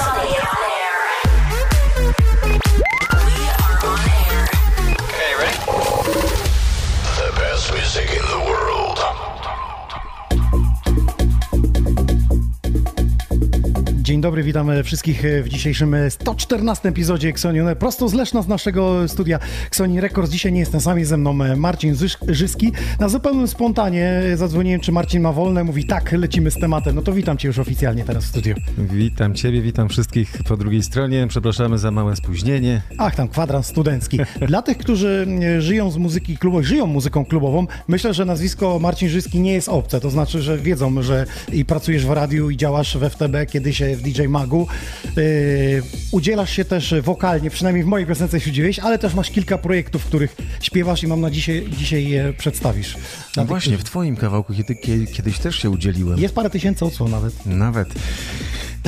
[0.00, 0.47] Air.
[14.18, 17.76] Dzień dobry, witamy wszystkich w dzisiejszym 114 epizodzie Xonione.
[17.76, 20.30] Prosto z Leszna, z naszego studia Xoni Records.
[20.30, 22.72] Dzisiaj nie jestem sam, jest ze mną Marcin Zysz- Żyski.
[23.00, 25.64] Na zupełnym spontanie zadzwoniłem, czy Marcin ma wolne.
[25.64, 26.94] Mówi tak, lecimy z tematem.
[26.94, 28.54] No to witam cię już oficjalnie teraz w studiu.
[28.78, 31.26] Witam Ciebie, witam wszystkich po drugiej stronie.
[31.28, 32.82] Przepraszamy za małe spóźnienie.
[32.98, 34.18] Ach, tam kwadrans studencki.
[34.48, 39.08] Dla tych, którzy e, żyją z muzyki klubowej, żyją muzyką klubową, myślę, że nazwisko Marcin
[39.08, 40.00] Żyski nie jest obce.
[40.00, 44.07] To znaczy, że wiedzą, że i pracujesz w radiu i działasz w FTB, kiedyś w
[44.12, 44.66] DJ Magu.
[45.16, 45.22] Yy,
[46.12, 50.02] udzielasz się też wokalnie, przynajmniej w mojej piosence się udzieliłeś, ale też masz kilka projektów,
[50.02, 52.96] w których śpiewasz i mam na dzisiaj, dzisiaj je przedstawisz.
[53.36, 56.18] No właśnie, w Twoim kawałku kiedy, kie- kiedyś też się udzieliłem.
[56.18, 57.46] Jest parę tysięcy odsłon nawet.
[57.46, 57.88] Nawet.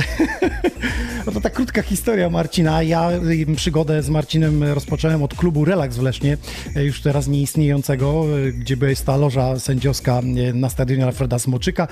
[1.25, 2.83] No to ta krótka historia Marcina.
[2.83, 3.09] Ja
[3.55, 6.37] przygodę z Marcinem rozpocząłem od klubu Relax w Lesznie,
[6.77, 11.87] y, już teraz nieistniejącego, y, gdzie jest ta loża sędziowska y, na stadionie Alfreda Smoczyka.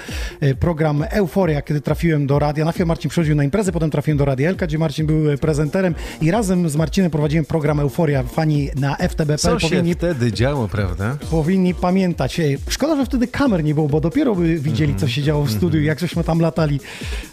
[0.60, 2.66] Program Euforia, kiedy trafiłem do radia.
[2.66, 6.32] Najpierw Marcin przychodził na imprezę, potem trafiłem do Radia Elka, gdzie Marcin był prezenterem i
[6.32, 8.24] razem z Marcinem prowadziłem program Euforia.
[8.24, 11.18] Fani na FTB.pl Co się powinni wtedy działo, prawda?
[11.32, 12.42] powinni pamiętać.
[12.70, 15.82] Szkoda, że wtedy kamer nie było, bo dopiero by widzieli, co się działo w studiu,
[15.82, 16.80] jak żeśmy tam latali,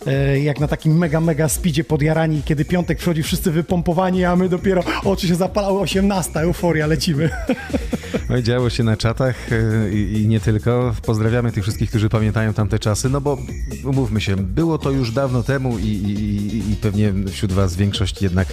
[0.06, 4.48] e, jak na takim mega, mega speedzie podjarani, kiedy piątek przychodzi, wszyscy wypompowani, a my
[4.48, 7.30] dopiero oczy się zapalały, 18, euforia, lecimy.
[8.30, 10.94] No i działo się na czatach e, i, i nie tylko.
[11.06, 13.38] Pozdrawiamy tych wszystkich, którzy pamiętają tamte czasy, no bo
[13.84, 16.10] umówmy się, było to już dawno temu i, i,
[16.56, 18.48] i- i pewnie wśród Was większość jednak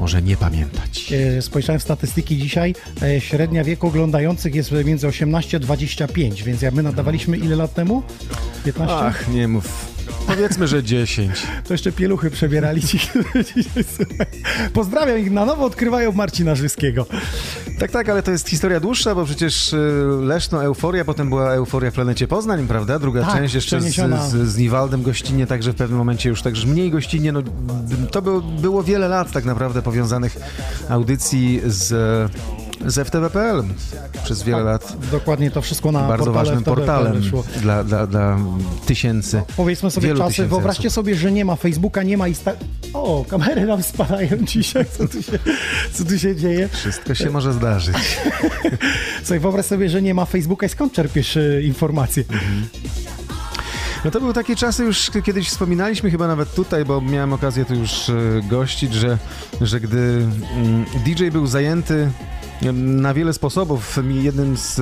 [0.00, 1.12] może nie pamiętać.
[1.38, 6.62] E, Spojrzałem w statystyki dzisiaj, e, średnia wieku oglądających jest między 18 a 25, więc
[6.62, 8.02] jak my nadawaliśmy ile lat temu?
[8.64, 8.96] 15?
[8.96, 9.97] Ach, nie mów.
[10.26, 11.46] Powiedzmy, że 10.
[11.64, 13.00] To jeszcze pieluchy przebierali ci.
[14.72, 17.06] Pozdrawiam ich, na nowo odkrywają Marcina Żyskiego.
[17.78, 19.76] Tak, tak, ale to jest historia dłuższa, bo przecież y,
[20.22, 22.98] Leszno Euforia, potem była Euforia w planecie Poznań, prawda?
[22.98, 26.66] Druga Tak, część jeszcze z, z, z Niwaldem gościnnie, także w pewnym momencie już także
[26.66, 27.32] mniej gościnnie.
[27.32, 27.42] No,
[28.10, 30.36] to było, było wiele lat tak naprawdę powiązanych
[30.88, 31.92] audycji z,
[32.86, 33.64] z FTB.pl
[34.24, 34.96] przez wiele lat.
[35.12, 37.22] Dokładnie to wszystko na Bardzo portale ważnym portalem
[37.62, 38.38] dla, dla, dla
[38.86, 39.42] tysięcy.
[39.56, 40.94] Powiedzmy sobie czasy, wyobraźcie osób.
[40.94, 42.52] sobie, że nie ma Facebooka, nie ma Insta...
[42.92, 45.38] O, kamery nam spadają dzisiaj, co tu się,
[45.92, 46.68] co tu się dzieje?
[46.68, 47.96] Wszystko się może zdarzyć.
[49.22, 52.24] Słuchaj, wyobraź sobie, że nie ma Facebooka i skąd czerpiesz e, informacje?
[54.04, 57.74] No to były takie czasy już kiedyś wspominaliśmy chyba nawet tutaj, bo miałem okazję tu
[57.74, 58.14] już e,
[58.50, 59.18] gościć, że,
[59.60, 62.10] że gdy mm, DJ był zajęty
[62.72, 63.98] na wiele sposobów.
[64.22, 64.80] Jednym, z,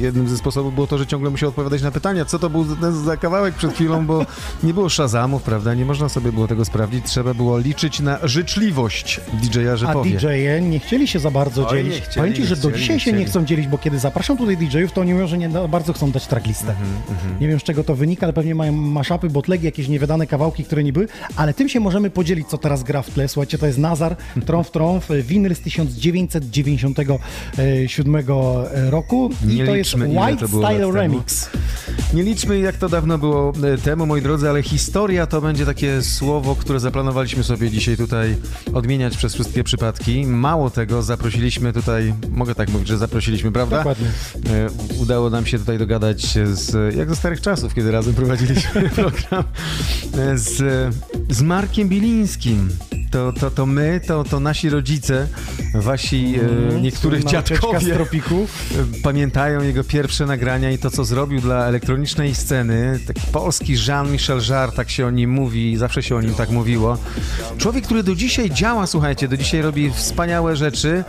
[0.00, 3.04] jednym ze sposobów było to, że ciągle musiał odpowiadać na pytania, co to był ten
[3.04, 4.26] za kawałek przed chwilą, bo
[4.62, 5.74] nie było szazamów, prawda?
[5.74, 7.04] Nie można sobie było tego sprawdzić.
[7.06, 10.10] Trzeba było liczyć na życzliwość DJ-a, że A powie.
[10.10, 11.94] DJ-e nie chcieli się za bardzo Oj, dzielić.
[12.02, 14.36] chcieli, Powiem ci, nie że do dzisiaj nie się nie chcą dzielić, bo kiedy zapraszam
[14.36, 16.74] tutaj DJ-ów, to oni mówią, że nie za bardzo chcą dać tracklistę.
[17.10, 20.64] Mhm, Nie wiem z czego to wynika, ale pewnie mają maszapy, botlegi, jakieś niewydane kawałki,
[20.64, 23.28] które nie były, ale tym się możemy podzielić, co teraz gra w tle.
[23.28, 25.60] Słuchajcie, to jest Nazar, Trąf Trąf, winyl z
[27.16, 30.92] 1997 roku i Nie to jest liczmy, ile White to Style.
[30.92, 31.50] Remix.
[32.14, 36.02] Nie liczmy, jak to dawno było e, temu, moi drodzy, ale historia to będzie takie
[36.02, 38.36] słowo, które zaplanowaliśmy sobie dzisiaj tutaj
[38.74, 40.26] odmieniać przez wszystkie przypadki.
[40.26, 43.76] Mało tego, zaprosiliśmy tutaj, mogę tak mówić, że zaprosiliśmy, prawda?
[43.76, 44.06] Dokładnie.
[44.50, 44.68] E,
[45.02, 49.44] Udało nam się tutaj dogadać z, jak ze starych czasów, kiedy razem prowadziliśmy program,
[50.18, 50.56] e, z,
[51.30, 52.68] z Markiem Bilińskim.
[53.10, 55.26] To, to, to my, to, to nasi rodzice
[55.74, 56.34] wasi
[56.74, 58.46] e, z dziadkowie tropiku.
[59.02, 63.00] pamiętają jego pierwsze nagrania i to, co zrobił dla elektronicznej sceny.
[63.06, 66.98] Taki polski Jean-Michel Jarre, tak się o nim mówi, zawsze się o nim tak mówiło.
[67.58, 71.04] Człowiek, który do dzisiaj działa, słuchajcie, do dzisiaj robi wspaniałe rzeczy.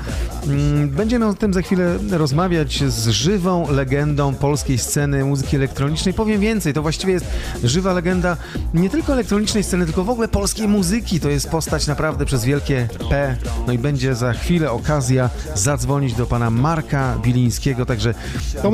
[0.48, 6.14] Mm, Będziemy o tym za chwilę rozmawiać z żywą legendą polskiej sceny muzyki elektronicznej.
[6.14, 7.26] Powiem więcej, to właściwie jest
[7.64, 8.38] żywa legenda
[8.74, 11.20] nie tylko elektronicznej sceny, tylko w ogóle polskiej muzyki.
[11.20, 13.38] To jest postać naprawdę przez wielkie P.
[13.68, 15.30] No i będzie za chwilę okazja
[15.80, 18.14] zadzwonić do pana Marka Bilińskiego, także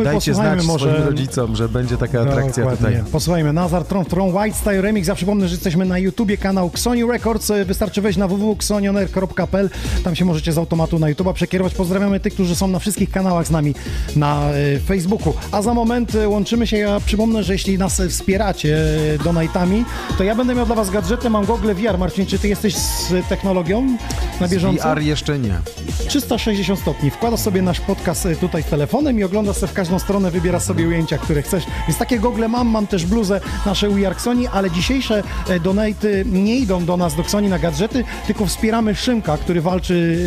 [0.04, 2.98] dajcie znać może- swoim rodzicom, że będzie taka atrakcja Dokładnie.
[2.98, 3.12] tutaj.
[3.12, 5.07] Posłuchajmy, Nazar Tron, Tron White Style Remix.
[5.07, 7.52] Ja przypomnę, że jesteśmy na YouTubie, kanał Xoni Records.
[7.66, 9.69] Wystarczy wejść na www.xonioner.pl.
[10.04, 11.74] Tam się możecie z automatu na YouTuba przekierować.
[11.74, 13.75] Pozdrawiamy tych, którzy są na wszystkich kanałach z nami
[14.16, 15.34] na e, Facebooku.
[15.52, 16.78] A za moment e, łączymy się.
[16.78, 18.78] Ja przypomnę, że jeśli nas e, wspieracie
[19.24, 19.86] donatami,
[20.18, 21.30] to ja będę miał dla was gadżety.
[21.30, 21.98] Mam gogle VR.
[21.98, 23.98] Marcin, czy ty jesteś z technologią
[24.42, 24.96] na bieżąco?
[24.96, 25.60] VR jeszcze nie.
[26.07, 26.94] 360 stopni.
[27.12, 30.88] Wkładasz sobie nasz podcast e, tutaj telefonem i oglądasz sobie w każdą stronę, wybierasz sobie
[30.88, 31.63] ujęcia, które chcesz.
[31.88, 36.25] Więc takie gogle mam, mam też bluzę nasze We Are Xoni, ale dzisiejsze e, donaty
[36.31, 40.18] nie idą do nas, do Xoni na gadżety, tylko wspieramy Szymka, który walczy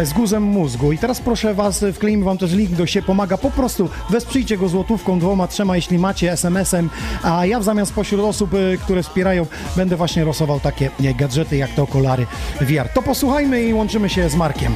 [0.00, 0.92] e, z guzem mózgu.
[0.92, 3.38] I teraz proszę was, wkleimy wam też link do się pomaga.
[3.38, 6.90] Po prostu wesprzyjcie go złotówką, dwoma, trzema, jeśli macie SMS-em,
[7.22, 9.46] a ja w zamian spośród osób, e, które wspierają,
[9.76, 12.26] będę właśnie losował takie gadżety, jak te okulary
[12.60, 12.88] VR.
[12.94, 14.72] To posłuchajmy i łączymy się z Markiem.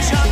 [0.00, 0.31] Shop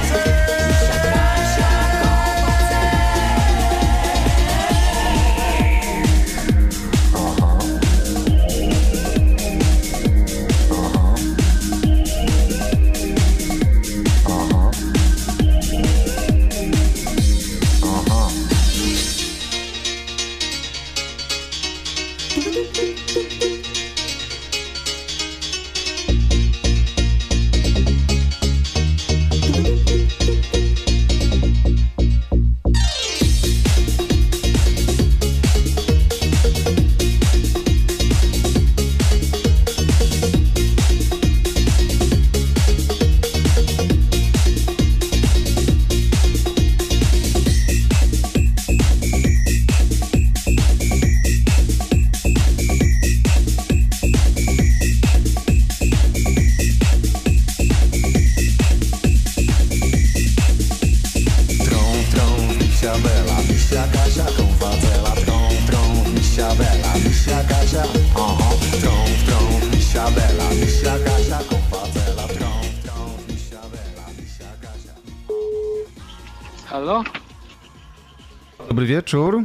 [79.11, 79.45] wieczór.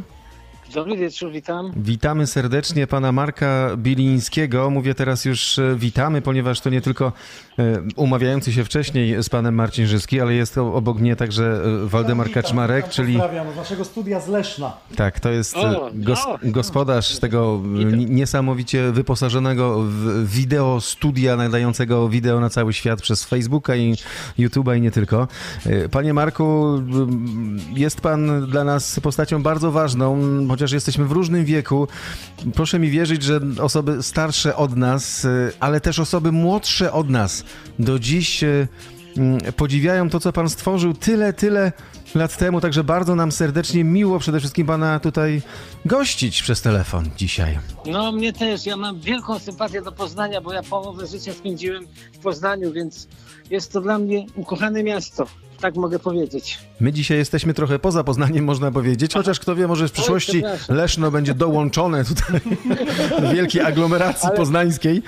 [0.76, 1.72] Dobry wieczór, witam.
[1.76, 4.70] Witamy serdecznie pana Marka Bilińskiego.
[4.70, 7.12] Mówię teraz już e, witamy, ponieważ to nie tylko
[7.58, 7.62] e,
[7.96, 12.88] umawiający się wcześniej z panem Marcin Żyski, ale jest obok mnie także e, Waldemar Kaczmarek,
[12.88, 14.72] czyli Pozdrawiam z naszego studia z Leszna.
[14.96, 16.38] tak, to jest O, gos, o.
[16.42, 17.60] gospodarz tego
[17.96, 23.94] ni- niesamowicie wyposażonego w wideo studia nadającego wideo na cały świat przez Facebooka i
[24.38, 25.28] YouTube'a i nie tylko.
[25.90, 26.66] Panie Marku,
[27.74, 30.18] jest pan dla nas postacią bardzo ważną,
[30.48, 31.88] chociaż jesteśmy w różnym wieku.
[32.54, 35.28] Proszę mi wierzyć, że osoby starsze od nas, e,
[35.60, 37.44] ale też osoby młodsze od nas
[37.78, 38.68] do dziś e,
[39.16, 41.72] m, podziwiają to, co pan stworzył tyle, tyle
[42.14, 45.42] lat temu, także bardzo nam serdecznie miło przede wszystkim pana tutaj
[45.84, 47.58] gościć przez telefon dzisiaj.
[47.86, 52.18] No mnie też, ja mam wielką sympatię do Poznania, bo ja połowę życia spędziłem w
[52.18, 53.08] Poznaniu, więc
[53.50, 55.26] jest to dla mnie ukochane miasto.
[55.60, 56.58] Tak mogę powiedzieć.
[56.80, 60.42] My dzisiaj jesteśmy trochę poza Poznaniem, można powiedzieć, chociaż kto wie, może w przyszłości.
[60.68, 62.40] Leszno będzie dołączone tutaj
[63.22, 65.02] do wielkiej aglomeracji Ale- poznańskiej.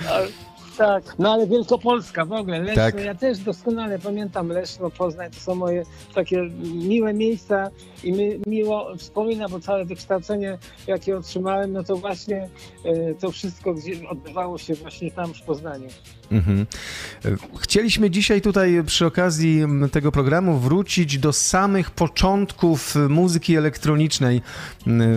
[0.77, 3.03] Tak, no ale Wielkopolska w ogóle, Leszno, Tak.
[3.05, 5.83] ja też doskonale pamiętam Leszno, Poznań, to są moje
[6.15, 6.41] takie
[6.73, 7.69] miłe miejsca
[8.03, 12.49] i mi, miło wspominam, bo całe wykształcenie, jakie otrzymałem, no to właśnie
[12.85, 15.87] e, to wszystko gdzie odbywało się właśnie tam w Poznaniu.
[16.31, 16.65] Mhm.
[17.59, 24.41] Chcieliśmy dzisiaj tutaj przy okazji tego programu wrócić do samych początków muzyki elektronicznej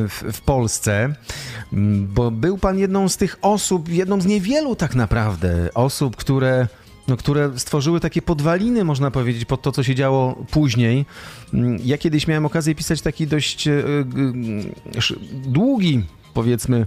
[0.08, 1.14] w, w Polsce,
[2.14, 6.68] bo był pan jedną z tych osób, jedną z niewielu tak naprawdę osób, które
[7.08, 11.06] no, które stworzyły takie podwaliny, można powiedzieć, pod to, co się działo później.
[11.84, 13.82] Ja kiedyś miałem okazję pisać taki dość e,
[15.32, 16.02] długi
[16.34, 16.86] powiedzmy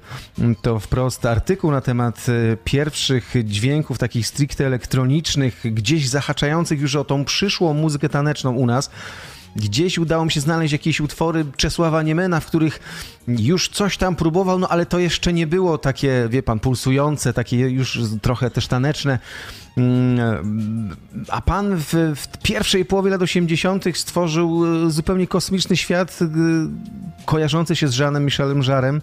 [0.62, 7.04] to wprost, artykuł na temat e, pierwszych dźwięków takich stricte elektronicznych, gdzieś zahaczających już o
[7.04, 8.90] tą przyszłą muzykę taneczną u nas.
[9.56, 12.80] Gdzieś udało mi się znaleźć jakieś utwory Czesława Niemena, w których
[13.28, 17.58] już coś tam próbował, no ale to jeszcze nie było takie, wie pan, pulsujące, takie
[17.58, 19.20] już trochę też taneczne.
[19.78, 20.96] Mm,
[21.30, 23.86] A pan w, w pierwszej połowie lat 80.
[23.94, 26.20] stworzył e, zupełnie kosmiczny świat
[27.26, 29.02] kojarzący się z Jeanem Michelem Żarem.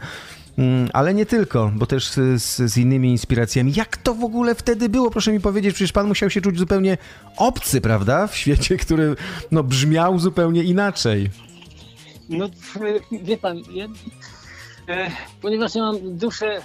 [0.59, 3.73] Mm, Ale nie tylko, bo też z, z, innymi inspiracjami.
[3.77, 5.11] Jak to w ogóle wtedy było?
[5.11, 6.99] Proszę mi powiedzieć, przecież pan musiał się czuć zupełnie
[7.37, 8.27] obcy, prawda?
[8.27, 9.17] W świecie, który
[9.51, 11.31] no, brzmiał zupełnie inaczej.
[12.29, 12.49] No,
[13.23, 13.87] wie pan, ja,
[14.89, 16.61] e, ponieważ ja mam duszę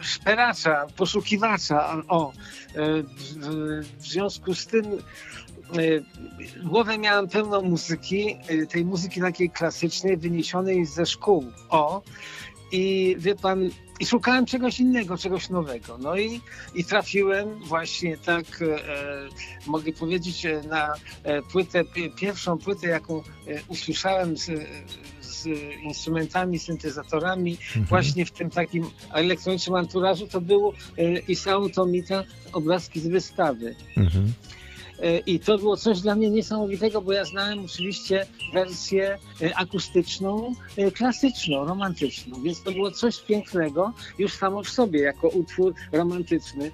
[0.00, 4.98] szperacza, poszukiwacza, o, e, w, w związku z tym e,
[6.64, 12.02] głowę miałem pełną muzyki, e, tej muzyki takiej klasycznej, wyniesionej ze szkół, o,
[12.76, 15.98] i wie pan, i szukałem czegoś innego, czegoś nowego.
[15.98, 16.40] No i,
[16.74, 18.78] i trafiłem właśnie tak, e,
[19.66, 23.22] mogę powiedzieć, e, na e, płytę, pi- pierwszą płytę, jaką e,
[23.68, 24.50] usłyszałem z,
[25.20, 25.46] z
[25.82, 33.06] instrumentami, syntezatorami, właśnie w tym takim elektronicznym anturażu, to było e, Isao Tomita, obrazki z
[33.06, 33.74] wystawy.
[33.96, 34.32] Mhm.
[35.02, 40.54] E, I to było coś dla mnie niesamowitego, bo ja znałem oczywiście wersję e, akustyczną,
[40.76, 46.70] e, klasyczną, romantyczną, więc to było coś pięknego już samo w sobie, jako utwór romantyczny.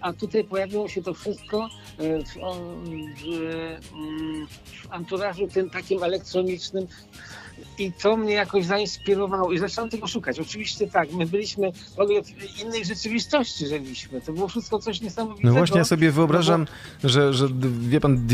[0.00, 1.68] A tutaj pojawiło się to wszystko
[1.98, 2.36] w, w,
[3.94, 6.86] mm, w anturażu tym takim elektronicznym.
[7.78, 10.40] I to mnie jakoś zainspirowało i zacząłem tego szukać.
[10.40, 14.20] Oczywiście tak, my byliśmy w ogóle w innej rzeczywistości żyliśmy.
[14.20, 15.48] To było wszystko coś niesamowitego.
[15.48, 16.66] No właśnie ja sobie wyobrażam,
[17.04, 17.48] że, że
[17.80, 18.26] wie pan,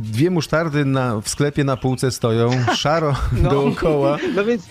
[0.00, 3.14] dwie musztardy na, w sklepie na półce stoją, szaro
[3.50, 4.18] dookoła.
[4.34, 4.62] No więc,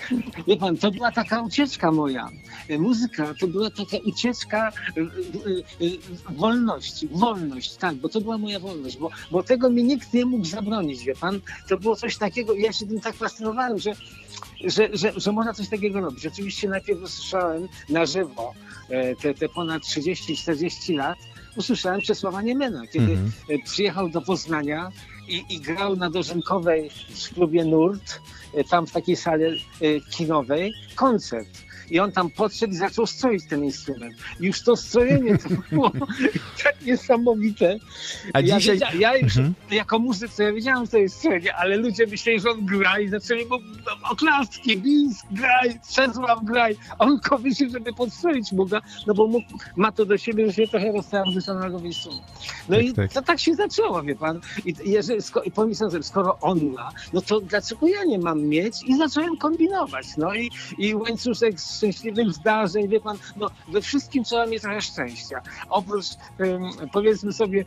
[0.47, 2.29] wie pan, to była taka ucieczka moja.
[2.79, 8.59] Muzyka to była taka ucieczka y, y, y, wolności, wolność, tak, bo to była moja
[8.59, 11.39] wolność, bo, bo tego mi nikt nie mógł zabronić, wie pan.
[11.69, 13.88] To było coś takiego, ja się tym tak fascynowałem, że,
[14.65, 16.25] że, że, że można coś takiego robić.
[16.25, 18.53] Oczywiście najpierw usłyszałem na żywo
[18.89, 21.17] e, te, te ponad 30-40 lat,
[21.57, 23.31] usłyszałem Czesława Niemena, kiedy Mhm.
[23.49, 24.91] e, przyjechał do Poznania
[25.27, 28.19] i, i grał na Dożynkowej w klubie Nurt,
[28.53, 29.65] e, tam w takiej sali
[30.11, 31.68] kinowej, koncert.
[31.91, 34.13] I on tam podszedł i zaczął stroić ten instrument.
[34.39, 35.91] Już to strojenie to było
[36.63, 37.77] tak niesamowite.
[38.33, 39.53] A ja, dzisiaj- ja już Mhm.
[39.71, 42.99] jako muzyk to ja wiedziałem, że to jest strojenie, ale ludzie myśleli, że on gra
[42.99, 43.55] i zaczęli mu
[44.11, 46.75] oklaski, blisk, graj, Czesław graj.
[46.99, 50.67] On tylko wyszedł, żeby podstroić go, no bo mógł, ma to do siebie, że się
[50.67, 52.23] trochę rozstawiał wysokowy instrument.
[52.69, 53.13] No Tak, i tak.
[53.13, 54.39] to tak się zaczęło, wie pan.
[54.65, 58.41] I jeżeli, sko- i pomyślałem sobie, skoro on ma, no to dlaczego ja nie mam
[58.41, 58.83] mieć?
[58.87, 60.07] I zacząłem kombinować.
[60.17, 65.41] No i, i łańcuszek szczęśliwych zdarzeń, wie pan, no we wszystkim trzeba mieć trochę szczęścia.
[65.69, 66.05] Oprócz
[66.93, 67.65] powiedzmy sobie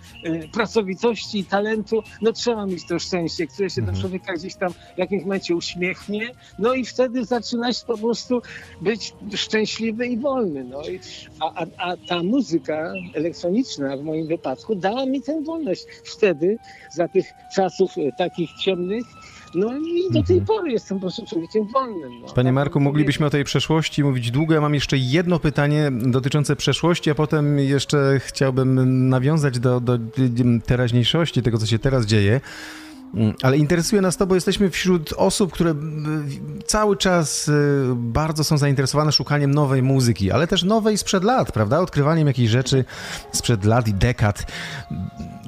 [0.52, 4.99] pracowitości i talentu, no trzeba mieć to szczęście, które się do człowieka gdzieś tam w
[4.99, 8.42] jakimś momencie uśmiechnie, no i wtedy zaczynasz po prostu
[8.81, 10.64] być szczęśliwy i wolny.
[10.64, 11.00] No i,
[11.40, 16.59] a, a, a ta muzyka elektroniczna w moim wypadku dała mi tę wolność wtedy,
[16.90, 19.04] za tych czasów e, takich ciemnych,
[19.54, 22.21] no i do tej pory jestem po prostu człowiekiem wolnym.
[22.21, 22.26] No.
[22.26, 24.54] Panie Tak Marku, bym moglibyśmy o tej przeszłości mówić długo.
[24.54, 29.99] Ja mam jeszcze jedno pytanie dotyczące przeszłości, a potem jeszcze chciałbym nawiązać do, do
[30.66, 32.40] teraźniejszości, tego, co się teraz dzieje.
[33.14, 36.28] Mm, Ale interesuje nas to, bo jesteśmy wśród osób, które mm,
[36.66, 37.52] cały czas y,
[37.95, 41.81] bardzo są zainteresowane szukaniem nowej muzyki, ale też nowej sprzed lat, prawda?
[41.81, 42.85] Odkrywaniem jakichś rzeczy
[43.33, 44.47] sprzed lat i dekad.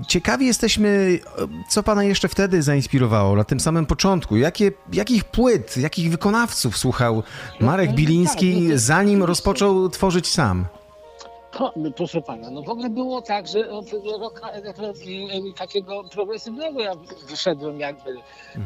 [0.08, 1.18] Ciekawi jesteśmy,
[1.70, 4.36] co pana jeszcze wtedy zainspirowało na tym samym początku.
[4.36, 7.22] Jakie, jakich płyt, jakich wykonawców słuchał
[7.60, 10.66] Marek no, Biliński, tak, no zanim rozpoczął tworzyć sam?
[11.58, 16.80] Po, no, proszę pana, no w ogóle było tak, że od roka elektro- takiego progresywnego
[16.80, 16.92] ja
[17.28, 18.16] wyszedłem jakby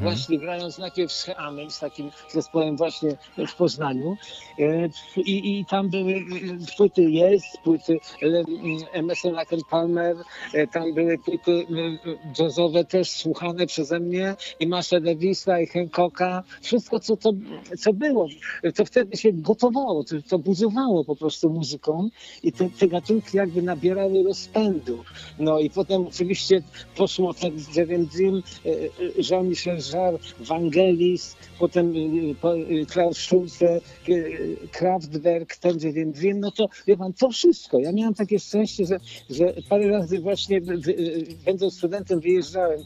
[0.00, 3.16] właśnie grając najpierw z Heamem, z takim zespołem właśnie
[3.48, 4.16] w Poznaniu
[4.58, 10.16] E, i, i tam były e, płyty Jest, płyty e, Emerson Lake and Palmer,
[10.54, 16.42] e, tam były płyty e, jazzowe też słuchane przeze mnie i Masha Davisa i Hancocka,
[16.62, 17.32] wszystko co, to,
[17.78, 18.28] co było,
[18.74, 22.08] to wtedy się gotowało, to, to buzowało po prostu muzyką
[22.42, 25.04] i te, te gatunki jakby nabierały rozpędu.
[25.38, 26.62] No i potem oczywiście
[26.96, 28.82] poszło tak Jerem Dream, e, e,
[29.30, 31.92] Jean-Michel Jarre, Vangelis, potem
[32.42, 33.80] e, Klaus Schulze,
[34.72, 37.78] Kraftwerk, ten Jerem Dream, no to wie pan, to wszystko.
[37.78, 40.60] Ja miałem takie szczęście, że, że parę razy właśnie
[41.44, 42.80] będąc studentem wyjeżdżałem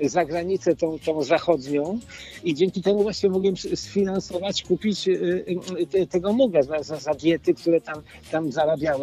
[0.00, 1.98] za granicę tą, tą zachodnią
[2.44, 5.08] i dzięki temu właśnie mogłem sfinansować, kupić
[5.90, 8.93] te- tego muga za, za, za diety, które tam, tam zarabiałem,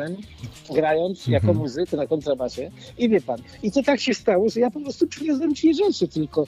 [0.75, 2.71] grając jako muzyk na kontrabasie.
[2.97, 6.07] I wie pan, i to tak się stało, że ja po prostu przywiozłem ci rzeczy
[6.07, 6.45] tylko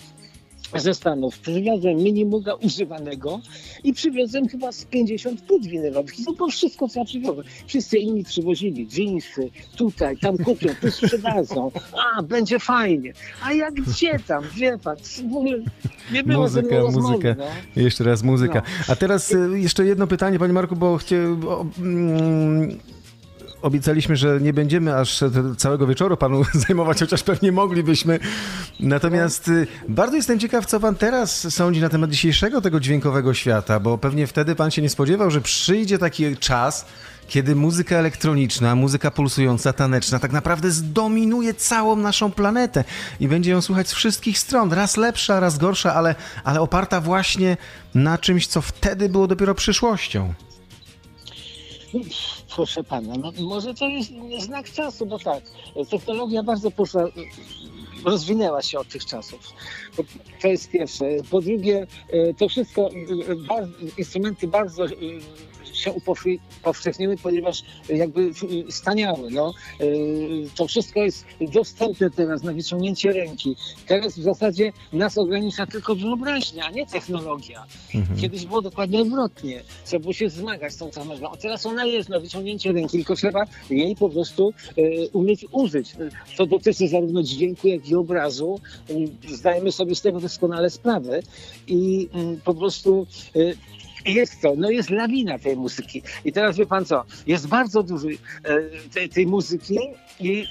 [0.75, 1.39] ze Stanów.
[1.39, 3.41] Przywiozłem minimuga używanego
[3.83, 6.13] i przywiozłem chyba z 50 płyt winylowych.
[6.25, 7.45] To było wszystko, co ja przywiozłem.
[7.67, 11.71] Wszyscy inni przywozili dżinsy, tutaj, tam kupią, tu sprzedadzą.
[12.17, 13.13] A, będzie fajnie.
[13.43, 14.95] A jak gdzie tam, wie pan,
[15.31, 15.57] w ogóle
[16.13, 17.35] nie było Muzyka, rozmowy, muzyka.
[17.37, 17.81] no.
[17.81, 18.61] Jeszcze raz muzyka.
[18.65, 18.83] No.
[18.93, 20.99] A teraz e, jeszcze jedno pytanie, panie Marku, bo
[21.79, 22.79] mm,
[23.63, 25.23] obiecaliśmy, że nie będziemy aż
[25.57, 28.19] całego wieczoru panu zajmować, chociaż pewnie moglibyśmy.
[28.79, 33.79] Natomiast y, bardzo jestem ciekaw, co pan teraz sądzi na temat dzisiejszego tego dźwiękowego świata,
[33.79, 36.85] bo pewnie wtedy pan się nie spodziewał, że przyjdzie taki czas,
[37.27, 42.83] kiedy muzyka elektroniczna, muzyka pulsująca, taneczna tak naprawdę zdominuje całą naszą planetę
[43.19, 44.73] i będzie ją słuchać z wszystkich stron.
[44.73, 47.57] Raz lepsza, raz gorsza, ale, ale oparta właśnie
[47.95, 50.33] na czymś, co wtedy było dopiero przyszłością.
[52.55, 55.43] Proszę pana, no może to jest znak czasu, bo tak,
[55.89, 57.03] technologia bardzo poszła,
[58.05, 59.53] rozwinęła się od tych czasów.
[60.41, 61.05] To jest pierwsze.
[61.31, 62.89] Po drugie, e, to wszystko,
[63.31, 63.67] e, bar-
[63.97, 64.89] instrumenty bardzo e,
[65.73, 65.93] się
[66.61, 68.21] upowszechniły, ponieważ jakby
[68.67, 69.31] e, staniały.
[69.31, 69.53] No.
[69.79, 69.85] E,
[70.55, 73.55] To wszystko jest dostępne teraz na wyciągnięcie ręki.
[73.87, 77.65] Teraz w zasadzie nas ogranicza tylko wyobraźnia, a nie technologia.
[78.21, 79.63] Kiedyś było dokładnie odwrotnie.
[79.85, 81.29] Trzeba było się zmagać z tą technologią.
[81.31, 85.95] A teraz ona jest na wyciągnięcie ręki, tylko trzeba jej po prostu e, umieć użyć.
[86.37, 88.59] To dotyczy zarówno dźwięku, jak i obrazu.
[89.29, 91.19] Zdajemy sobie z tego doskonale sprawę
[91.67, 93.07] i mm, po prostu
[94.05, 96.01] jest to, no jest lawina tej muzyki.
[96.25, 98.15] I teraz wie pan co, jest bardzo dużo e,
[98.93, 99.77] tej, tej muzyki
[100.19, 100.45] i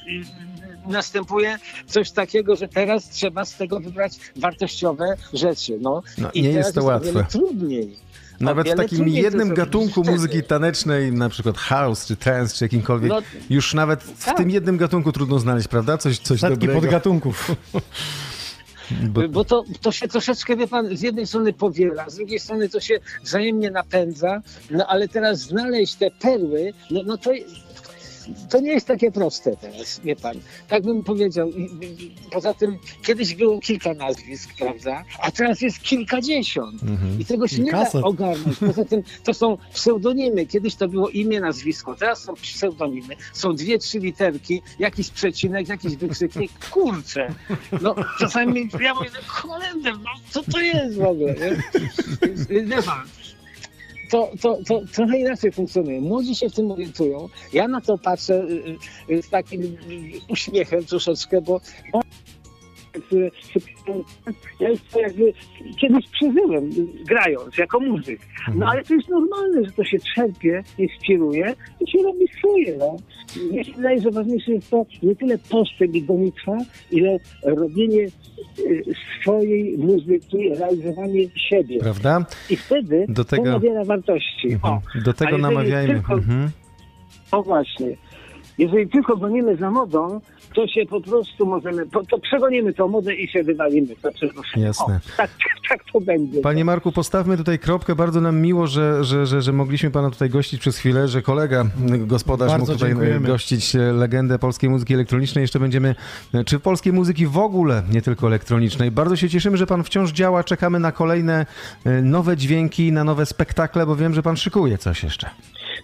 [0.88, 5.78] następuje coś takiego, że teraz trzeba z tego wybrać wartościowe rzeczy.
[5.80, 7.12] No, No, I nie teraz jest to łatwe.
[7.12, 7.96] wiele trudniej.
[8.40, 10.10] Nawet w takim jednym gatunku wtedy.
[10.16, 13.18] muzyki tanecznej, na przykład house, czy trance, czy jakimkolwiek, No,
[13.50, 14.36] już nawet w tak.
[14.36, 15.98] tym jednym gatunku trudno znaleźć, prawda?
[15.98, 16.80] Coś, coś Setki dobrego.
[16.80, 17.50] podgatunków.
[19.02, 22.68] Bo, Bo to, to się troszeczkę, wie pan, z jednej strony powiela, z drugiej strony
[22.68, 27.30] to się wzajemnie napędza, no ale teraz znaleźć te perły, no, no to,
[28.50, 30.36] to nie jest takie proste teraz, wie pan.
[30.68, 31.50] Tak bym powiedział.
[32.30, 35.04] Poza tym kiedyś było kilka nazwisk, prawda?
[35.20, 36.82] A teraz jest kilkadziesiąt.
[36.82, 37.20] Mhm.
[37.20, 38.58] I tego się nie da ogarnąć.
[38.58, 40.46] Poza tym to są pseudonimy.
[40.46, 41.94] Kiedyś to było imię, nazwisko.
[41.94, 43.16] Teraz są pseudonimy.
[43.32, 46.52] Są dwie, trzy literki, jakiś przecinek, jakiś wykrzyknik.
[46.70, 47.34] Kurczę.
[47.82, 51.34] No czasami ja mówię, no kolendem, no co to jest w ogóle?
[51.34, 52.62] Nie?
[52.64, 53.08] Wie pan,
[54.12, 56.00] to, to, to trochę inaczej funkcjonuje.
[56.00, 57.28] Młodzi się w tym orientują.
[57.52, 59.76] Ja na to patrzę y, y, z takim y,
[60.28, 61.60] uśmiechem troszeczkę, bo
[62.96, 63.30] on- które
[64.60, 65.32] ja już to jakby
[65.80, 66.70] kiedyś przeżyłem,
[67.08, 68.20] grając jako muzyk.
[68.54, 72.76] No ale to jest normalne, że to się czerpie, inspiruje i się robi swoje.
[72.78, 72.96] No.
[73.50, 76.56] Mnie się wydaje, że ważniejsze jest to nie tyle postęp i gonitwa,
[76.90, 78.02] ile robienie
[78.58, 78.84] y,
[79.20, 81.78] swojej muzyki, realizowanie siebie.
[81.80, 82.26] prawda?
[82.50, 84.52] I wtedy Do tego- to nabiera wartości.
[84.52, 84.80] Mhm.
[85.04, 85.94] Do tego namawiajmy.
[85.94, 86.50] Tylko, Mhm.
[87.32, 87.96] O właśnie.
[88.62, 90.20] Jeżeli tylko gonimy za modą,
[90.54, 93.88] to się po prostu możemy, to, to przegonimy tą modę i się wywalimy.
[94.14, 94.62] Przepraszam.
[94.62, 95.00] Jasne.
[95.14, 95.30] O, tak,
[95.68, 96.40] tak to będzie.
[96.40, 97.94] Panie Marku, postawmy tutaj kropkę.
[97.94, 101.64] Bardzo nam miło, że, że, że, że mogliśmy Pana tutaj gościć przez chwilę, że kolega,
[101.98, 103.28] gospodarz Bardzo mógł tutaj dziękujemy.
[103.28, 105.42] gościć e, legendę polskiej muzyki elektronicznej.
[105.42, 105.94] Jeszcze będziemy,
[106.34, 108.90] e, czy polskiej muzyki w ogóle, nie tylko elektronicznej.
[108.90, 110.44] Bardzo się cieszymy, że Pan wciąż działa.
[110.44, 111.46] Czekamy na kolejne
[111.84, 115.30] e, nowe dźwięki, na nowe spektakle, bo wiem, że Pan szykuje coś jeszcze.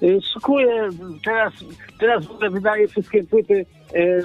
[0.03, 0.89] Y, Szykuję
[1.25, 1.53] teraz,
[2.01, 4.21] teraz w ogóle wydaję wszystkie płyty, e,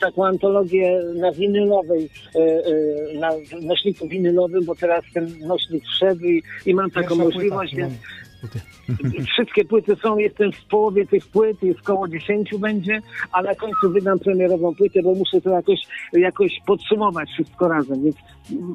[0.00, 3.30] taką antologię na winylowej, e, na
[3.62, 7.88] nośniku winylowym, bo teraz ten nośnik wszedł i, i mam taką Pierwsza możliwość, płyta.
[7.88, 8.00] więc
[9.32, 13.00] Wszystkie płyty są, jestem w połowie tych płyt, jest koło 10 będzie,
[13.32, 15.80] a na końcu wydam premierową płytę, bo muszę to jakoś,
[16.12, 18.16] jakoś podsumować wszystko razem, więc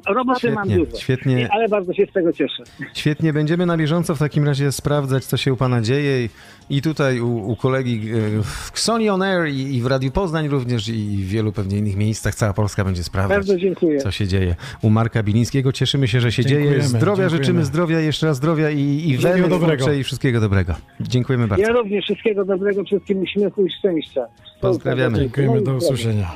[0.08, 0.98] roboty mam Świetnie, dużo.
[0.98, 1.42] świetnie.
[1.42, 2.64] I- Ale bardzo się z tego cieszę.
[2.94, 6.30] Świetnie, będziemy na bieżąco w takim razie sprawdzać, co się u Pana dzieje i,
[6.70, 10.48] i tutaj u, u kolegi e, w Sony On Air i, i w Radiu Poznań
[10.48, 12.36] również i w wielu pewnie innych miejscach.
[12.36, 14.00] Cała Polska będzie sprawdzać, Bardzo dziękuję.
[14.00, 14.56] co się dzieje.
[14.82, 16.60] U Marka Bilińskiego cieszymy się, że się dzieje.
[16.62, 17.30] Dziękujemy, Zdrowia, dziękujemy.
[17.46, 19.94] życzymy zdrowia, jeszcze raz zdrowia i, i weny dobrego.
[19.94, 20.74] i wszystkiego dobrego.
[21.00, 21.66] Dziękujemy bardzo.
[21.66, 24.26] Ja również wszystkiego dobrego, wszystkim uśmiechu i szczęścia.
[24.62, 25.20] Pozdrawiamy.
[25.20, 26.32] Dziękujemy, do usłyszenia.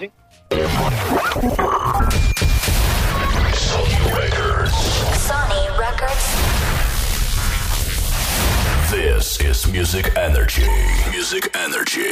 [3.54, 4.76] Sony Records.
[5.28, 6.38] Sony Records.
[8.92, 10.68] This is Music Energy.
[11.18, 12.04] Music Energy.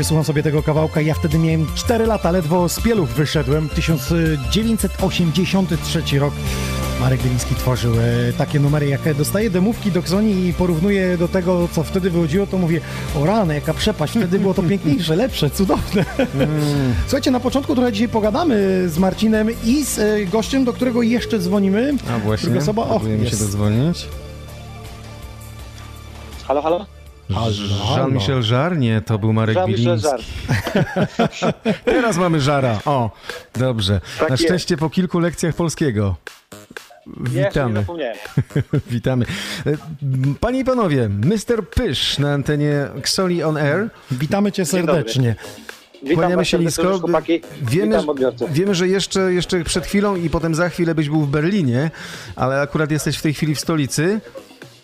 [0.00, 1.00] Wyobraźcie, słucham sobie tego kawałka.
[1.00, 3.68] Ja wtedy miałem 4 lata, ledwo z pieluch wyszedłem.
[3.68, 6.34] 1983 rok.
[7.00, 8.86] Marek Bieliński tworzył e, takie numery.
[8.86, 12.80] Jak dostaję demówki do Xoni i porównuję do tego, co wtedy wychodziło, to mówię,
[13.16, 14.12] o rany, jaka przepaść.
[14.12, 16.04] Wtedy było to piękniejsze, lepsze, cudowne.
[17.06, 21.38] Słuchajcie, na początku trochę dzisiaj pogadamy z Marcinem i z e, gościem, do którego jeszcze
[21.38, 21.94] dzwonimy.
[22.10, 24.08] A właśnie, Druga osoba, och, próbujemy się dodzwonić.
[26.46, 26.99] Halo, halo?
[27.96, 28.78] Jean-Michel Żar?
[28.78, 30.08] Nie, to był Marek Biliński.
[30.08, 30.20] Żar.
[31.84, 32.78] Teraz mamy Żara.
[32.84, 33.10] O,
[33.58, 34.00] dobrze.
[34.18, 34.44] Tak Na jest.
[34.44, 36.16] szczęście po kilku lekcjach polskiego.
[37.16, 37.84] Witamy.
[38.90, 39.24] Witamy.
[39.66, 39.70] E,
[40.40, 41.68] Panie i panowie, Mr.
[41.74, 43.88] Pysz na antenie Xoli on Air.
[44.10, 45.34] Witamy cię serdecznie.
[46.14, 47.00] Kłaniamy się nisko.
[47.62, 47.98] Wiemy,
[48.50, 51.90] wiemy, że jeszcze, jeszcze przed chwilą i potem za chwilę byś był w Berlinie,
[52.36, 54.20] ale akurat jesteś w tej chwili w stolicy.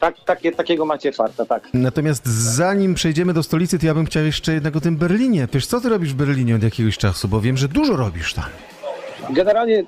[0.00, 1.68] Tak, takie, takiego macie farta, tak.
[1.74, 5.48] Natomiast zanim przejdziemy do stolicy, to ja bym chciał jeszcze jednak o tym Berlinie.
[5.48, 7.28] Pysz, co ty robisz w Berlinie od jakiegoś czasu?
[7.28, 8.44] Bo wiem, że dużo robisz tam.
[9.30, 9.84] Generalnie y,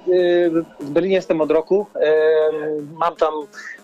[0.80, 1.86] w Berlinie jestem od roku.
[2.94, 3.34] Mam tam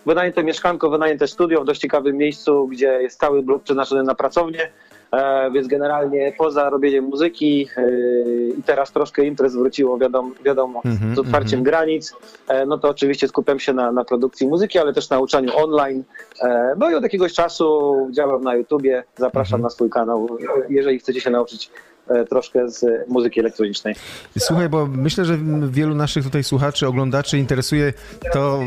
[0.05, 4.71] wynajęte mieszkanko, wynajęte studio w dość ciekawym miejscu, gdzie jest cały blok przeznaczony na pracownię.
[5.11, 11.15] E, Więc generalnie poza robieniem muzyki y, i teraz troszkę imprez wróciło, wiadomo, wiadomo Mhm,
[11.15, 12.13] z otwarciem granic,
[12.47, 16.03] e, no to oczywiście skupiam się na, na produkcji muzyki, ale też na uczeniu online.
[16.41, 20.27] E, No i od jakiegoś czasu działam na YouTubie, zapraszam na swój kanał,
[20.69, 21.94] jeżeli chcecie się nauczyć e,
[22.29, 23.95] troszkę z muzyki elektronicznej.
[24.39, 25.37] Słuchaj, bo myślę, że
[25.69, 27.93] wielu naszych tutaj słuchaczy, oglądaczy interesuje
[28.33, 28.59] to,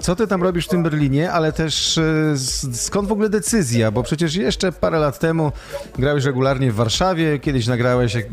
[0.00, 2.00] co ty tam robisz w tym Berlinie, ale też
[2.32, 5.52] s- skąd w ogóle decyzja, bo przecież jeszcze parę lat temu
[5.98, 8.26] grałeś regularnie w Warszawie, kiedyś nagrałeś y,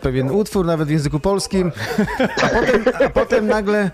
[0.00, 1.72] pewien utwór nawet w języku polskim,
[2.42, 3.90] a potem, a potem nagle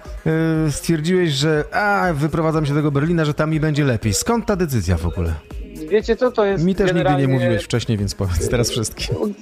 [0.70, 4.14] stwierdziłeś, że a, wyprowadzam się do tego Berlina, że tam mi będzie lepiej.
[4.14, 5.34] Skąd ta decyzja w ogóle?
[5.90, 7.26] Wiecie co, to jest Mi też nigdy generalnie...
[7.26, 9.34] nie mówiłeś wcześniej, więc powiedz teraz wszystkim.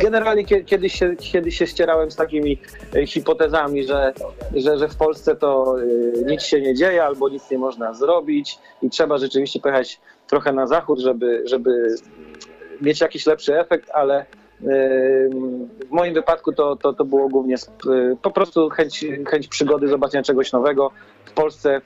[0.00, 2.58] Generalnie kie- kiedyś się, kiedyś się ścierałem z takimi
[2.94, 4.12] e, hipotezami, że,
[4.56, 8.58] że, że w Polsce to e, nic się nie dzieje albo nic nie można zrobić
[8.82, 11.94] i trzeba rzeczywiście pojechać trochę na zachód, żeby, żeby
[12.80, 14.24] mieć jakiś lepszy efekt, ale e,
[15.88, 17.54] w moim wypadku to, to, to było głównie
[18.22, 20.90] po prostu chęć, chęć przygody, zobaczenia czegoś nowego.
[21.24, 21.80] W Polsce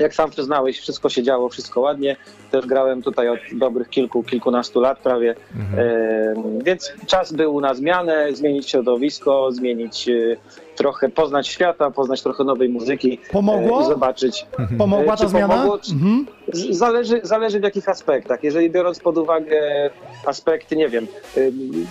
[0.00, 2.16] jak sam przyznałeś, wszystko się działo, wszystko ładnie.
[2.50, 5.34] Też grałem tutaj od dobrych kilku, kilkunastu lat prawie.
[5.78, 6.34] E,
[6.64, 10.12] więc czas był na zmianę, zmienić środowisko, zmienić e,
[10.76, 13.18] trochę, poznać świata, poznać trochę nowej muzyki.
[13.32, 13.80] Pomogło?
[13.80, 14.46] E, I zobaczyć.
[14.78, 15.48] Pomogła ta zmiana?
[15.54, 15.78] pomogło?
[15.78, 16.26] Czy- Mhm.
[16.70, 18.44] Zależy, zależy w jakich aspektach.
[18.44, 19.90] Jeżeli biorąc pod uwagę
[20.26, 21.06] aspekty, nie wiem,
[21.36, 21.86] ym,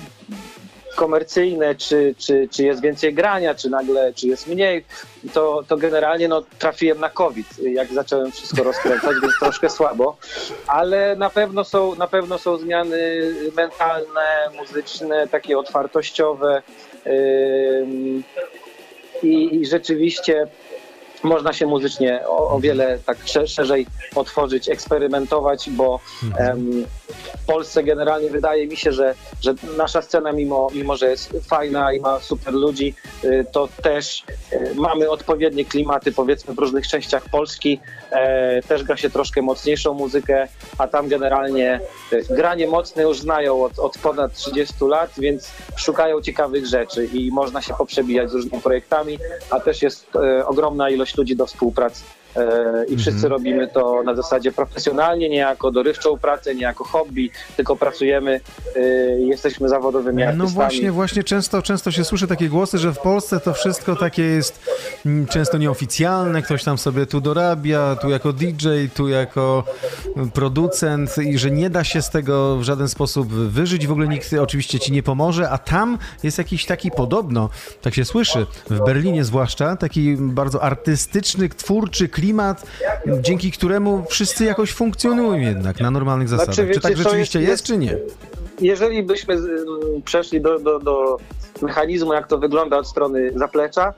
[0.98, 4.86] komercyjne, czy, czy, czy jest więcej grania, czy nagle, czy jest mniej,
[5.34, 10.18] to, to generalnie no, trafiłem na COVID, jak zacząłem wszystko rozkręcać, więc troszkę słabo,
[10.68, 16.62] ale na pewno są, na pewno są zmiany mentalne, muzyczne, takie otwartościowe
[17.08, 18.24] ym,
[19.24, 20.48] i, i rzeczywiście
[21.24, 26.00] można się muzycznie o, o wiele tak sze- szerzej otworzyć, eksperymentować, bo
[26.38, 26.86] em,
[27.38, 31.94] w Polsce generalnie wydaje mi się, że, że nasza scena, mimo, mimo że jest fajna
[31.94, 37.30] i ma super ludzi, y, to też y, mamy odpowiednie klimaty, powiedzmy, w różnych częściach
[37.30, 37.80] Polski.
[38.12, 41.80] E, też gra się troszkę mocniejszą muzykę, a tam generalnie
[42.14, 47.32] y, granie mocne już znają od, od ponad 30 lat, więc szukają ciekawych rzeczy i
[47.32, 52.04] można się poprzebijać z różnymi projektami, a też jest e, ogromna ilość ludzi do współpracy
[52.90, 57.76] i wszyscy robimy to na zasadzie profesjonalnie, nie jako dorywczą pracę, nie jako hobby, tylko
[57.76, 58.40] pracujemy,
[58.76, 58.80] e,
[59.20, 60.54] jesteśmy zawodowymi No artystami.
[60.54, 64.60] właśnie, właśnie często, często się słyszy takie głosy, że w Polsce to wszystko takie jest
[65.06, 69.64] mm, często nieoficjalne, ktoś tam sobie tu dorabia, tu jako DJ, tu jako
[70.34, 74.34] producent i że nie da się z tego w żaden sposób wyżyć, w ogóle nikt
[74.34, 77.50] oczywiście ci nie pomoże, a tam jest jakiś taki podobno,
[77.82, 82.64] tak się słyszy, w Berlinie zwłaszcza, taki bardzo artystyczny, twórczy klimat,
[83.22, 86.56] dzięki któremu wszyscy jakoś funkcjonują jednak na normalnych zasadach.
[86.56, 87.98] Znaczy, czy tak wiecie rzeczywiście jest- jest, czy nie?
[88.62, 91.18] jeżeli byśmy z- m, przeszli do, do, do
[91.62, 93.94] mechanizmu, jak to wygląda od strony zaplecza,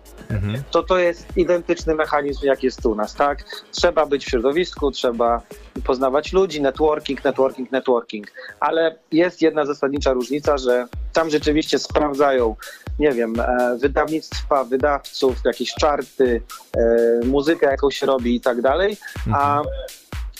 [0.71, 3.43] to to jest identyczny mechanizm, jak jest u nas, tak?
[3.71, 5.41] Trzeba być w środowisku, trzeba
[5.83, 8.27] poznawać ludzi, networking, networking, networking.
[8.59, 12.55] Ale jest jedna zasadnicza różnica, że tam rzeczywiście sprawdzają,
[12.99, 16.41] nie wiem, e, wydawnictwa, wydawców, jakieś czarty,
[16.77, 18.97] e, muzykę, jaką się robi i tak dalej,
[19.33, 19.61] a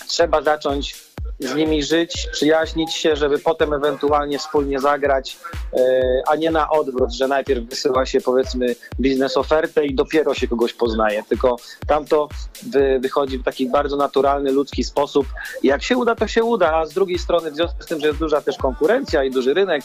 [0.07, 1.08] trzeba zacząć
[1.39, 5.37] z nimi żyć, przyjaźnić się, żeby potem ewentualnie wspólnie zagrać,
[5.73, 10.47] e, a nie na odwrót, że najpierw wysyła się powiedzmy biznes ofertę i dopiero się
[10.47, 11.55] kogoś poznaje, tylko
[11.87, 12.29] tam to
[12.63, 15.27] wy, wychodzi w taki bardzo naturalny, ludzki sposób.
[15.63, 18.07] Jak się uda, to się uda, a z drugiej strony w związku z tym, że
[18.07, 19.81] jest duża też konkurencja i duży rynek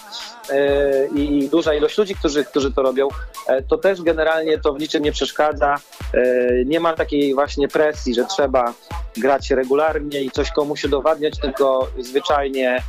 [0.50, 3.08] e, i, duża ilość ludzi, którzy, którzy to robią,
[3.46, 5.76] e, to też generalnie to w niczym nie przeszkadza.
[6.66, 8.74] Nie ma takiej właśnie presji, że trzeba
[9.16, 12.82] grać regularnie i coś komuś udowadniać, tylko zwyczajnie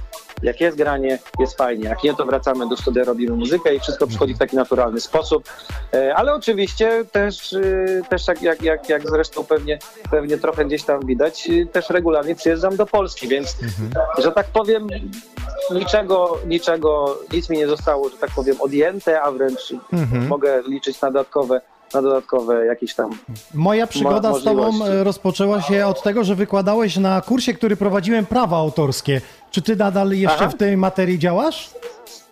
[0.44, 1.90] jak jest granie, jest fajnie.
[1.90, 5.50] Jak nie, to wracamy do studia, robimy muzykę i wszystko przychodzi w taki naturalny sposób.
[5.94, 9.80] E, Ale oczywiście też, y, też jak, jak, jak, jak zresztą pewnie,
[10.12, 13.58] pewnie trochę gdzieś tam widać, y, też regularnie przyjeżdżam do Polski, więc
[14.18, 14.88] że tak powiem,
[15.72, 19.74] niczego, niczego, nic mi nie zostało, że tak powiem, odjęte, a wręcz
[20.28, 21.62] mogę liczyć na dodatkowe,
[21.96, 23.10] na dodatkowe jakieś tam
[23.54, 27.76] Moja przygoda Mo- z tobą e, rozpoczęła się od tego, że wykładałeś na kursie, który
[27.76, 29.22] prowadziłem prawa autorskie.
[29.52, 30.50] Czy ty nadal jeszcze Aha.
[30.50, 31.70] w tej materii działasz?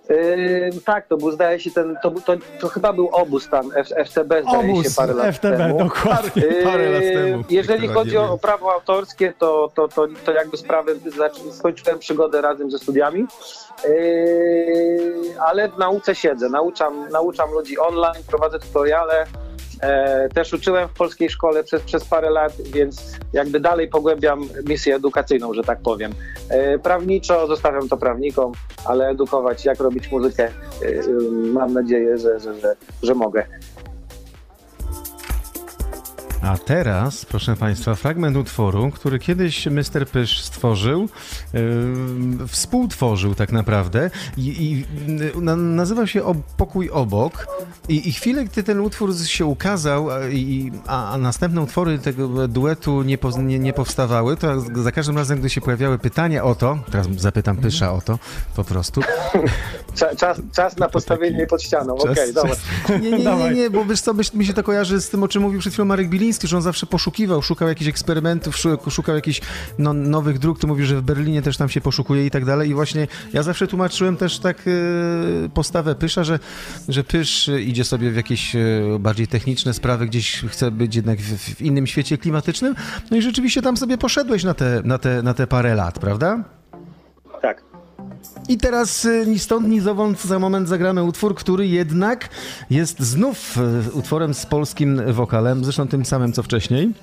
[0.10, 3.88] Yy, tak, to był, zdaje się, ten, to, to, to chyba był obóz tam, F,
[3.88, 5.78] FTB, zdaje Obóz się, parę lat FTB, temu.
[5.78, 6.41] dokładnie.
[6.43, 10.58] Yy, Parę lat temu Jeżeli chodzi o, o prawo autorskie, to, to, to, to jakby
[10.58, 10.95] sprawy,
[11.52, 13.26] skończyłem przygodę razem ze studiami,
[13.88, 19.26] yy, ale w nauce siedzę, nauczam, nauczam ludzi online, prowadzę tutoriale,
[20.33, 25.53] też uczyłem w polskiej szkole przez, przez parę lat, więc jakby dalej pogłębiam misję edukacyjną,
[25.53, 26.11] że tak powiem.
[26.49, 28.51] E, prawniczo zostawiam to prawnikom,
[28.85, 30.49] ale edukować, jak robić muzykę, e,
[30.87, 33.45] e, mam nadzieję, że, że, że, że mogę.
[36.43, 40.08] A teraz, proszę Państwa, fragment utworu, który kiedyś Mr.
[40.12, 41.10] Pysz stworzył,
[41.53, 47.47] yy, współtworzył tak naprawdę i, i yy, na, nazywał się o, Pokój Obok
[47.89, 52.47] I, i chwilę, gdy ten utwór się ukazał, a, i, a, a następne utwory tego
[52.47, 56.56] duetu nie, poz, nie, nie powstawały, to za każdym razem, gdy się pojawiały pytania o
[56.56, 58.19] to, teraz zapytam Pysza o to,
[58.56, 59.01] po prostu,
[59.95, 61.95] Cza, czas, czas na postawienie pod ścianą.
[61.95, 62.56] Okej, Czas- dobra.
[63.01, 65.41] Nie, nie, nie, nie, bo wiesz co, mi się to kojarzy z tym, o czym
[65.41, 69.41] mówił przed chwilą Marek Biliński, że on zawsze poszukiwał, szukał jakichś eksperymentów, szu- szukał jakichś
[69.77, 72.69] no, nowych dróg, tu mówił, że w Berlinie też tam się poszukuje i tak dalej
[72.69, 76.39] i właśnie ja zawsze tłumaczyłem też tak e, postawę Pysza, że,
[76.89, 78.59] że Pysz e, idzie sobie w jakieś e,
[78.99, 82.75] bardziej techniczne sprawy, gdzieś chce być jednak w, w innym świecie klimatycznym,
[83.11, 86.43] no i rzeczywiście tam sobie poszedłeś na te, na te, na te parę lat, prawda?
[88.49, 92.29] I teraz y, ni stąd, ni zowąd za moment zagramy utwór, który jednak
[92.69, 96.93] jest znów y, utworem z polskim wokalem, zresztą tym samym co wcześniej.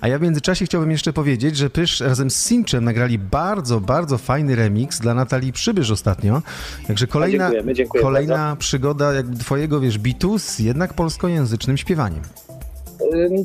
[0.00, 4.18] A ja w międzyczasie chciałbym jeszcze powiedzieć, że Pysz razem z Sinczem nagrali bardzo, bardzo
[4.18, 6.42] fajny remix dla Natalii Przybysz ostatnio.
[6.86, 12.22] Także kolejna, dziękujemy, dziękuję kolejna przygoda jakby twojego, wiesz, bitu z jednak polskojęzycznym śpiewaniem.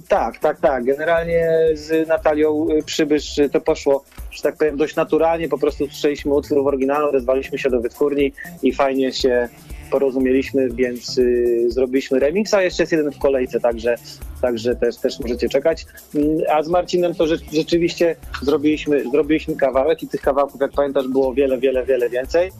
[0.07, 0.83] Tak, tak, tak.
[0.83, 5.49] Generalnie z Natalią y, Przybysz y, to poszło, że tak powiem, dość naturalnie.
[5.49, 9.49] Po prostu słyszeliśmy utwór w oryginale, odezwaliśmy się do wytwórni i fajnie się
[9.91, 13.95] porozumieliśmy, więc y, zrobiliśmy remix, a jeszcze jest jeden w kolejce, także,
[14.41, 15.85] także też, też możecie czekać.
[16.15, 21.07] Ym, A z Marcinem to rze- rzeczywiście zrobiliśmy, zrobiliśmy kawałek i tych kawałków, jak pamiętasz,
[21.07, 22.51] było wiele, wiele, wiele więcej.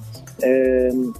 [0.44, 1.14] Ym,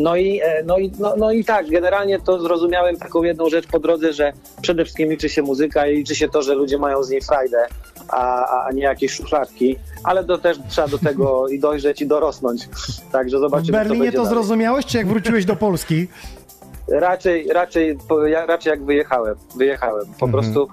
[0.00, 3.66] no i, e, no, i, no, no i tak, generalnie to zrozumiałem taką jedną rzecz
[3.66, 4.32] po drodze, że
[4.62, 7.66] przede wszystkim liczy się muzyka i liczy się to, że ludzie mają z niej frajdę,
[8.08, 12.68] a, a- nie jakieś szufladki, ale to też trzeba do tego i dojrzeć i dorosnąć.
[13.12, 14.28] Także W zobaczymy, co Berlinie to dalej.
[14.30, 16.06] zrozumiałeś, czy jak wróciłeś do Polski?
[16.88, 17.98] Raczej, raczej,
[18.46, 20.06] raczej jak wyjechałem, wyjechałem.
[20.20, 20.68] Po prostu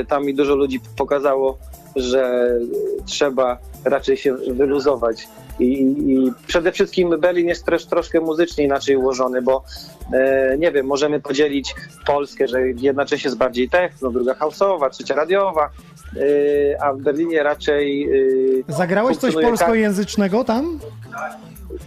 [0.00, 1.58] y, tam mi dużo ludzi pokazało,
[1.96, 2.50] że
[3.06, 5.28] trzeba raczej się wyluzować.
[5.58, 9.64] I, i przede wszystkim Berlin jest też troszkę muzycznie inaczej ułożony, bo
[10.12, 11.74] e, nie wiem, możemy podzielić
[12.06, 15.70] Polskę, że jedna część jest bardziej techno, druga houseowa, trzecia radiowa,
[16.16, 18.08] e, a w Berlinie raczej
[18.68, 20.78] e, Zagrałeś coś ka- polskojęzycznego tam?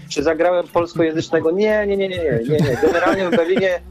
[0.10, 1.52] czy zagrałem polskojęzycznego?
[1.52, 2.78] Nie, nie, nie, nie, nie, nie, nie.
[2.82, 3.82] Generalnie w Berlinie,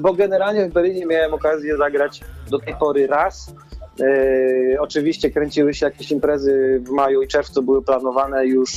[0.00, 3.54] bo generalnie w Berlinie miałem okazję zagrać do tej pory raz.
[4.00, 8.72] E, oczywiście kręciły się jakieś imprezy w maju i czerwcu, były planowane już,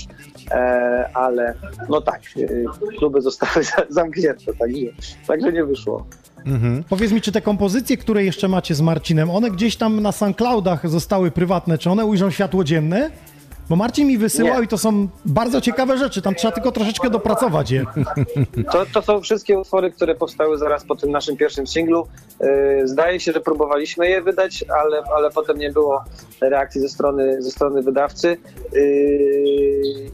[0.52, 1.54] e, ale
[1.90, 2.48] no tak, e,
[2.98, 4.78] kluby zostały za- zamknięte, także,
[5.28, 6.06] także nie wyszło.
[6.46, 6.84] Mhm.
[6.90, 10.90] Powiedz mi, czy te kompozycje, które jeszcze macie z Marcinem, one gdzieś tam na SoundCloudach
[10.90, 13.10] zostały prywatne, czy one ujrzą światło dzienne?
[13.70, 14.64] Bo Marcin mi wysyłał Nie.
[14.66, 17.86] i to są bardzo ciekawe rzeczy, tam trzeba tylko troszeczkę dopracować je.
[18.72, 22.08] To, to są wszystkie utwory, które powstały zaraz po tym naszym pierwszym singlu.
[22.42, 26.04] E, Zdaje się, że próbowaliśmy je wydać, ale, ale potem nie było
[26.42, 28.38] reakcji ze strony, ze strony wydawcy
[28.76, 28.80] E,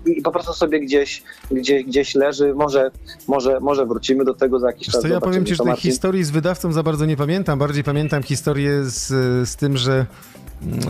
[0.06, 2.54] i po prostu sobie gdzieś, gdzieś, gdzieś leży.
[2.54, 2.92] Może,
[3.28, 5.02] może, może wrócimy do tego za jakiś Wiesz czas.
[5.02, 7.60] co, ja powiem ci, że tej Marcin- historii z wydawcą za bardzo nie pamiętam.
[7.60, 9.08] Bardziej pamiętam historię z,
[9.50, 10.06] z tym, że,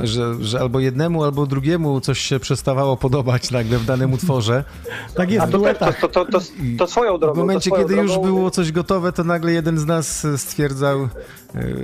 [0.04, 4.64] że, że albo jednemu, albo drugiemu coś się przestawało podobać nagle w danym utworze.
[5.16, 6.00] Tak jest A w to, duetach.
[6.00, 6.46] to, to, to, to,
[6.78, 7.34] to swoją drogą.
[7.34, 11.04] W momencie, to swoją kiedy już było coś gotowe, to nagle jeden z nas stwierdzał,
[11.04, 11.10] y,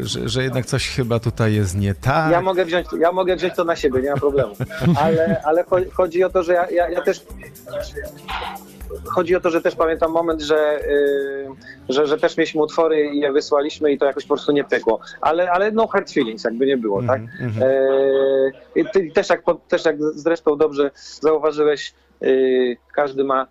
[0.01, 2.31] że, że jednak coś chyba tutaj jest nie tak.
[2.31, 4.55] Ja mogę, wziąć, ja mogę wziąć to na siebie, nie ma problemu.
[4.95, 7.21] Ale, ale cho- chodzi o to, że ja, ja, ja też.
[9.05, 11.49] Chodzi o to, że też pamiętam moment, że, yy,
[11.89, 14.99] że, że też mieliśmy utwory i je wysłaliśmy i to jakoś po prostu nie pykło.
[15.21, 17.21] Ale, ale no hard feelings, jakby nie było, tak?
[17.41, 23.47] Yy, i ty, też, jak, też jak zresztą dobrze zauważyłeś, yy, każdy ma.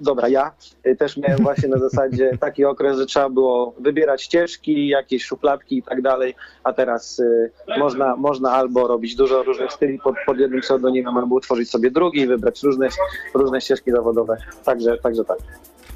[0.00, 0.52] Dobra, ja
[0.84, 5.78] yy, też miałem właśnie na zasadzie taki okres, że trzeba było wybierać ścieżki, jakieś szufladki
[5.78, 10.38] i tak dalej, a teraz y, można, można albo robić dużo różnych styli pod, pod
[10.38, 12.88] jednym pseudonimem, albo utworzyć sobie drugi wybrać różne,
[13.34, 14.36] różne ścieżki zawodowe.
[14.64, 15.38] Także, także tak.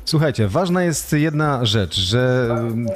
[0.04, 2.48] Słuchajcie, ważna jest jedna rzecz, że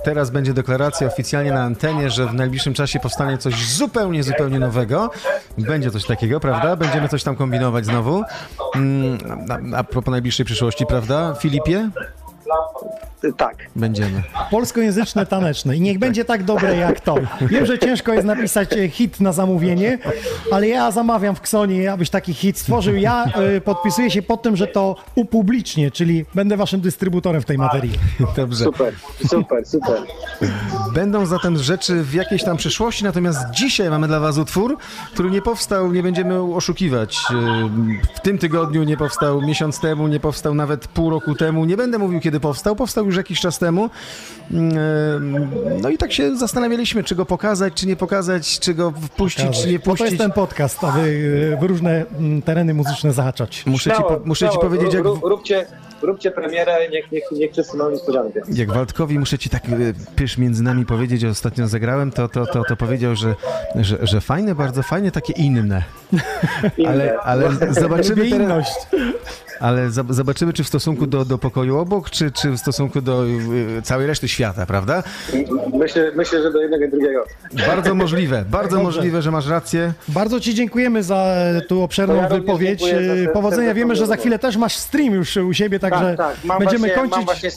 [0.05, 5.11] teraz będzie deklaracja oficjalnie na antenie, że w najbliższym czasie powstanie coś zupełnie, zupełnie nowego.
[5.59, 6.77] Będzie coś takiego, prawda?
[6.77, 8.23] Będziemy coś tam kombinować znowu.
[8.75, 9.19] Mm,
[9.77, 11.35] a propos najbliższej przyszłości, prawda?
[11.35, 11.90] Filipie?
[13.37, 13.56] Tak.
[13.76, 14.22] Będziemy.
[14.50, 15.76] Polskojęzyczne, taneczne.
[15.76, 17.14] I niech będzie tak dobre jak to.
[17.40, 19.98] Wiem, że ciężko jest napisać e, hit na zamówienie,
[20.52, 22.94] ale ja zamawiam w Ksonie, abyś taki hit stworzył.
[22.94, 27.59] Ja e, podpisuję się pod tym, że to upublicznię, czyli będę waszym dystrybutorem w tej
[27.59, 27.92] materii.
[28.37, 28.64] Dobrze.
[28.64, 28.94] Super,
[29.28, 30.02] super, super.
[30.94, 34.76] Będą zatem rzeczy w jakiejś tam przyszłości, natomiast dzisiaj mamy dla Was utwór,
[35.12, 37.18] który nie powstał, nie będziemy oszukiwać.
[37.30, 37.37] Yy,
[38.14, 41.64] W tym tygodniu nie powstał, miesiąc temu nie powstał, nawet pół roku temu.
[41.64, 42.77] Nie będę mówił, kiedy powstał.
[42.77, 43.90] Powstał już jakiś czas temu.
[44.51, 44.61] Yy,
[45.83, 49.68] No i tak się zastanawialiśmy, czy go pokazać, czy nie pokazać, czy go wpuścić, czy
[49.68, 50.18] nie Bo to jest puścić.
[50.18, 51.01] ten podcast, aby
[51.53, 53.62] e, w różne mm, tereny muzyczne zahaczać.
[53.66, 55.66] Muszę ci, po, muszę ci powiedzieć, jak, ró- Róbcie,
[56.03, 58.40] róbcie premierę, niech, niech, niech wszyscy mają niespodziankę.
[58.49, 59.70] jak Waldkowi muszę ci tak e,
[60.16, 63.35] pysz między nami powiedzieć, że ostatnio zagrałem, to, to, to, to powiedział, że,
[63.75, 65.83] że, że fajne, bardzo fajne, takie inne.
[66.87, 68.87] Ale, ale zobaczymy teraz.
[69.61, 73.83] Ale zobaczymy, czy w stosunku do, do pokoju obok, czy, czy w stosunku do y,
[73.83, 75.03] całej reszty świata, prawda?
[75.75, 77.25] Myślę, myślę, że do jednego i drugiego.
[77.66, 78.85] Bardzo możliwe, bardzo Dobrze.
[78.85, 79.92] możliwe, że masz rację.
[80.09, 82.81] Bardzo Ci dziękujemy za e, tą obszerną ja wypowiedź.
[82.81, 83.75] za E, Powodzenia.
[83.75, 86.45] Wiemy, że za chwilę też masz stream już u siebie, także tak, tak.
[86.45, 87.16] Mam będziemy właśnie, kończyć.
[87.16, 87.51] Mam właśnie,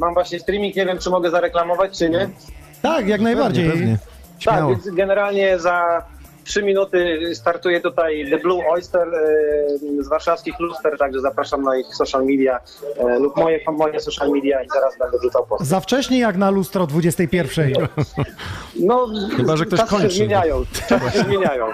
[0.00, 2.28] mam właśnie streaming, nie wiem, czy mogę zareklamować, czy nie.
[2.82, 3.70] Tak, jak najbardziej.
[3.70, 3.98] Pewnie, pewnie.
[4.44, 6.02] Tak, więc generalnie za
[6.44, 11.86] trzy minuty startuje tutaj The Blue Oyster e, z warszawskich luster, także zapraszam na ich
[11.94, 12.60] social media
[12.98, 15.64] e, lub moje, moje social media i zaraz będę wrzucał post.
[15.66, 17.72] Za wcześnie jak na lustro 21.
[18.80, 20.10] No, Chyba, że ktoś czasy kończy.
[20.10, 21.66] się zmieniają, czasy się zmieniają.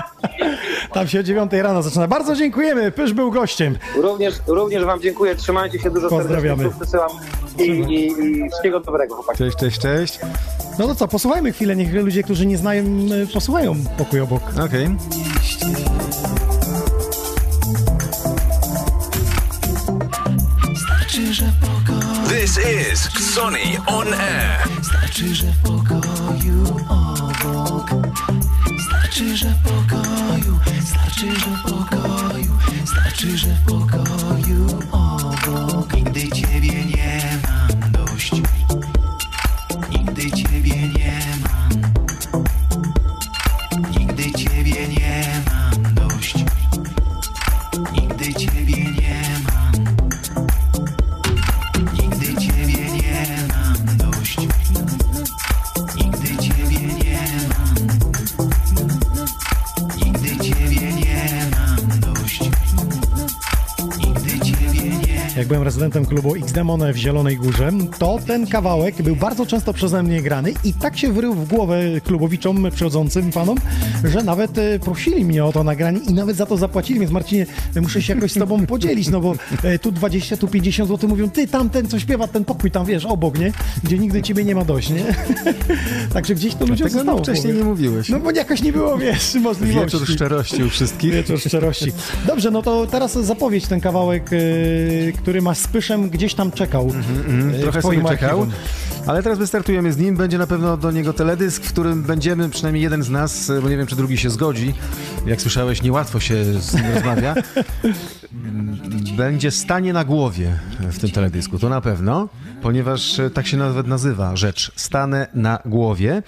[0.92, 2.08] Tam się o 9 rano zaczyna.
[2.08, 2.90] Bardzo dziękujemy.
[2.92, 3.78] Pysz był gościem.
[3.96, 6.62] Również, również wam dziękuję, trzymajcie się dużo Pozdrawiamy.
[6.62, 7.10] serdecznie, wysyłam
[7.58, 8.06] i, i,
[8.44, 9.38] i wszystkiego dobrego, chłopaki.
[9.38, 10.18] Cześć, cześć, cześć.
[10.78, 11.76] No to co, posłuchajmy chwilę.
[11.76, 12.84] Niech ludzie, którzy nie znają,
[13.34, 14.42] posłuchają pokój obok.
[14.60, 14.88] Okej.
[22.28, 24.68] This is Sonny on air.
[24.82, 27.90] Znaczy, że w pokoju obok
[28.88, 32.52] Znaczy, że w pokoju Znaczy, że w pokoju
[32.84, 34.29] Znaczy, że w pokoju
[65.46, 70.22] byłem rezydentem klubu X-Demon w Zielonej Górze, to ten kawałek był bardzo często przeze mnie
[70.22, 73.56] grany i tak się wrył w głowę klubowiczom przychodzącym panom,
[74.04, 77.46] że nawet e, prosili mnie o to nagranie i nawet za to zapłacili, więc Marcinie,
[77.82, 81.30] muszę się jakoś z tobą podzielić, no bo e, tu 20, tu 50 zł mówią,
[81.30, 83.52] ty tamten co śpiewa, ten pokój tam, wiesz, obok, nie?
[83.84, 85.04] Gdzie nigdy ciebie nie ma dość, nie?
[86.14, 87.64] Także gdzieś to ludziom Tego zostało nam w wcześniej głowie.
[87.64, 88.08] nie mówiłeś.
[88.08, 89.98] No bo jakoś nie było, wiesz, możliwości.
[89.98, 91.12] Wieczór szczerości u wszystkich.
[91.12, 91.92] Wieczór szczerości.
[92.26, 96.86] Dobrze, no to teraz zapowiedź ten kawałek, yy, który masz z Pyszem, gdzieś tam czekał.
[96.86, 98.46] yy, w Mhm, Trochę sobie czekał,
[99.06, 100.16] ale teraz wystartujemy z nim.
[100.16, 103.76] Będzie na pewno do niego teledysk, w którym będziemy, przynajmniej jeden z nas, bo nie
[103.76, 104.74] wiem, czy drugi się zgodzi.
[105.26, 107.34] Jak słyszałeś, niełatwo się z nim rozmawia.
[109.16, 112.28] Będzie stanie na głowie w tym teledysku, to na pewno,
[112.62, 114.72] ponieważ e, tak się nawet nazywa rzecz.
[114.76, 116.22] Stanę na głowie.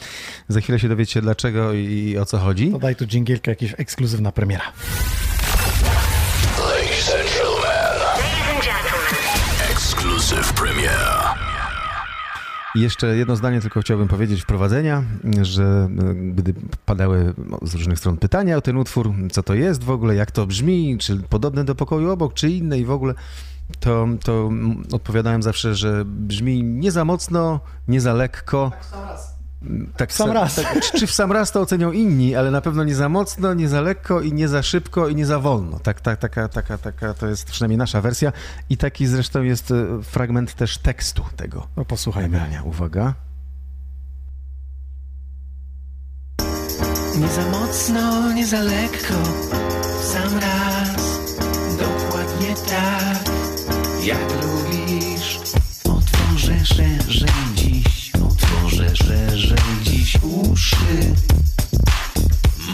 [0.48, 2.70] Za chwilę się dowiecie dlaczego i o co chodzi.
[2.72, 4.64] To daj tu dżingielkę, jakaś ekskluzywna premiera.
[12.74, 15.04] Jeszcze jedno zdanie tylko chciałbym powiedzieć wprowadzenia,
[15.42, 16.54] że e, gdy
[16.86, 20.30] padały no, z różnych stron pytania o ten utwór, co to jest w ogóle, jak
[20.30, 23.14] to brzmi, czy podobne do pokoju obok, czy inne i w ogóle,
[23.80, 24.50] to, to
[24.92, 28.72] odpowiadałem zawsze, że brzmi nie za mocno, nie za lekko.
[28.90, 29.31] Tak
[30.08, 30.54] W sam sa- raz.
[30.54, 33.68] Tak, czy w sam raz to ocenią inni, ale na pewno nie za mocno, nie
[33.68, 35.78] za lekko i nie za szybko i nie za wolno.
[35.78, 38.32] Tak, tak, taka, taka, taka to jest przynajmniej nasza wersja.
[38.70, 42.28] I taki zresztą jest e, fragment też tekstu tego No posłuchajmy.
[42.28, 42.62] nagrania.
[42.62, 43.14] Uwaga.
[47.18, 49.14] Nie za mocno, nie za lekko,
[50.00, 50.96] w sam raz,
[51.78, 53.34] dokładnie tak,
[54.04, 55.40] jak lubisz.
[55.84, 58.01] Otworzę szerzej dziś,
[58.52, 61.14] otworzę szerzej dziś uszy.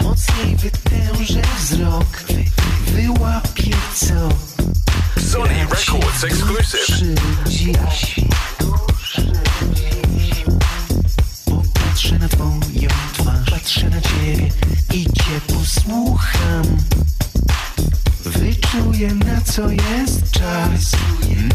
[0.03, 2.43] Mocniej wytężę wzrok, wy,
[2.91, 4.29] wyłapię co.
[5.21, 7.21] Sony Records exclusive.
[7.47, 8.15] Dziś.
[11.45, 14.49] Popatrzę na twoją twarz, patrzę na ciebie
[14.93, 16.63] i cię posłucham.
[18.25, 20.91] Wyczuję na co jest czas,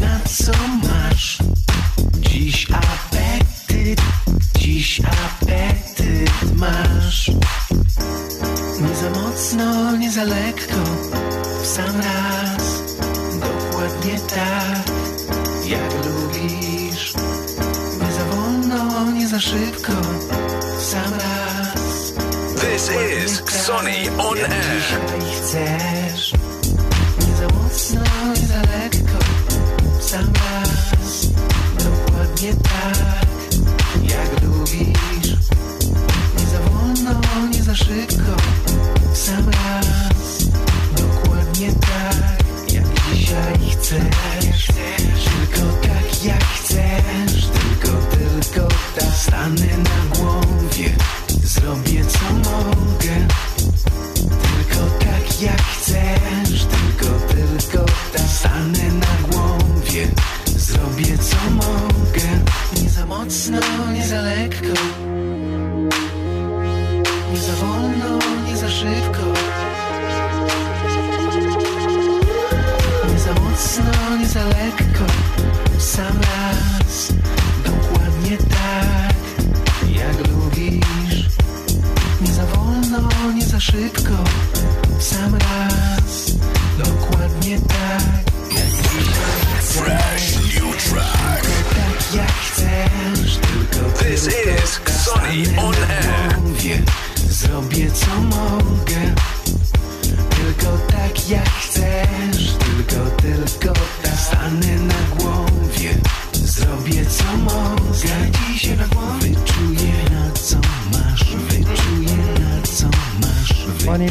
[0.01, 0.51] na co
[0.83, 1.37] masz.
[2.21, 2.67] Dziś
[3.85, 4.01] apetyt,
[4.55, 7.27] dziś apetyt masz.
[8.81, 10.75] Nie za mocno, nie za lekko,
[11.63, 12.83] w sam raz.
[13.39, 14.93] Dokładnie tak,
[15.65, 17.13] jak lubisz.
[18.01, 19.93] Nie za wolno, nie za szybko,
[20.79, 22.13] w sam raz.
[22.55, 22.91] This
[23.23, 24.81] is Sony on Jak air.
[25.37, 26.33] chcesz.
[27.19, 29.19] Nie za mocno, nie za lekko,
[29.99, 31.27] w sam raz.
[31.77, 33.14] Dokładnie tak,
[37.75, 38.35] szybko,
[39.13, 40.47] sam raz.
[40.97, 44.67] Dokładnie tak, jak dzisiaj chcesz.
[44.67, 47.45] Tylko tak, jak chcesz.
[47.45, 49.15] Tylko, tylko tak.
[49.15, 50.95] Stanę na głowie,
[51.43, 51.84] zrobię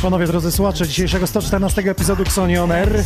[0.05, 3.05] panowie, drodzy słuchacze, dzisiejszego 114 epizodu Xoni On Air.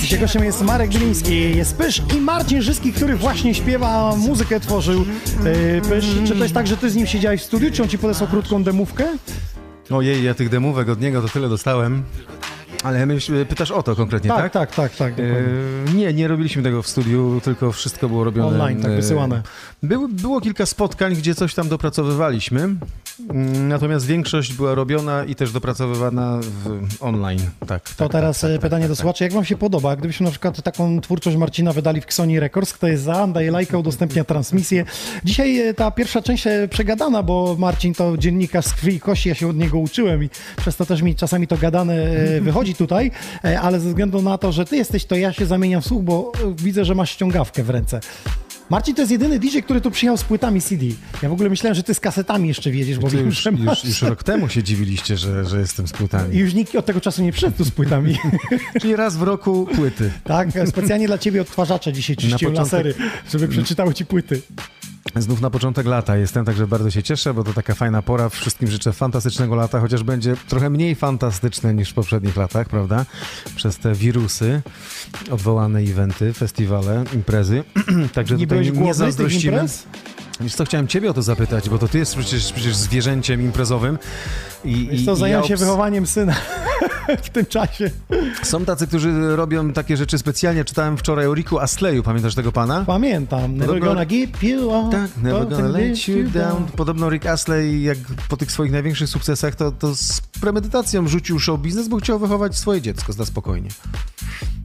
[0.00, 5.04] Dzisiaj gościem jest Marek Biliński, jest Pysz i Marcin Żyski, który właśnie śpiewa, muzykę tworzył.
[5.44, 7.88] Yy, Pysz, czy to jest tak, że ty z nim siedziałeś w studiu, czy on
[7.88, 9.04] ci podesłał krótką demówkę?
[9.90, 12.02] Ojej, ja tych demówek od niego to tyle dostałem.
[12.82, 14.52] Ale myśl, pytasz o to konkretnie, tak?
[14.52, 15.24] Tak, tak, tak, tak.
[15.24, 19.42] E, nie, nie robiliśmy tego w studiu, tylko wszystko było robione Online, tak, e, wysyłane.
[19.82, 22.68] Było, było kilka spotkań, gdzie coś tam dopracowywaliśmy,
[23.68, 26.40] natomiast większość była robiona i też dopracowywana
[27.00, 27.40] online.
[27.66, 29.00] Tak, To tak, teraz tak, e, tak, pytanie tak, do tak.
[29.00, 29.24] słuchaczy.
[29.24, 29.96] Jak wam się podoba?
[29.96, 33.78] Gdybyśmy na przykład taką twórczość Marcina wydali w Xoni Records, kto jest za, daje lajka,
[33.78, 34.84] udostępnia transmisję.
[35.24, 39.34] Dzisiaj e, ta pierwsza część przegadana, bo Marcin to dziennikarz z krwi i kości, ja
[39.34, 42.74] się od niego uczyłem i przez to też mi czasami to gadane e, wychodzi.
[42.74, 43.10] tutaj,
[43.62, 46.32] ale ze względu na to, że ty jesteś, to ja się zamieniam w słuch, bo
[46.56, 48.00] widzę, że masz ściągawkę w ręce.
[48.70, 50.84] Marcin to jest jedyny DJ, który tu przyjechał z płytami CD.
[51.22, 53.84] Ja w ogóle myślałem, że ty z kasetami jeszcze wiedziesz, bo wiem, już, że masz.
[53.84, 56.38] już, już rok temu się dziwiliście, że, że jestem z I płytami.
[56.38, 58.16] już nikt od tego czasu nie przyszedł tu z płytami.
[58.80, 60.10] Czyli raz w roku płyty.
[60.24, 62.94] tak, specjalnie dla ciebie odtwarzacze dzisiaj czyściłem początek- lasery,
[63.32, 64.40] żeby przeczytały ci płyty.
[65.16, 68.28] Znów na początek lata jestem, także bardzo się cieszę, bo to taka fajna pora.
[68.28, 73.06] Wszystkim życzę fantastycznego lata, chociaż będzie trochę mniej fantastyczne niż w poprzednich latach, prawda?
[73.56, 74.62] Przez te wirusy,
[75.30, 77.64] odwołane eventy, festiwale, imprezy.
[78.14, 79.52] także Nie tutaj nie zazdrościmy.
[79.52, 79.86] imprez?
[80.40, 83.98] Wiesz co, chciałem ciebie o to zapytać, bo to ty jesteś przecież, przecież zwierzęciem imprezowym.
[84.64, 86.34] I, Jest i- to i zajął ja się wychowaniem syna
[87.22, 87.90] w tym czasie.
[88.42, 90.64] Są tacy, którzy robią takie rzeczy specjalnie.
[90.64, 92.84] Czytałem wczoraj o Riku Asleyu, pamiętasz tego pana?
[92.86, 93.52] Pamiętam.
[93.56, 94.96] Never Podobno- gonna give you up.
[94.96, 96.64] Tak, never gonna let you down.
[96.76, 101.60] Podobno Rick Astley, jak po tych swoich największych sukcesach, to, to z premedytacją rzucił show
[101.60, 103.68] biznes, bo chciał wychować swoje dziecko na spokojnie.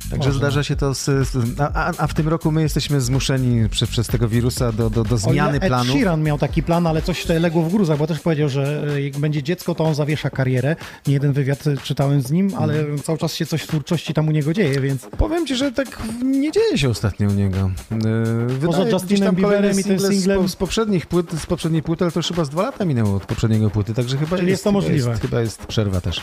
[0.09, 0.39] Także Może.
[0.39, 0.93] zdarza się to.
[0.93, 4.89] Z, z, a, a- w tym roku my jesteśmy zmuszeni przez, przez tego wirusa do,
[4.89, 5.83] do, do zmiany planu.
[5.91, 8.83] Ed Sheeran miał taki plan, ale coś tutaj legło w gruzach, bo też powiedział, że
[8.95, 10.75] e, jak będzie dziecko, to on zawiesza karierę.
[11.07, 12.99] Nie jeden wywiad e, czytałem z nim, ale Mhm.
[12.99, 15.99] cały czas się coś w twórczości tam u niego dzieje, więc Powiem ci, że tak
[16.23, 17.71] nie dzieje się ostatnio u niego.
[17.91, 17.97] Yy,
[18.47, 20.41] wydaje Justinem tam kolejne Bieberem i tym single z, singlem?
[20.41, 23.15] po- z poprzednich płyt, z poprzedniej płyty, ale to już chyba z dwa lata minęło
[23.15, 25.09] od poprzedniego płyty, także chyba Czyli jest to chyba możliwe.
[25.09, 26.21] Jest, chyba jest przerwa też.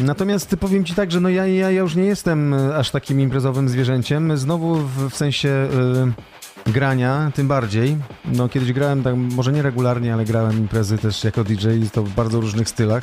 [0.00, 3.20] Natomiast powiem ci tak, że no ja, ja, ja już nie jestem e, aż takim
[3.20, 4.36] imprezowym zwierzęciem.
[4.36, 7.96] Znowu w, w sensie e, grania, tym bardziej.
[8.24, 12.10] No kiedyś grałem tak, może nie regularnie, ale grałem imprezy też jako DJ to w
[12.14, 13.02] bardzo różnych stylach.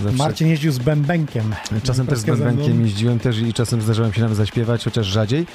[0.00, 1.54] Zawsze- Marcin jeździł z bębenkiem.
[1.82, 5.46] Czasem też z bębenkiem jeździłem też i czasem zdarzyłem się nawet zaśpiewać, chociaż rzadziej.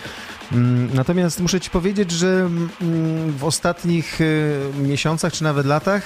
[0.52, 2.50] Mm, Natomiast muszę ci powiedzieć, że
[2.82, 6.04] mm, w ostatnich y, miesiącach czy nawet latach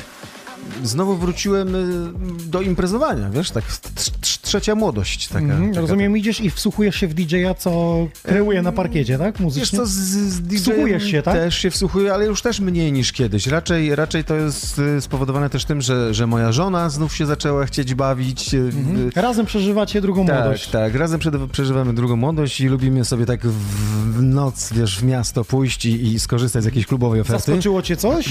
[0.84, 3.89] znowu wróciłem y, do imprezowania, wiesz, tak tr-
[4.22, 5.39] tr- trzecia młodość taka.
[5.39, 9.34] Mhm, taka rozumiem, idziesz i wsłuchujesz się w DJ-a, co kreuje na parkiecie, tak?
[9.34, 9.80] Wiesz Muzycznie?
[9.80, 11.34] co, z, z DJ Wsłuchujesz się, tak?
[11.34, 13.47] Też się wsłuchuję, ale już też mniej niż kiedyś.
[13.47, 17.66] Raczej, raczej to jest y, spowodowane też tym, że, że moja żona znów się zaczęła
[17.66, 18.53] chcieć bawić.
[18.53, 19.07] Mhm.
[19.18, 20.68] y, Razem przeżywacie drugą Tak, młodość.
[20.68, 20.95] tak.
[20.95, 25.86] Razem przed- przeżywamy drugą młodość i lubimy sobie tak w, noc, wiesz, w miasto pójść
[25.86, 27.45] i, i skorzystać z jakiejś klubowej oferty.
[27.45, 28.30] Zaskoczyło cię coś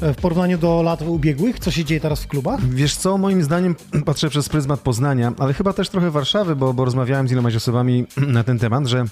[0.00, 1.58] w porównaniu do lat ubiegłych?
[1.70, 2.60] Co się dzieje teraz w klubach?
[2.64, 6.84] Wiesz co, moim zdaniem patrzę przez pryzmat Poznania, ale chyba też trochę Warszawy, bo, bo
[6.84, 8.06] rozmawiałem z iloma osobami
[8.36, 9.04] na ten temat, że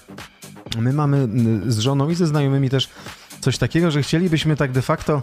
[0.79, 1.29] my mamy
[1.67, 2.89] y, z żoną i ze znajomymi też
[3.41, 5.23] coś takiego, że chcielibyśmy tak de facto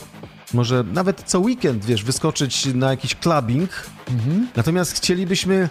[0.53, 3.69] może nawet co weekend, wiesz, wyskoczyć na jakiś clubbing,
[4.55, 5.69] natomiast chcielibyśmy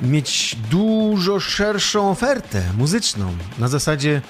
[0.00, 3.32] mieć dużo szerszą ofertę muzyczną.
[3.58, 4.22] Na zasadzie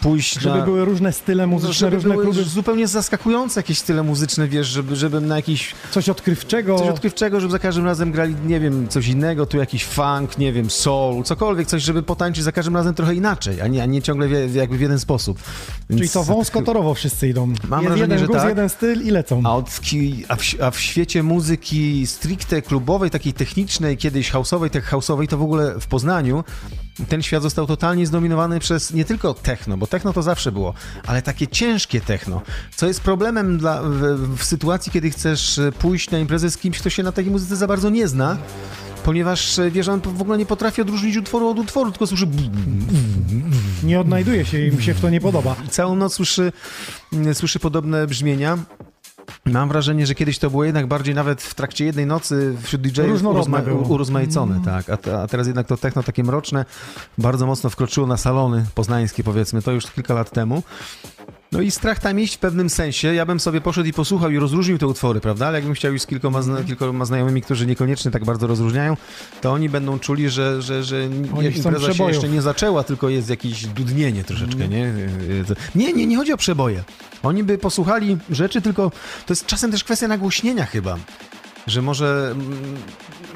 [0.00, 0.64] pójść Żeby na...
[0.64, 5.26] były różne style muzyczne, żeby różne były zupełnie zaskakujące jakieś style muzyczne, wiesz, żeby, żebym
[5.26, 6.78] na jakiś coś odkrywczego.
[6.78, 10.52] Coś odkrywczego, żeby za każdym razem grali, nie wiem, coś innego, tu jakiś funk, nie
[10.52, 14.02] wiem, soul, cokolwiek, coś, żeby potańczyć za każdym razem trochę inaczej, a nie, a nie
[14.02, 15.38] ciągle w, jakby w jeden sposób.
[15.90, 17.46] Więc Czyli to wąskotorowo wszyscy idą.
[17.46, 18.48] Mam Jest wrażenie, jeden że guz, tak.
[18.48, 19.42] jeden styl i lecą.
[19.44, 19.70] A, od,
[20.28, 25.38] a, w, a w świecie muzyki stricte klubowej, takiej technicznej, kiedyś houseowej, tech houseowej, to
[25.38, 26.44] w ogóle w Poznaniu
[27.08, 30.74] ten świat został totalnie zdominowany przez nie tylko techno, bo techno to zawsze było,
[31.06, 32.42] ale takie ciężkie techno,
[32.76, 36.78] co jest problemem dla, w, w sytuacji, kiedy chcesz e, pójść na imprezę z kimś,
[36.78, 38.36] kto się na takiej muzyce za bardzo nie zna,
[39.04, 42.26] ponieważ e, wiesz, on w ogóle nie potrafi odróżnić utworu od utworu, tylko słyszy
[43.82, 45.56] Nie odnajduje się i mi się w to nie podoba.
[45.70, 46.52] całą noc słyszy,
[47.32, 48.58] słyszy podobne brzmienia.
[49.46, 53.22] Mam wrażenie, że kiedyś to było jednak bardziej nawet w trakcie jednej nocy wśród DJ-ów
[53.22, 53.82] urozma- było.
[53.94, 54.90] urozmaicone, tak.
[54.90, 56.64] A, te- a teraz jednak to techno takie mroczne
[57.18, 60.62] bardzo mocno wkroczyło na salony poznańskie, powiedzmy, to już kilka lat temu.
[61.54, 63.14] No i strach tam iść w pewnym sensie.
[63.14, 65.46] Ja bym sobie poszedł i posłuchał i rozróżnił te utwory, prawda?
[65.46, 68.96] Ale jakbym chciał iść z kilkoma, zna- kilkoma znajomymi, którzy niekoniecznie tak bardzo rozróżniają,
[69.40, 73.30] to oni będą czuli, że, że, że chcą impreza się jeszcze nie zaczęła, tylko jest
[73.30, 74.92] jakieś dudnienie troszeczkę, nie?
[75.74, 76.84] Nie, nie, nie chodzi o przeboje.
[77.22, 78.90] Oni by posłuchali rzeczy, tylko
[79.26, 80.96] to jest czasem też kwestia nagłośnienia chyba.
[81.66, 82.58] Że może mm,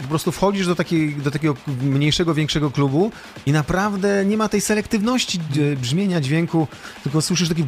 [0.02, 3.10] po prostu wchodzisz do, takiej, do takiego mniejszego, większego klubu
[3.46, 5.40] i naprawdę nie ma tej selektywności
[5.72, 6.66] e, brzmienia, dźwięku,
[7.02, 7.64] tylko słyszysz takie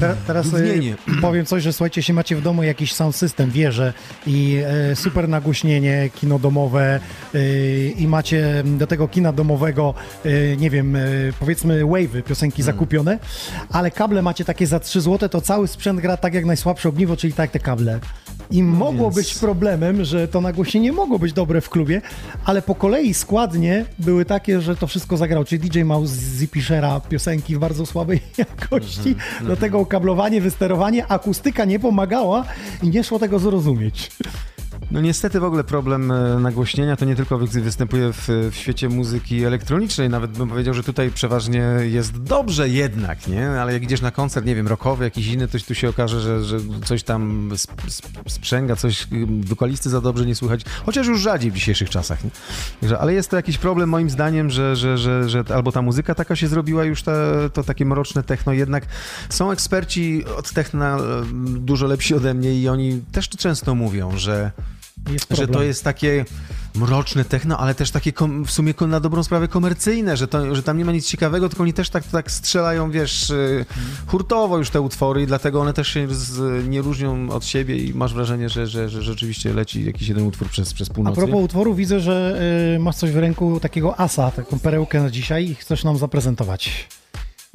[0.00, 0.96] Te, teraz e, Dudnienie.
[1.20, 3.92] powiem coś, że słuchajcie, jeśli macie w domu jakiś sound system, wieże
[4.26, 4.58] i
[4.90, 7.00] e, super nagłośnienie, kino domowe
[7.34, 7.38] e,
[7.86, 9.94] i macie do tego kina domowego,
[10.24, 11.00] e, nie wiem, e,
[11.40, 12.74] powiedzmy wave'y, piosenki Hmm.
[12.74, 13.18] zakupione,
[13.70, 17.16] ale kable macie takie za 3 zł, to cały sprzęt gra tak jak najsłabsze ogniwo,
[17.16, 18.00] czyli tak jak te kable.
[18.50, 22.02] I mogło No więc- być problemem, że to nagłośnienie mogło być dobre w klubie,
[22.44, 25.44] ale po kolei składnie były takie, że to wszystko zagrał.
[25.44, 31.06] Czyli DJ Mouse z Zipishera piosenki w bardzo słabej jakości, Mhm, do tego okablowanie, wysterowanie,
[31.06, 32.44] akustyka nie pomagała
[32.82, 34.10] i nie szło tego zrozumieć.
[34.90, 38.88] No niestety w ogóle problem e, nagłośnienia to nie tylko wy- występuje w, w świecie
[38.88, 43.50] muzyki elektronicznej, nawet bym powiedział, że tutaj przeważnie jest dobrze jednak, nie?
[43.50, 46.44] Ale jak idziesz na koncert, nie wiem, rockowy, jakiś inny, to tu się okaże, że,
[46.44, 49.06] że coś tam sp- sp- sprzęga, coś
[49.40, 52.30] wokalisty za dobrze nie słychać, chociaż już rzadziej w dzisiejszych czasach, nie?
[52.80, 56.14] Także, ale jest to jakiś problem moim zdaniem, że, że, że, że albo ta muzyka
[56.14, 57.12] taka się zrobiła już ta,
[57.52, 58.86] to takie mroczne techno, jednak
[59.28, 64.50] są eksperci od techna em, dużo lepsi ode mnie i oni też często mówią, że
[65.30, 66.24] że to jest takie
[66.74, 70.62] mroczne techno, ale też takie kom, w sumie na dobrą sprawę komercyjne, że, to, że
[70.62, 73.64] tam nie ma nic ciekawego, tylko oni też tak, tak strzelają, wiesz, y,
[74.06, 77.94] hurtowo już te utwory i dlatego one też się z, nie różnią od siebie i
[77.94, 81.14] masz wrażenie, że, że, że rzeczywiście leci jakiś jeden utwór przez, przez A północ.
[81.14, 82.40] propos utworu, widzę, że
[82.76, 86.88] y, masz coś w ręku takiego asa, taką perełkę na dzisiaj i chcesz nam zaprezentować.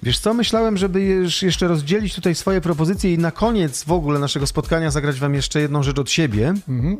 [0.03, 1.01] Wiesz co, myślałem, żeby
[1.41, 5.61] jeszcze rozdzielić tutaj swoje propozycje i na koniec w ogóle naszego spotkania zagrać wam jeszcze
[5.61, 6.53] jedną rzecz od siebie.
[6.69, 6.97] Mhm.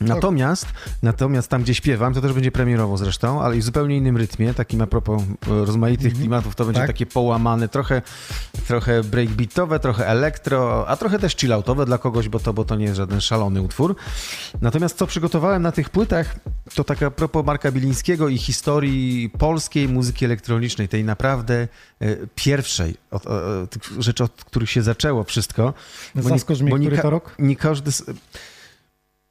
[0.00, 0.66] Natomiast,
[1.02, 4.54] natomiast tam, gdzie śpiewam, to też będzie premierowo zresztą, ale i w zupełnie innym rytmie,
[4.54, 5.26] takim a propos e,
[5.64, 6.86] rozmaitych klimatów, to będzie Tak.
[6.86, 8.02] takie połamane, trochę,
[8.66, 12.84] trochę breakbeatowe, trochę elektro, a trochę też chilloutowe dla kogoś, bo to, bo to nie
[12.84, 13.96] jest żaden szalony utwór.
[14.60, 16.36] Natomiast co przygotowałem na tych płytach,
[16.74, 21.68] to tak a propos Marka Bilińskiego i historii polskiej muzyki elektronicznej, tej naprawdę
[22.00, 23.30] e, pierwszej od, e,
[23.70, 25.74] tych rzeczy, od których się zaczęło wszystko.
[26.14, 27.34] Nie- Zaskocz mnie, nie który ka- to rok?
[27.38, 27.90] Nie każdy...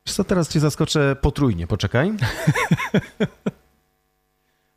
[0.06, 2.14] co, teraz cię zaskoczę potrójnie, poczekaj.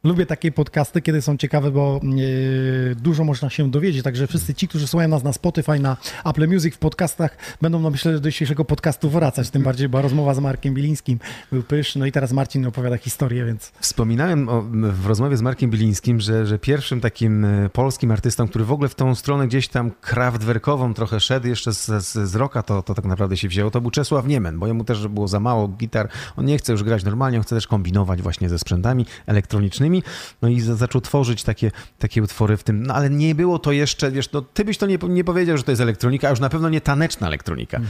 [0.07, 4.03] Lubię takie podcasty, kiedy są ciekawe, bo e, dużo można się dowiedzieć.
[4.03, 7.91] Także wszyscy ci, którzy słuchają nas na Spotify, na Apple Music, w podcastach, będą, no
[7.91, 9.51] myślę, do dzisiejszego podcastu wracać.
[9.51, 11.19] Tym bardziej, bo rozmowa z Markiem Bilińskim
[11.53, 11.97] był pysz.
[11.97, 16.47] No i teraz Marcin opowiada historię, więc Wspominałem o, w rozmowie z Markiem Bilińskim, że,
[16.47, 20.95] że pierwszym takim e, polskim artystą, który w ogóle w tą stronę gdzieś tam kraftwerkową
[20.95, 23.91] trochę szedł, jeszcze z, z, z rocka to, to tak naprawdę się wzięło, to był
[23.91, 26.09] Czesław Niemen, bo jemu też było za mało gitar.
[26.37, 29.96] On nie chce już grać normalnie, on chce też kombinować właśnie ze sprzętami elektronicznymi.
[30.43, 33.73] No i za, zaczął tworzyć takie, takie utwory w tym, no ale nie było to
[33.73, 36.41] jeszcze, wiesz, no ty byś to nie, nie powiedział, że to jest elektronika, a już
[36.41, 37.81] na pewno nie taneczna elektronika.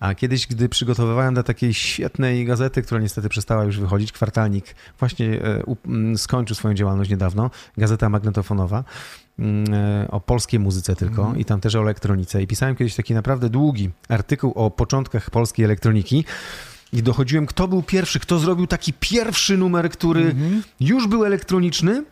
[0.00, 5.42] A kiedyś, gdy przygotowywałem do takiej świetnej gazety, która niestety przestała już wychodzić, kwartalnik, właśnie
[5.42, 5.62] e,
[6.16, 8.84] skończył swoją działalność niedawno, gazeta magnetofonowa,
[9.38, 12.42] mm, e, o polskiej muzyce tylko i tam też o elektronice.
[12.42, 16.24] I pisałem kiedyś taki naprawdę długi artykuł o początkach polskiej elektroniki.
[16.92, 20.34] I dochodziłem, kto był pierwszy, kto zrobił taki pierwszy numer, który
[20.80, 22.04] już był elektroniczny,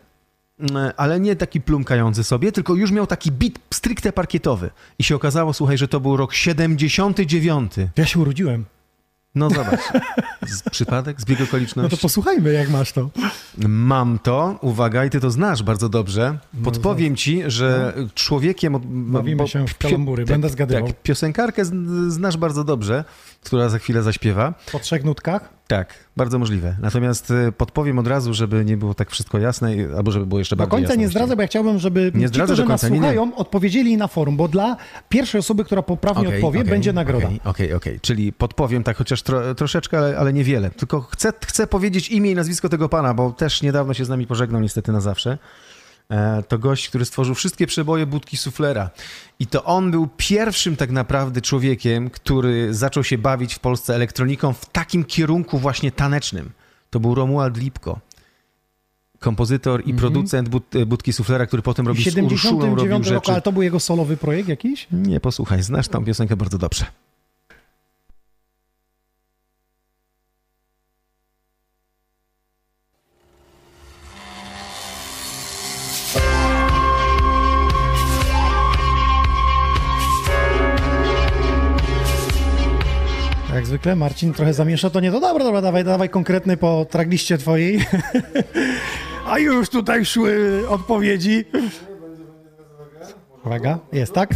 [0.59, 4.69] mm, ale nie taki plumkający sobie, tylko już miał taki beat stricte parkietowy.
[4.99, 7.71] I się okazało, słuchaj, że to był rok 79.
[7.97, 8.65] ja się urodziłem.
[9.35, 9.79] No zobacz.
[10.47, 11.97] Z, przypadek, zbieg No okoliczności.
[11.97, 13.09] to posłuchajmy, jak masz to.
[13.67, 16.37] Mam to, uwaga, i ty to znasz bardzo dobrze.
[16.63, 18.75] Podpowiem ci, że człowiekiem...
[18.75, 20.87] Od, Bawimy się w kalambury, będę zgadywał.
[20.87, 21.65] Tak, piosenkarkę
[22.07, 23.03] znasz bardzo dobrze,
[23.45, 24.53] która za chwilę zaśpiewa.
[24.71, 25.49] Po trzech nutkach.
[25.67, 26.75] Tak, bardzo możliwe.
[26.81, 30.55] Natomiast y, podpowiem od razu, żeby nie było tak wszystko jasne, albo żeby było jeszcze
[30.55, 31.01] Do bardziej końca jasne.
[31.01, 33.07] nie zdradzę, bo ja chciałbym, żeby Nie ci, zdradzę którzy do nas końca, nie, nie.
[33.13, 34.77] słuchają, odpowiedzieli na forum, bo dla
[35.09, 37.25] pierwszej osoby, która poprawnie Okej, odpowie, okej, będzie nagroda.
[37.27, 37.99] Okej, okej, okej.
[37.99, 40.69] Czyli podpowiem tak chociaż tro, troszeczkę, ale, ale niewiele.
[40.71, 44.27] Tylko chcę, chcę powiedzieć imię i nazwisko tego pana, bo też niedawno się z nami
[44.27, 45.37] pożegnał niestety na zawsze.
[46.09, 48.89] E, To gość, który stworzył wszystkie przeboje budki suflera.
[49.39, 54.53] I to on był pierwszym tak naprawdę człowiekiem, który zaczął się bawić w Polsce elektroniką
[54.53, 56.51] w takim kierunku właśnie tanecznym.
[56.89, 57.99] To był Romuald Lipko.
[59.19, 63.31] Kompozytor i producent bud, budki suflera, który potem robił z Urszulą, robił 79 roku, rzeczy.
[63.31, 64.87] ale to był jego solowy projekt jakiś?
[64.91, 66.85] Nie, posłuchaj, znasz tą piosenkę bardzo dobrze.
[83.55, 87.37] Jak zwykle Marcin trochę zamiesza, to nie to dobra, dobra, dawaj, dawaj konkretny po tragliście
[87.37, 87.85] twojej.
[89.29, 91.45] A już tutaj szły odpowiedzi.
[93.45, 94.29] Uwaga, jest tak?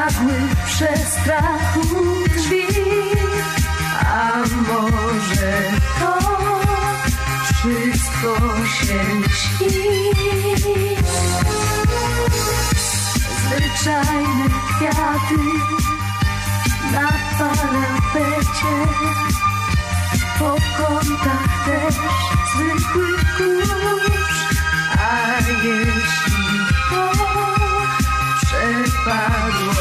[0.00, 0.34] I nagły
[0.66, 1.80] przestrachu
[2.36, 2.66] drzwi.
[4.00, 5.62] A może
[6.00, 6.18] to
[7.54, 8.36] wszystko
[8.66, 10.10] się śni?
[13.46, 15.42] Zwyczajne kwiaty
[16.92, 18.76] na parapecie
[20.38, 21.94] po kątach też
[22.54, 24.48] zwykły kurz,
[24.98, 26.19] a jeśli
[29.02, 29.72] spadło.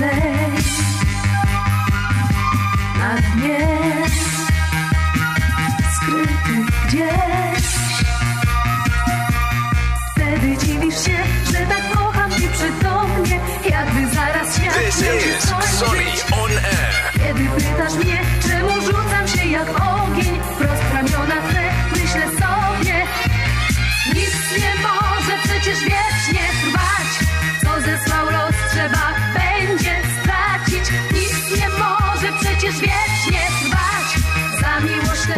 [0.00, 0.68] Lecz
[10.12, 11.18] Wtedy dziwisz się,
[11.52, 13.40] że tak kocham nieprzytomnie
[13.70, 16.17] Jakby zaraz świat This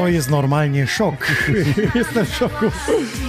[0.00, 1.14] to jest normalnie szok.
[1.94, 2.66] Jestem w szoku.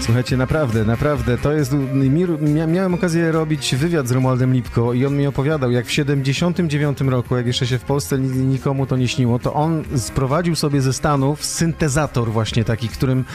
[0.02, 1.74] Słuchajcie, naprawdę, naprawdę, to jest...
[1.74, 2.10] mi-
[2.42, 7.02] Mia, miałem okazję robić wywiad z Romualdem Lipko i on mi opowiadał, jak w 79
[7.02, 10.82] roku, jak jeszcze się w Polsce ni- nikomu to nie śniło, to on sprowadził sobie
[10.82, 13.26] ze Stanów syntezator właśnie taki, którym,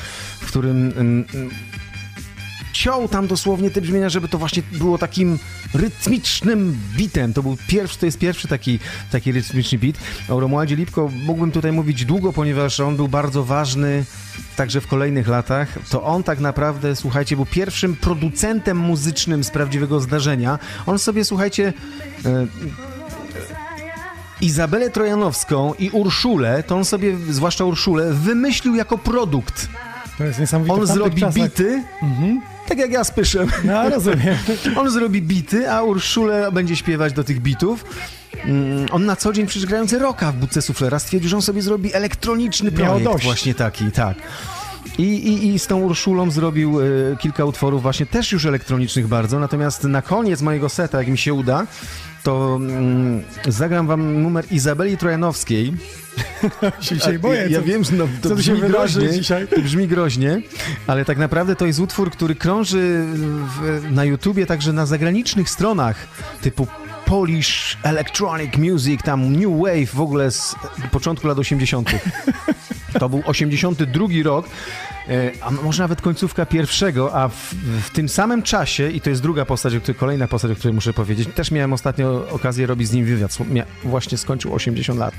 [0.40, 0.92] w którym
[2.76, 5.38] mm, mm, ciął tam dosłownie te brzmienia, żeby to właśnie było takim
[5.74, 7.32] rytmicznym bitem.
[7.32, 8.78] To był pierwszy, to jest pierwszy taki,
[9.10, 9.96] taki rytmiczny beat.
[10.28, 14.04] O Romualdzie Lipko mógłbym tutaj mówić długo, ponieważ on był bardzo ważny
[14.56, 15.78] także w kolejnych latach.
[15.90, 20.58] To on tak naprawdę, słuchajcie, był pierwszym producentem muzycznym z prawdziwego zdarzenia.
[20.86, 21.72] On sobie, słuchajcie,
[22.24, 22.46] e,
[24.40, 29.68] Izabelę Trojanowską i Urszulę, to on sobie, zwłaszcza Urszulę, wymyślił jako produkt.
[30.18, 30.74] To jest niesamowite.
[30.76, 31.82] On zrobi czasach- bity,
[32.68, 33.48] tak jak ja z Pyszem.
[33.64, 34.36] No, rozumiem.
[34.80, 37.84] On zrobi bity, a Urszule będzie śpiewać do tych bitów.
[38.44, 41.62] Mm, On na co dzień przecież grający rocka w budce suflera stwierdził, że on sobie
[41.62, 43.24] zrobi elektroniczny projekt dość.
[43.24, 44.16] właśnie taki, tak.
[44.98, 46.84] I, i, I z tą Urszulą zrobił e,
[47.16, 51.34] kilka utworów właśnie też już elektronicznych bardzo, natomiast na koniec mojego seta, jak mi się
[51.34, 51.66] uda,
[52.26, 55.72] to mm, zagram wam numer Izabeli Trojanowskiej.
[56.80, 57.40] się dzisiaj boję.
[57.40, 59.48] Ja, ja wiem, że no, to brzmi groźnie, dzisiaj?
[59.48, 60.42] to brzmi groźnie,
[60.86, 63.04] ale tak naprawdę to jest utwór, który krąży
[63.58, 65.96] w, na YouTubie, także na zagranicznych stronach
[66.42, 66.66] typu
[67.04, 70.54] Polish Electronic Music, tam New Wave w ogóle z
[70.92, 71.90] początku lat 80.
[72.98, 74.48] To był 82 rok,
[75.40, 79.44] a może nawet końcówka pierwszego, a w, w tym samym czasie, i to jest druga
[79.44, 82.92] postać, o której, kolejna postać, o której muszę powiedzieć, też miałem ostatnio okazję robić z
[82.92, 83.38] nim wywiad.
[83.84, 85.14] Właśnie skończył 80 lat.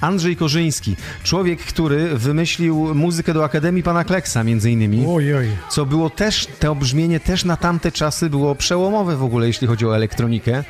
[0.00, 5.48] Andrzej Korzyński, człowiek, który wymyślił muzykę do Akademii Pana Kleksa, między innymi Oj, oj.
[5.70, 9.86] co było też, to brzmienie też na tamte czasy było przełomowe w ogóle, jeśli chodzi
[9.86, 10.64] o elektronikę.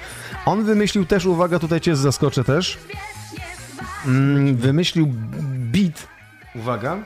[0.46, 2.78] On wymyślił też, uwaga, tutaj cię zaskoczę też,
[4.06, 5.14] mm, wymyślił
[5.72, 6.06] beat,
[6.54, 6.98] uwaga,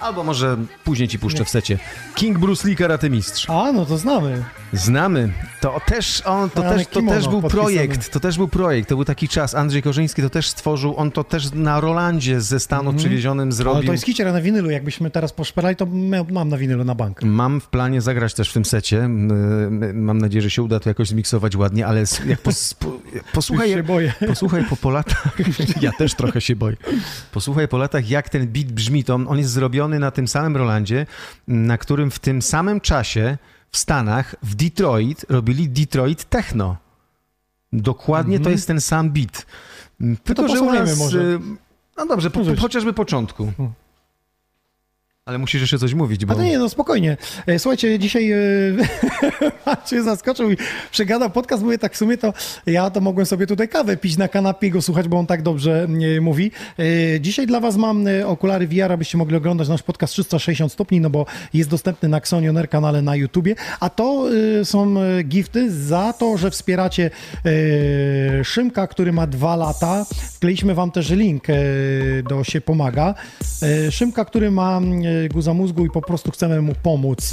[0.00, 1.78] albo może później ci puszczę w secie,
[2.14, 3.50] King Bruce Lee Karate Mistrz.
[3.50, 4.44] A, no to znamy.
[4.72, 5.32] Znamy.
[5.60, 9.04] To też on, to też, to też był projekt, to też był projekt, to był
[9.04, 9.54] taki czas.
[9.54, 13.76] Andrzej Korzyński to też stworzył, on to też na Rolandzie ze Stanów przywiezionym zrobił.
[13.76, 14.70] Ale to jest hiciera na winylu.
[14.70, 15.86] Jakbyśmy teraz poszperali, to
[16.30, 17.22] mam na winylu na bank.
[17.22, 19.08] Mam w planie zagrać też w tym secie.
[19.94, 23.00] Mam nadzieję, że się uda to jakoś zmiksować ładnie, ale jak pos, po,
[23.32, 24.12] posłuchaj, się boję.
[24.26, 25.36] posłuchaj po, po latach,
[25.80, 26.76] ja też trochę się boję.
[27.32, 29.04] Posłuchaj po latach, jak ten beat brzmi.
[29.04, 31.06] To on, on jest zrobiony na tym samym Rolandzie,
[31.48, 33.38] na którym w tym samym czasie
[33.72, 36.76] w Stanach, w Detroit, robili Detroit Techno.
[37.72, 39.46] Dokładnie to jest ten sam beat.
[40.24, 40.98] Tylko, że u nas...
[40.98, 41.20] może.
[41.20, 41.38] y,
[41.96, 43.52] No dobrze, po, po, chociażby początku.
[45.30, 46.34] Ale musisz jeszcze coś mówić, bo...
[46.34, 47.16] A nie, no spokojnie.
[47.46, 48.36] E, Słuchajcie, dzisiaj e,
[49.66, 50.56] Maciej zaskoczył i
[50.90, 52.32] przegadał podcast, mówię tak w sumie to
[52.66, 55.86] ja to mogłem sobie tutaj kawę pić na kanapie go słuchać, bo on tak dobrze
[56.16, 56.50] e, mówi.
[57.20, 61.26] Dzisiaj dla was mam okulary VR, abyście mogli oglądać nasz podcast 360 stopni, no bo
[61.54, 64.24] jest dostępny na Xonioner kanale na YouTubie, a to
[64.64, 67.10] są gifty za to, że wspieracie
[68.44, 70.06] Szymka, który ma dwa lata.
[70.34, 71.44] Wkleiliśmy wam też link
[72.28, 73.14] do się pomaga.
[73.90, 74.80] Szymka, który ma
[75.28, 77.32] guza mózgu i po prostu chcemy mu pomóc,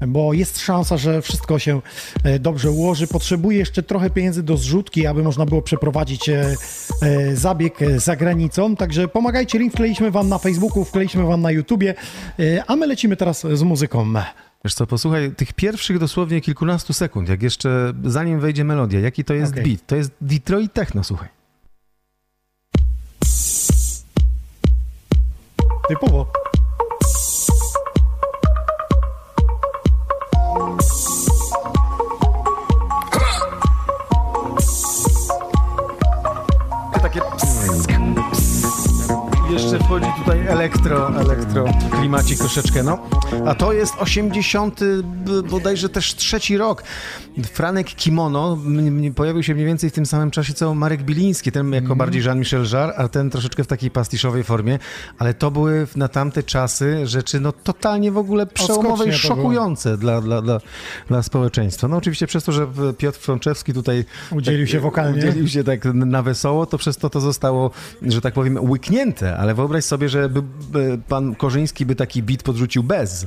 [0.00, 1.80] e, bo jest szansa, że wszystko się
[2.24, 3.06] e, dobrze ułoży.
[3.06, 6.56] Potrzebuje jeszcze trochę pieniędzy do zrzutki, aby można było przeprowadzić e,
[7.34, 8.76] zabieg za granicą.
[8.76, 11.94] Także pomagajcie, link wkleiliśmy wam na Facebooku, wkleiliśmy wam na YouTubie,
[12.66, 14.12] a my lecimy teraz z muzyką.
[14.64, 19.34] Wiesz co, posłuchaj tych pierwszych dosłownie kilkunastu sekund, jak jeszcze zanim wejdzie melodia, jaki to
[19.34, 19.64] jest Okej.
[19.64, 19.86] beat.
[19.86, 21.28] To jest Detroit Techno, słuchaj.
[25.88, 26.43] Typowo.
[39.54, 42.98] Jeszcze wchodzi tutaj elektro, elektro klimacik troszeczkę, no.
[43.46, 46.82] A to jest 80, b- bodajże też trzeci rok.
[47.52, 48.58] Franek Kimono
[49.14, 51.98] pojawił się mniej więcej w tym samym czasie co Marek Biliński, ten jako Mhm.
[51.98, 54.78] bardziej Jean-Michel Jarre, a ten troszeczkę w takiej pastiszowej formie,
[55.18, 60.20] ale to były na tamte czasy rzeczy no totalnie w ogóle przełomowe i szokujące dla,
[60.20, 60.60] dla, dla,
[61.08, 61.88] dla społeczeństwa.
[61.88, 62.66] No oczywiście przez to, że
[62.98, 65.18] Piotr Frączewski tutaj Udzielił się wokalnie.
[65.18, 67.70] Udzielił się tak na wesoło, to przez to to zostało,
[68.02, 72.42] że tak powiem, łyknięte, ale wyobraź sobie, że by, by pan Korzyński by taki beat
[72.42, 73.26] podrzucił bez,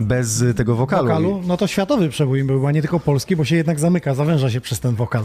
[0.00, 1.08] bez tego wokalu.
[1.08, 4.50] Wokalu, no to światowy przebój był, a nie tylko polski, bo się jednak zamyka, zawęża
[4.50, 5.24] się przez ten wokal.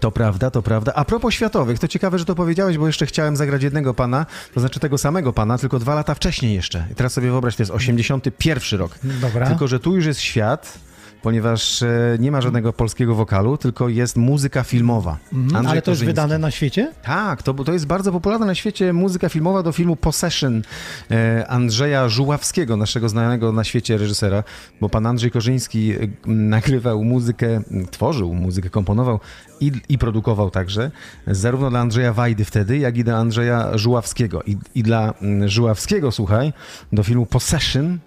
[0.00, 0.92] To prawda, to prawda.
[0.94, 4.60] A propos światowych, to ciekawe, że to powiedziałeś, bo jeszcze chciałem zagrać jednego pana, to
[4.60, 6.86] znaczy tego samego pana, tylko dwa lata wcześniej jeszcze.
[6.92, 8.98] I teraz sobie wyobraź, to jest 81 rok.
[9.20, 9.46] Dobra.
[9.46, 10.78] Tylko, że tu już jest świat
[11.22, 15.18] ponieważ e, nie ma żadnego polskiego wokalu, tylko jest muzyka filmowa.
[15.32, 16.92] Mhm, Ale to jest wydane na świecie?
[17.02, 20.62] Tak, to, to jest bardzo popularna na świecie muzyka filmowa do filmu Possession
[21.10, 24.44] e, Andrzeja Żuławskiego, naszego znanego na świecie reżysera,
[24.80, 25.96] bo pan Andrzej Korzyński e,
[26.26, 29.20] nagrywał muzykę, tworzył muzykę, komponował
[29.60, 30.90] i, i produkował także,
[31.26, 34.42] zarówno dla Andrzeja Wajdy wtedy, jak i dla Andrzeja Żuławskiego.
[34.42, 36.52] I, i dla mm, Żuławskiego, słuchaj,
[36.92, 37.98] do filmu Possession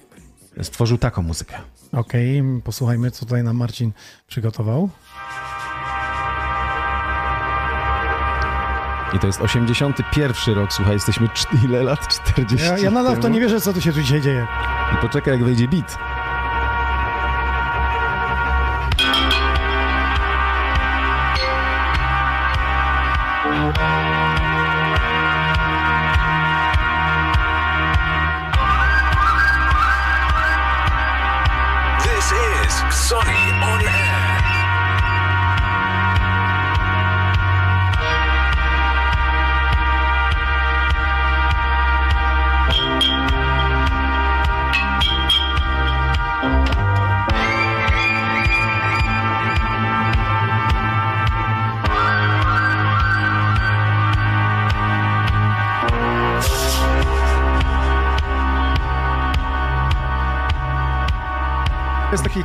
[0.62, 1.53] stworzył taką muzykę.
[1.94, 3.92] Okej, posłuchajmy, co tutaj nam Marcin
[4.28, 4.89] przygotował.
[9.14, 11.30] I to jest 81 rok, słuchaj, jesteśmy
[11.66, 12.08] ile lat?
[12.08, 14.48] 40 Ja, ja nadal w to nie wierzę, co tu się tu dzisiaj dzieje.
[14.94, 15.98] I poczekaj, jak wejdzie beat.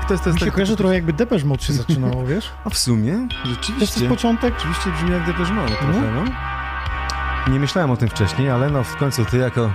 [0.09, 2.51] To jest to jest, Mi się taki, kojarzy trochę jakby Depeche Mode się zaczynało, wiesz?
[2.65, 4.09] A w sumie, To jest rzeczywiście.
[4.09, 4.55] początek.
[4.59, 6.25] Oczywiście brzmi jak Depeche Mode trochę, no.
[7.53, 9.73] Nie myślałem o tym wcześniej, ale no w końcu ty jako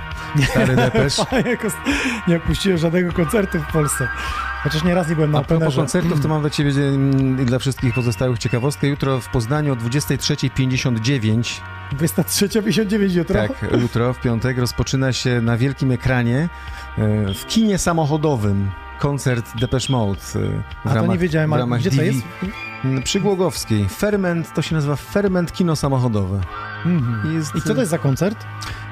[0.51, 0.75] stary
[1.51, 1.67] jako
[2.27, 4.07] nie puściłem żadnego koncertu w Polsce.
[4.63, 5.77] Chociaż nieraz nie byłem na A propos openerze.
[5.81, 8.87] koncertów, to mam dla ciebie mm, i dla wszystkich pozostałych ciekawostkę.
[8.87, 11.61] Jutro w Poznaniu o 23.59
[11.93, 13.35] 203.59 jutro.
[13.47, 13.51] Tak,
[13.81, 16.49] jutro w piątek rozpoczyna się na wielkim ekranie
[16.97, 18.71] e, w kinie samochodowym
[19.01, 20.19] koncert Depeche Mode.
[20.21, 22.19] e, W A to ramach, nie wiedziałem, w a ramach gdzie to jest?
[22.83, 23.89] m, Przy Głogowskiej.
[23.89, 26.39] Ferment, to się nazywa Ferment Kino Samochodowe.
[26.85, 27.35] Mhm.
[27.35, 28.45] Jest, I co to jest za koncert?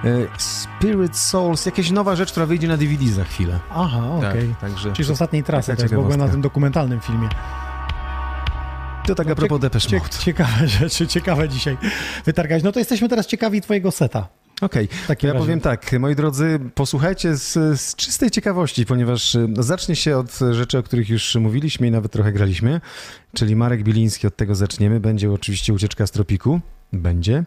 [0.04, 0.08] e,
[0.38, 3.60] Spirit Souls, jakaś nowa rzecz, która wyjdzie na DVD za chwilę.
[3.72, 4.48] Aha, okej.
[4.50, 7.30] Tak, także Czyli z ostatniej trasy, to jest, bo byłem na tym dokumentalnym filmie.
[9.08, 10.10] to tak a propos Depeche Cie- Mode.
[10.10, 11.78] ciekawe rzeczy, ciekawe dzisiaj
[12.26, 12.64] wytargać.
[12.64, 14.28] No to jesteśmy teraz ciekawi twojego seta.
[14.62, 15.46] Okej, Takie ja razie.
[15.46, 20.78] powiem tak, moi drodzy, posłuchajcie z, z czystej ciekawości, ponieważ y, zacznie się od rzeczy,
[20.78, 22.82] o których już mówiliśmy i nawet trochę graliśmy,
[23.34, 25.00] czyli Marek Biliński, od tego zaczniemy.
[25.00, 26.60] Będzie oczywiście ucieczka z tropiku.
[26.94, 27.44] Będzie.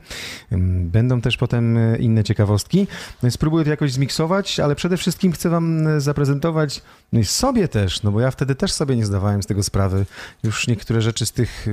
[0.81, 2.87] Będą też potem y, inne ciekawostki.
[3.23, 6.83] No Spróbuję to jakoś zmiksować, ale przede wszystkim chcę Wam y, zaprezentować,
[7.13, 10.07] no i sobie też, no bo ja wtedy też sobie nie zdawałem z tego sprawy.
[10.43, 11.67] Już niektóre rzeczy z tych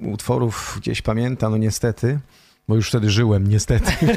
[0.00, 2.18] utworów gdzieś pamiętam, no niestety
[2.72, 3.92] bo już wtedy żyłem, niestety.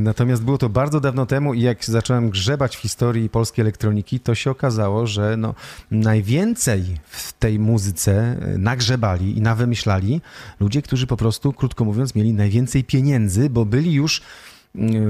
[0.00, 4.34] Natomiast było to bardzo dawno temu i jak zacząłem grzebać w historii polskiej elektroniki, to
[4.34, 5.54] się okazało, że no,
[5.90, 10.20] najwięcej w tej muzyce e, nagrzebali i nawymyślali
[10.60, 14.22] ludzie, którzy po prostu, krótko mówiąc, mieli najwięcej pieniędzy, bo byli już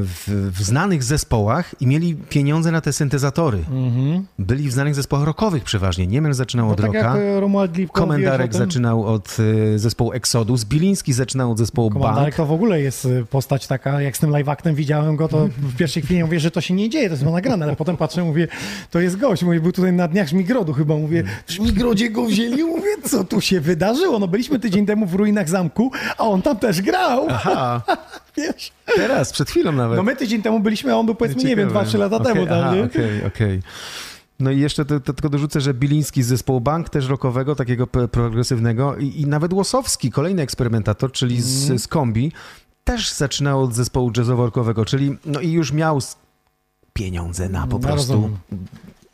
[0.02, 3.58] w, w znanych zespołach i mieli pieniądze na te syntezatory.
[4.38, 6.06] Byli w znanych zespołach rockowych przeważnie.
[6.06, 7.16] Niemel zaczynał No od tak rocka.
[7.16, 9.36] e, Komendarek zaczynał od
[9.74, 12.34] y, zespołu Exodus, Biliński zaczynał od zespołu Komandarek Bank.
[12.36, 15.48] to w ogóle jest y, postać taka, jak z tym live actem widziałem go, to
[15.58, 18.24] w pierwszej chwili mówię, że to się nie dzieje, to jest nagrane, ale potem patrzę,
[18.24, 18.48] mówię,
[18.90, 22.64] to jest gość, mówię, był tutaj na dniach Żmigrodu chyba, mówię, w Żmigrodzie go wzięli,
[22.64, 24.18] mówię, co tu się wydarzyło?
[24.18, 27.82] No byliśmy tydzień temu w ruinach zamku, a on tam też grał, Aha,
[28.38, 28.72] wiesz?
[28.96, 29.96] teraz, przed chwilą nawet.
[29.96, 31.90] No my tydzień temu byliśmy, a on był powiedzmy, nie wiem, Ciekawe.
[31.90, 32.46] 2-3 lata Okej, temu?
[32.86, 33.62] Okej, okej.
[34.40, 37.86] No i jeszcze to, to tylko dorzucę, że Biliński z zespołu Bank, też rockowego, takiego
[37.86, 41.78] progresywnego i, i nawet Łosowski, kolejny eksperymentator, czyli z, Mhm.
[41.78, 42.32] z kombi,
[42.84, 45.98] też zaczynał od zespołu jazzowo-rockowego, czyli no i już miał
[46.92, 48.12] pieniądze na po Ja prostu...
[48.12, 48.36] rozumiem.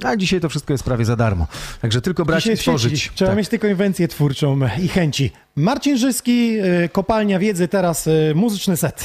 [0.02, 1.46] A dzisiaj to wszystko jest prawie za darmo.
[1.82, 3.10] Także tylko brać i tworzyć.
[3.14, 3.38] Trzeba Tak.
[3.38, 5.30] mieć tylko inwencję twórczą i chęci.
[5.56, 9.04] Marcin Żyski, y, Kopalnia Wiedzy, teraz y, muzyczny set.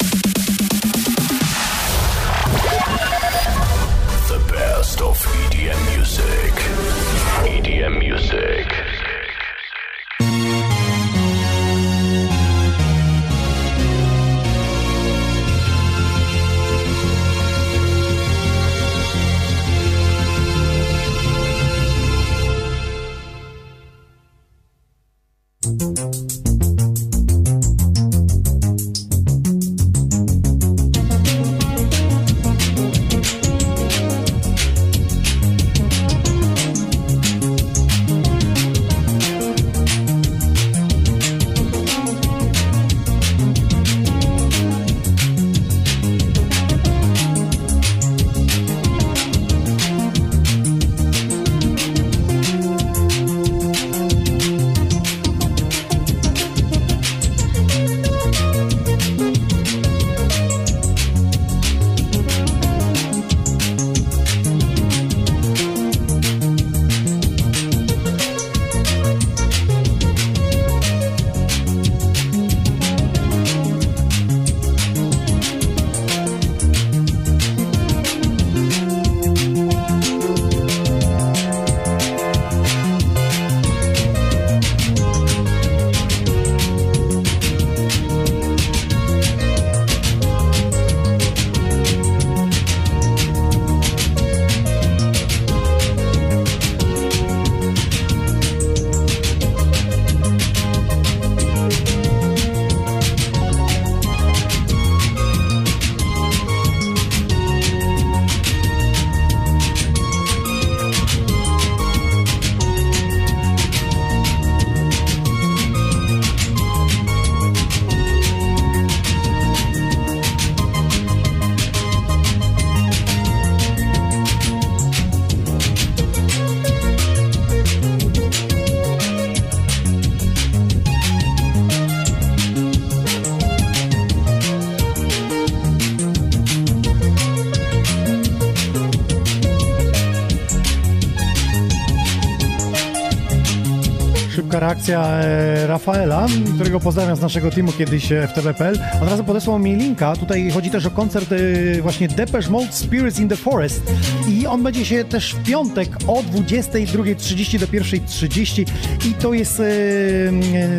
[144.49, 148.79] Szybka reakcja e, Rafaela, którego pozdrawiam z naszego teamu kiedyś e, w TVP.pl.
[149.01, 150.15] Od razu podesłał mi linka.
[150.15, 153.81] Tutaj chodzi też o koncert e, właśnie Depeche Mode Spirits in the Forest
[154.27, 158.65] i on będzie się też w piątek o 22.30 do 1.30
[159.09, 159.61] i to jest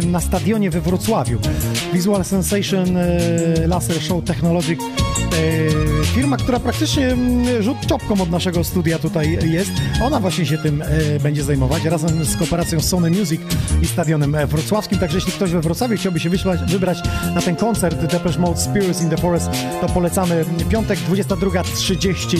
[0.06, 1.38] na stadionie we Wrocławiu.
[1.92, 2.98] Visual Sensation
[3.66, 4.80] Laser Show Technologic
[6.04, 9.70] firma, która praktycznie mm, rzut czopką od naszego studia tutaj jest.
[10.02, 10.86] Ona właśnie się tym e,
[11.20, 13.40] będzie zajmować razem z kooperacją Sony Music
[13.82, 14.98] i Stadionem e, Wrocławskim.
[14.98, 16.98] Także jeśli ktoś we Wrocławiu chciałby się wyślać, wybrać
[17.34, 19.50] na ten koncert Depeche Mode Spirits in the Forest,
[19.80, 22.38] to polecamy piątek 22.30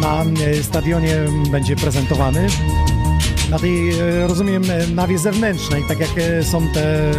[0.00, 1.16] na e, stadionie
[1.52, 2.46] będzie prezentowany.
[3.50, 7.12] Na tej, e, rozumiem, e, nawie zewnętrznej, tak jak e, są te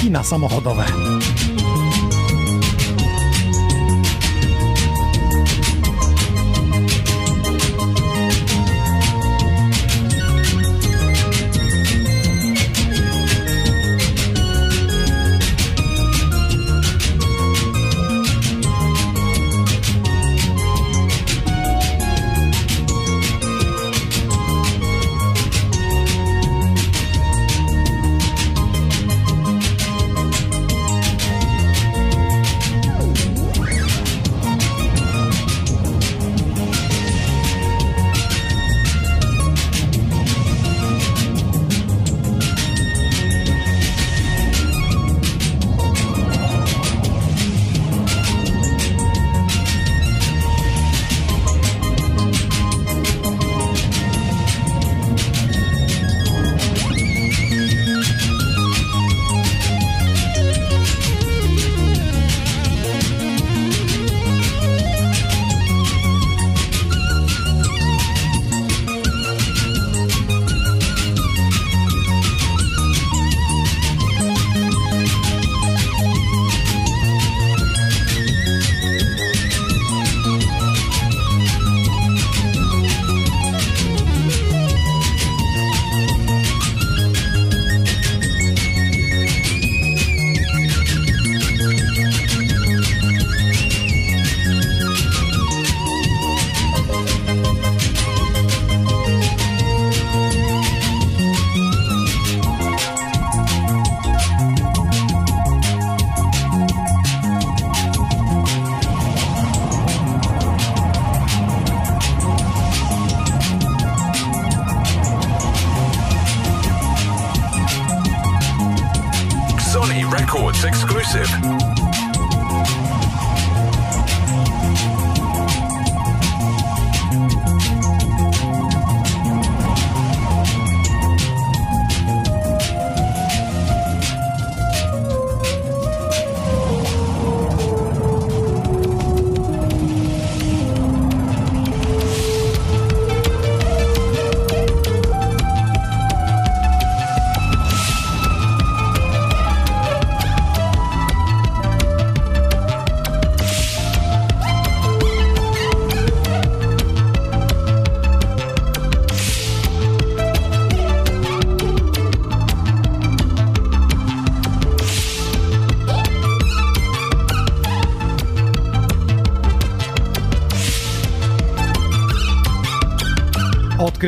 [0.00, 0.84] kina samochodowe.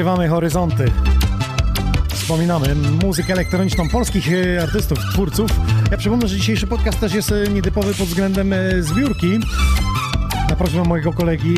[0.01, 0.85] Odkrywamy horyzonty.
[2.09, 2.75] Wspominamy
[3.05, 5.51] muzykę elektroniczną polskich e, artystów, twórców.
[5.91, 9.39] Ja przypomnę, że dzisiejszy podcast też jest e, nietypowy pod względem e, zbiórki.
[10.51, 11.57] Na prośbę mojego kolegi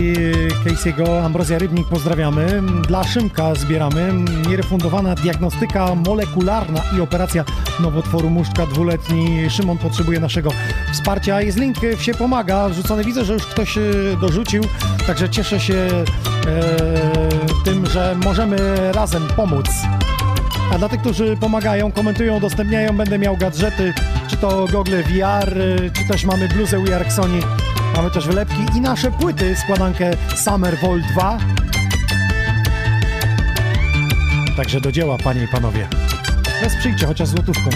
[0.65, 2.63] Casey'ego, Ambrozja Rybnik, pozdrawiamy.
[2.89, 4.13] Dla Szymka zbieramy.
[4.49, 7.45] Nierefundowana diagnostyka molekularna i operacja
[7.81, 9.51] nowotworu muszczka dwuletni.
[9.51, 10.51] Szymon potrzebuje naszego
[10.93, 11.43] wsparcia.
[11.43, 12.69] Jest link się pomaga.
[12.69, 13.79] Rzucony widzę, że już ktoś
[14.21, 14.63] dorzucił.
[15.07, 15.89] Także cieszę się
[17.65, 19.67] tym, że możemy razem pomóc.
[20.73, 23.95] A dla tych, którzy pomagają, komentują, udostępniają, będę miał gadżety,
[24.29, 27.41] czy to gogle VR, y, czy też mamy bluzę We Sony,
[27.97, 31.39] mamy też wylepki i nasze płyty, składankę Summer Vol 2.
[34.57, 35.89] Także do dzieła, panie i panowie.
[36.63, 37.71] Wesprzyjcie chociaż złotówką.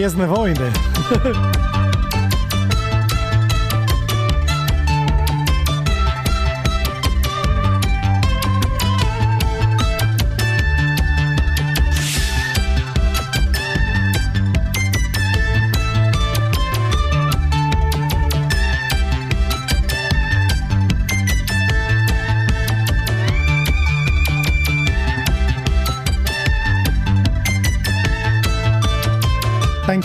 [0.00, 0.72] Gwiezdne Wojny.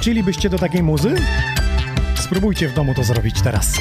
[0.06, 1.16] Tańczylibyście do takiej muzy?
[2.16, 3.74] Spróbujcie w domu to zrobić teraz.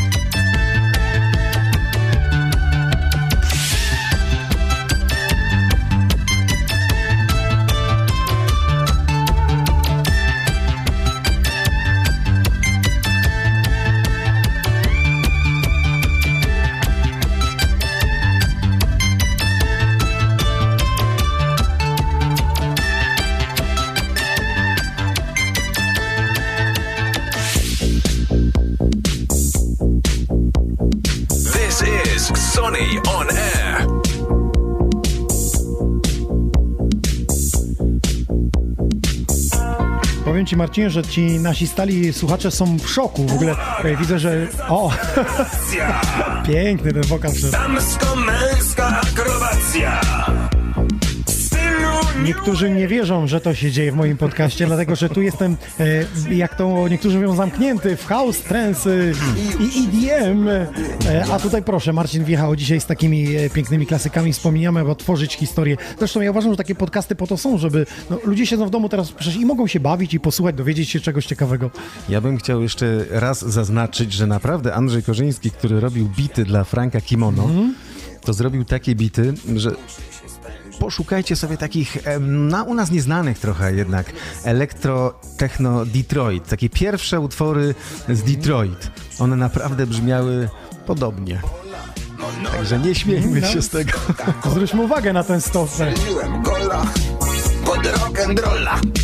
[40.65, 43.27] Marcinie, że ci nasi stali słuchacze są w szoku.
[43.27, 44.47] W ogóle e, widzę, że...
[44.69, 44.93] O!
[46.47, 47.33] Piękny ten wokal.
[47.53, 50.01] Damsko-męska akrobacja.
[52.25, 56.35] Niektórzy nie wierzą, że to się dzieje w moim podcaście, dlatego że tu jestem, e,
[56.35, 58.91] jak to niektórzy mówią, zamknięty w house, trance
[59.61, 60.49] i EDM.
[60.49, 60.67] E,
[61.33, 65.77] a tutaj proszę, Marcin wjechał dzisiaj z takimi e, pięknymi klasykami, wspominamy, aby otworzyć historię.
[65.99, 68.89] Zresztą ja uważam, że takie podcasty po to są, żeby no, ludzie siedzą w domu
[68.89, 71.71] teraz przecież i mogą się bawić i posłuchać, dowiedzieć się czegoś ciekawego.
[72.09, 77.01] Ja bym chciał jeszcze raz zaznaczyć, że naprawdę Andrzej Korzyński, który robił bity dla Franka
[77.01, 77.49] Kimono,
[78.21, 79.71] to zrobił takie bity, że
[80.79, 84.13] poszukajcie sobie takich, na, u nas nieznanych trochę jednak,
[84.45, 86.49] elektro, techno Detroit.
[86.49, 87.75] Takie pierwsze utwory
[88.09, 88.91] z Detroit.
[89.19, 90.49] One naprawdę brzmiały
[90.87, 91.41] podobnie.
[92.53, 93.47] Także nie śmiejmy No.
[93.49, 93.99] się z tego.
[94.51, 95.41] Zwróćmy uwagę na ten
[96.43, 96.83] gola
[97.65, 99.04] pod rock'n'rolla.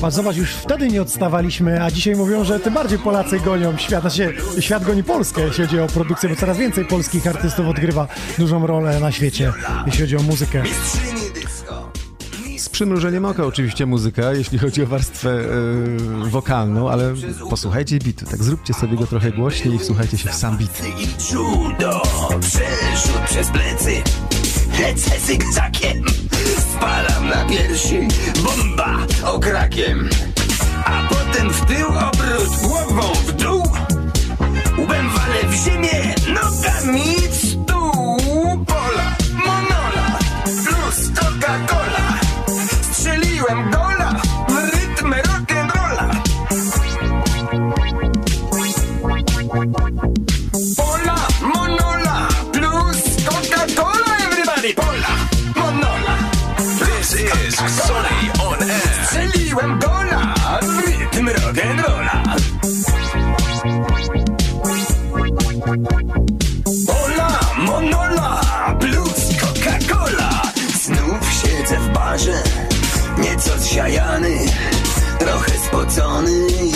[0.00, 4.14] Pan zobacz, już wtedy nie odstawaliśmy, a dzisiaj mówią, że tym bardziej Polacy gonią świat,
[4.14, 8.08] się, świat goni Polskę, jeśli chodzi o produkcję, bo coraz więcej polskich artystów odgrywa
[8.38, 9.52] dużą rolę na świecie,
[9.86, 10.62] jeśli chodzi o muzykę.
[12.58, 17.14] Z przymrużeniem oka oczywiście muzyka, jeśli chodzi o warstwę e, wokalną, ale
[17.50, 20.82] posłuchajcie bitu, tak zróbcie sobie go trochę głośniej i wsłuchajcie się w sam bit.
[20.98, 22.02] I judo.
[22.40, 24.02] Przerzut przez plecy.
[24.80, 26.27] Lecę zygzakiem.
[26.78, 28.08] Spalam na piersi.
[28.44, 30.08] Bomba okrakiem.
[30.84, 33.62] A potem w tył obrót głową w dół.
[34.78, 36.14] Łbem walę w ziemię.
[36.28, 38.64] Nogami stół.
[38.66, 40.18] Pola, monola.
[40.44, 42.20] Plus Coca-Cola.
[42.92, 43.87] Strzeliłem gola.
[57.68, 59.04] Is Sonny on Air.
[59.04, 62.16] Strzeliłem gola w rytm rock'n'rolla.
[66.86, 68.40] Pola, monola,
[68.80, 70.30] plus Coca-Cola.
[70.84, 72.42] Znów siedzę w barze,
[73.18, 74.38] nieco zsiajany,
[75.18, 76.72] trochę spocony i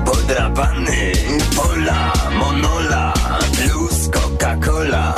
[0.00, 1.12] podrapany.
[1.56, 3.14] Pola, monola,
[3.56, 5.14] plus Coca-Cola.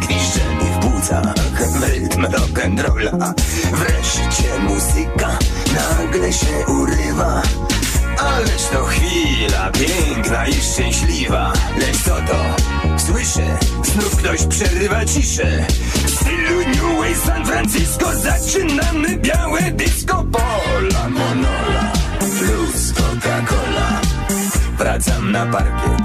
[0.00, 1.39] Gwizdże mi w w
[2.20, 3.34] rytm rock'n'rolla.
[3.72, 5.38] Wreszcie muzyka
[5.74, 7.42] nagle się urywa.
[8.18, 12.56] Ależ to chwila piękna i szczęśliwa Lecz co to?
[12.98, 21.08] Słyszę, znów ktoś przerywa ciszę W stylu New Wave San Francisco Zaczynamy białe disco Pola
[21.08, 24.00] Monola plus Coca-Cola
[24.78, 26.02] Wracam na parkiet,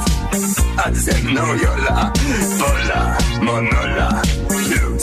[0.78, 2.12] a ze mną Jola
[2.60, 4.95] Pola Monola plus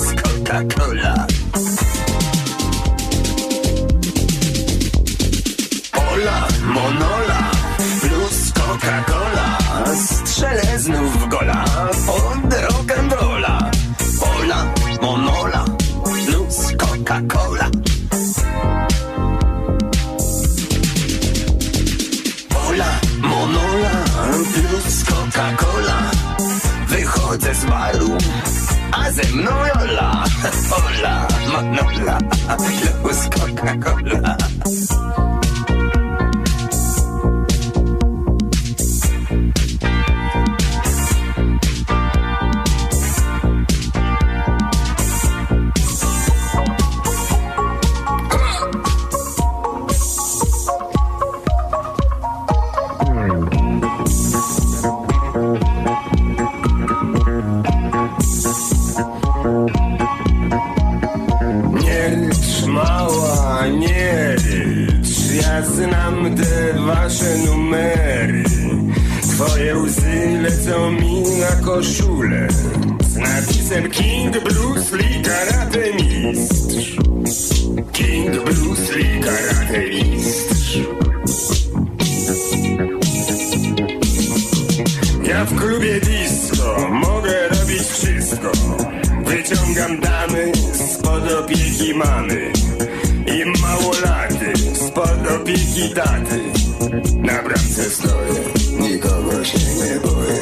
[0.52, 1.26] Coca-Cola.
[5.92, 7.40] Pola, monola,
[8.00, 9.58] plus Coca-Cola.
[9.96, 11.64] Strzelę znów w gola
[12.08, 13.70] od rock'n'rolla.
[14.20, 15.64] Pola, monola,
[16.26, 17.70] plus Coca-Cola.
[22.48, 23.90] Pola, monola,
[24.52, 26.10] plus Coca-Cola.
[26.88, 28.18] Wychodzę z baru,
[28.92, 29.71] a ze mną
[30.42, 32.18] Jola Pola, monola,
[33.00, 34.51] plus Coca-Cola
[92.04, 92.52] mamy
[93.26, 96.40] I małolaty spod opieki taty
[97.16, 98.40] Na bramce stoję,
[98.80, 100.40] nikogo się nie boję.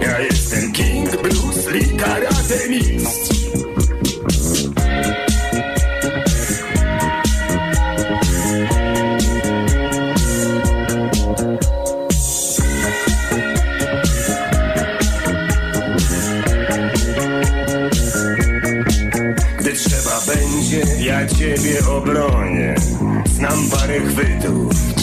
[0.00, 3.15] Ja jestem King Bruce Lee Karate Mistrz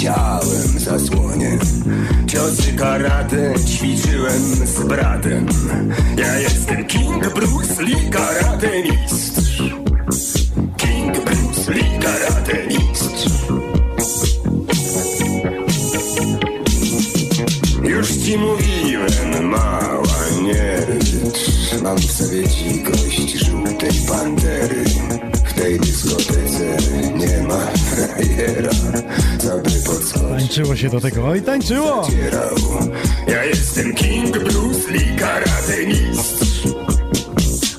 [0.04, 1.58] ciałem zasłonię.
[2.28, 5.46] Ciosy karate ćwiczyłem z bratem.
[6.18, 9.23] Ja jestem King Bruce Lee Karate Mistrz
[30.74, 31.28] Tańczyło się do tego.
[31.28, 32.08] Oj, tańczyło!
[33.28, 36.64] Ja jestem King Bruce Lee Karate Mistrz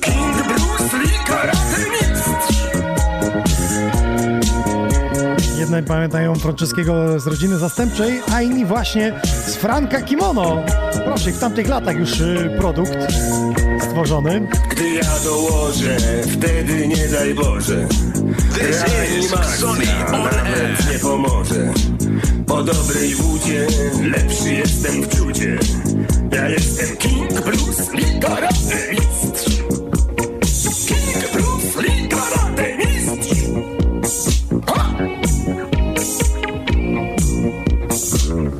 [0.01, 2.65] King Bruce Lee Karate Mistrz
[5.59, 9.13] Jedni pamiętają Franceskiego z rodziny zastępczej, a inni właśnie
[9.47, 10.63] z Franka Kimono.
[11.05, 12.97] Proszę, w tamtych latach już y, produkt
[13.81, 14.47] stworzony.
[14.71, 15.97] Gdy ja dołożę,
[16.31, 17.87] wtedy nie daj Boże
[18.57, 19.67] Reanimacja
[20.11, 21.73] nawet nie pomoże
[22.47, 23.67] Po dobrej wódzie
[24.01, 25.57] lepszy jestem w czucie
[26.31, 27.31] Ja jestem King
[27.93, 29.61] Lee Karate Mistrz.
[30.87, 33.41] King Lee Karate Mistrz.
[34.67, 34.93] Ha!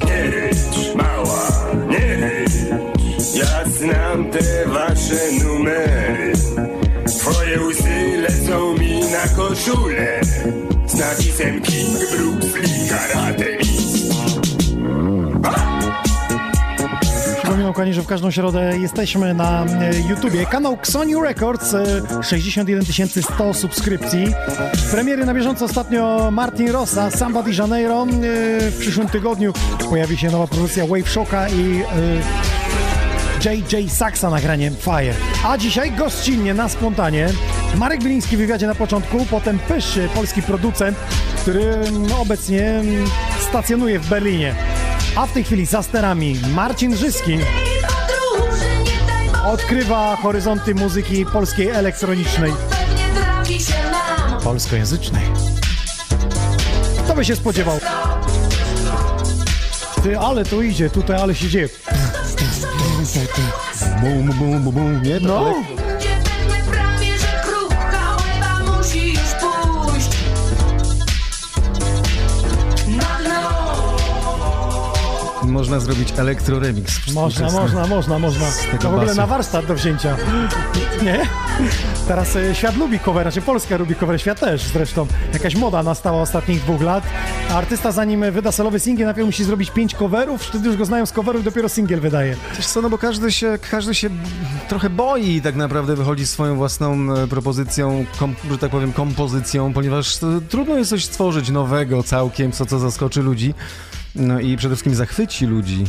[0.06, 1.50] Nie rycz, mała,
[1.90, 2.54] nie rycz.
[3.36, 6.34] Ja znam te wasze numery.
[7.20, 9.95] Twoje łzy lecą mi na koszulę
[17.76, 20.46] kochani, że w każdą środę jesteśmy na e, YouTubie.
[20.46, 21.84] Kanał Xoniu Records, e,
[22.24, 24.28] 61 100 subskrypcji.
[24.92, 28.04] Premiery na bieżąco ostatnio Martin Rossa, Samba di Janeiro.
[28.04, 29.54] E, W przyszłym tygodniu
[29.90, 31.82] pojawi się nowa produkcja Wave Shocka i
[33.46, 35.14] e, JJ Saxa nagraniem Fire.
[35.48, 37.28] A dzisiaj gościnnie na spontanie
[37.78, 40.98] Marek Biliński w wywiadzie na początku, potem Pysz, polski producent,
[41.42, 43.06] który mm, obecnie mm,
[43.50, 44.56] stacjonuje w Berlinie.
[45.16, 47.38] A w tej chwili za sterami Marcin Żyski
[49.46, 52.54] odkrywa horyzonty muzyki polskiej elektronicznej,
[54.44, 55.24] polskojęzycznej.
[57.06, 57.80] Kto by się spodziewał?
[60.04, 61.70] Ty, ale tu idzie, tutaj ale się dzieje.
[64.02, 65.20] Bum, bum, bum, bum, nie?
[65.20, 65.75] To No, ale-
[75.52, 77.14] Można zrobić elektro remix.
[77.14, 78.46] można, można, można, można.
[78.82, 79.18] To w ogóle basu.
[79.18, 80.18] na warsztat do wzięcia.
[81.04, 81.20] Nie?
[82.08, 85.08] Teraz e, świat lubi cover, znaczy Polska lubi cover, świat też zresztą.
[85.34, 87.04] Jakaś moda nastała ostatnich dwóch lat.
[87.52, 91.06] A artysta zanim wyda solowy singiel, najpierw musi zrobić pięć coverów, wtedy już go znają
[91.06, 92.36] z coverów, dopiero singiel wydaje.
[92.58, 94.10] Wiesz co, no bo każdy się, każdy się
[94.70, 99.74] trochę boi i tak naprawdę wychodzi swoją własną e, propozycją, kom, że tak powiem, kompozycją,
[99.74, 103.54] ponieważ e, trudno jest coś stworzyć nowego całkiem, co, co zaskoczy ludzi.
[104.16, 105.84] No i przede wszystkim zachwyci ludzi.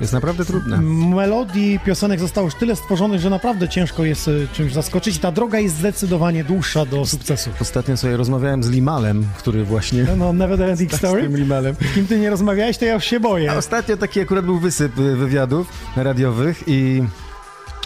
[0.00, 0.76] Jest naprawdę trudne.
[1.14, 5.18] Melodii piosenek zostało już tyle stworzonych, że naprawdę ciężko jest e, czymś zaskoczyć.
[5.18, 7.50] Ta droga jest zdecydowanie dłuższa do sukcesu.
[7.60, 10.06] Ostatnio sobie rozmawiałem z Limalem, który właśnie...
[10.16, 11.22] No, Never Ending Z Story.
[11.22, 11.74] tym Limalem.
[11.90, 13.52] Z kim ty nie rozmawiałeś, to ja już się boję.
[13.52, 17.02] A ostatnio taki akurat był wysyp y, wywiadów radiowych i,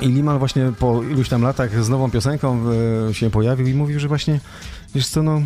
[0.00, 2.64] i Limal właśnie po iluś tam latach z nową piosenką
[3.10, 4.40] y, się pojawił i mówił, że właśnie,
[4.94, 5.42] wiesz co, no,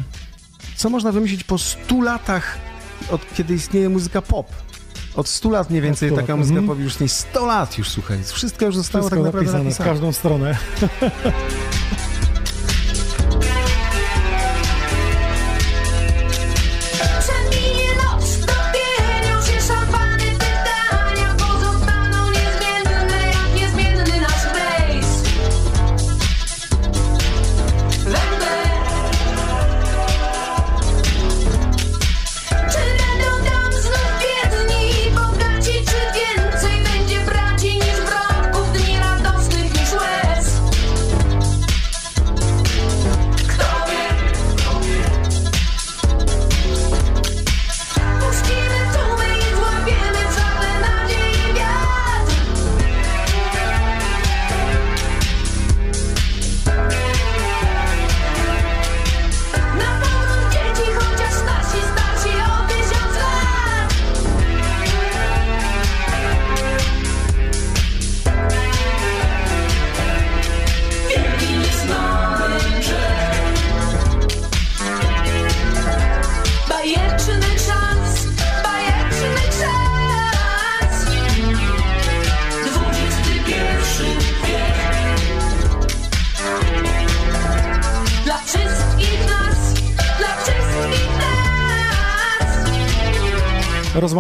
[0.77, 2.59] co można wymyślić po 100 latach
[3.11, 4.47] od kiedy istnieje muzyka pop?
[5.17, 6.77] Od 100 lat mniej więcej 100 taka lat, muzyka mhm.
[6.77, 8.19] pop już istnieje 100 lat już, słuchaj.
[8.25, 9.91] Wszystko już zostało Wszystko tak naprawdę napisane w napisane.
[9.91, 10.57] każdą stronę.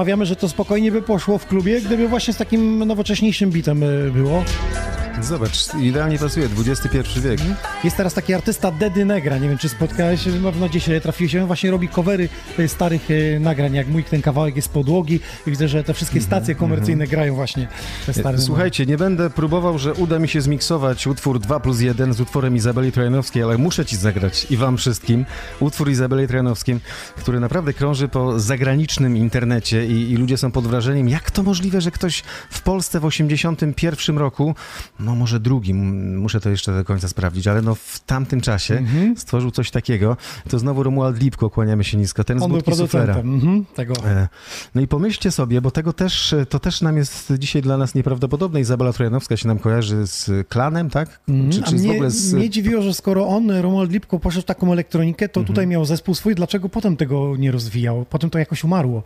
[0.09, 4.10] rozmawiamy, że to spokojnie by poszło w klubie, gdyby właśnie z takim nowocześniejszym bitem y,
[4.10, 4.44] było.
[5.23, 7.40] Zobacz, idealnie pasuje, XXI wiek.
[7.85, 11.36] Jest teraz taki artysta Dedy Negra, nie wiem czy spotkałeś się, na pewno gdzieś trafiłeś,
[11.36, 12.28] on właśnie robi covery
[12.59, 16.20] y, starych y, nagrań, jak mój ten kawałek jest podłogi i widzę, że te wszystkie
[16.20, 17.69] stacje komercyjne grają właśnie
[18.07, 18.39] te stare.
[18.39, 22.57] Słuchajcie, nie będę próbował, że uda mi się zmiksować utwór 2 plus 1 z utworem
[22.57, 25.24] Izabeli Trojanowskiej, ale muszę ci zagrać i wam wszystkim
[25.61, 26.81] utwór Izabeli Trojanowskiej,
[27.16, 31.81] który naprawdę krąży po zagranicznym internecie i, i ludzie są pod wrażeniem, jak to możliwe,
[31.81, 34.55] że ktoś w Polsce w 81 roku,
[35.09, 39.16] no może drugim, muszę to jeszcze do końca sprawdzić, ale no w tamtym czasie Mhm.
[39.16, 40.16] stworzył coś takiego.
[40.51, 43.14] To znowu Romuald Lipko, kłaniamy się nisko, ten z On był budki suflera.
[43.14, 43.94] producentem mhm, tego.
[44.06, 44.28] E,
[44.74, 48.60] No i pomyślcie sobie, bo tego też, to też nam jest dzisiaj dla nas nieprawdopodobne.
[48.60, 51.20] Izabela Trojanowska się nam kojarzy z klanem, tak?
[51.28, 51.51] Mhm.
[51.52, 52.32] Czy, A czy z w mnie, ogóle z...
[52.35, 55.47] mnie dziwiło, że skoro on, Romuald Lipko, poszedł w taką elektronikę, to Mhm.
[55.55, 58.05] tutaj miał zespół swój, dlaczego potem tego nie rozwijał?
[58.10, 59.02] Potem to jakoś umarło.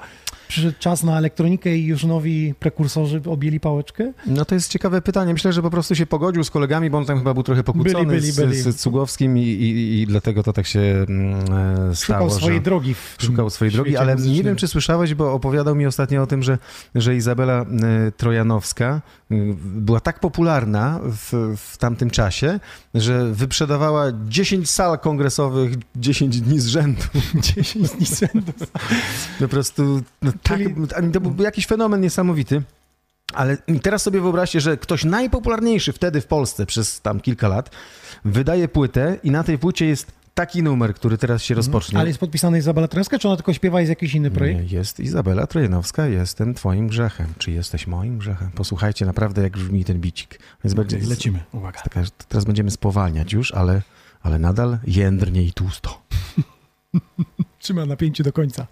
[0.53, 4.13] Przyszedł czas na elektronikę i już nowi prekursorzy objęli pałeczkę?
[4.27, 5.33] No to jest ciekawe pytanie.
[5.33, 8.07] Myślę, że po prostu się pogodził z kolegami, bo on tam chyba był trochę pokłócony
[8.07, 8.57] Byli, byli, z, byli.
[8.57, 11.35] z Cugowskim i, i, i dlatego to tak się mm,
[11.91, 12.25] e, stało.
[12.25, 14.47] Szukał swojej drogi Szukał swojej drogi, ale nie muzycznym.
[14.47, 16.59] wiem, czy słyszałeś, bo opowiadał mi ostatnio o tym, że,
[16.95, 17.67] że Izabela e,
[18.13, 19.01] Trojanowska
[19.31, 19.35] e,
[19.65, 22.61] była tak popularna w, w tamtym czasie,
[22.95, 27.03] że wyprzedawała 10 sal kongresowych 10 dni z rzędu.
[27.57, 28.53] 10 dni z rzędu.
[29.41, 32.63] Po prostu no, tak, Czyli- to był jakiś fenomen niesamowity.
[33.35, 37.71] Ale teraz sobie wyobraźcie, że ktoś najpopularniejszy wtedy w Polsce przez tam kilka lat
[38.25, 41.99] wydaje płytę i na tej płycie jest taki numer, który teraz się rozpocznie.
[41.99, 44.61] Ale jest podpisana Izabela Trojanowska, czy ona tylko śpiewa jest jakiś inny projekt?
[44.61, 47.27] Nie, jest Izabela Trojanowska, jestem twoim grzechem.
[47.39, 48.51] Czy jesteś moim grzechem?
[48.51, 50.39] Posłuchajcie naprawdę, jak brzmi ten bicik.
[50.65, 51.81] Jest bardziej, Lecimy, uwaga.
[51.81, 53.83] Taka, teraz będziemy spowalniać już, ale,
[54.23, 56.03] ale nadal jędrnie i tłusto.
[57.59, 58.67] Trzyma napięcie do końca.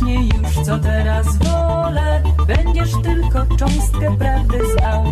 [0.00, 5.04] Wcześniej już, co teraz wolę, będziesz tylko cząstkę prawdy znał.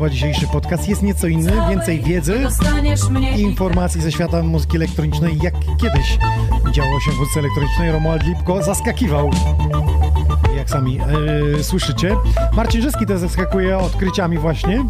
[0.00, 0.88] Podoba dzisiejszy podcast?
[0.88, 2.46] Jest nieco inny, więcej wiedzy
[3.36, 6.18] i informacji ze świata muzyki elektronicznej, jak kiedyś
[6.72, 7.92] działo się w muzyce elektronicznej.
[7.92, 9.30] Romuald Lipko zaskakiwał.
[10.56, 11.00] Jak sami
[11.58, 12.16] e, słyszycie.
[12.52, 14.84] Marcin Żyski też zaskakuje odkryciami właśnie.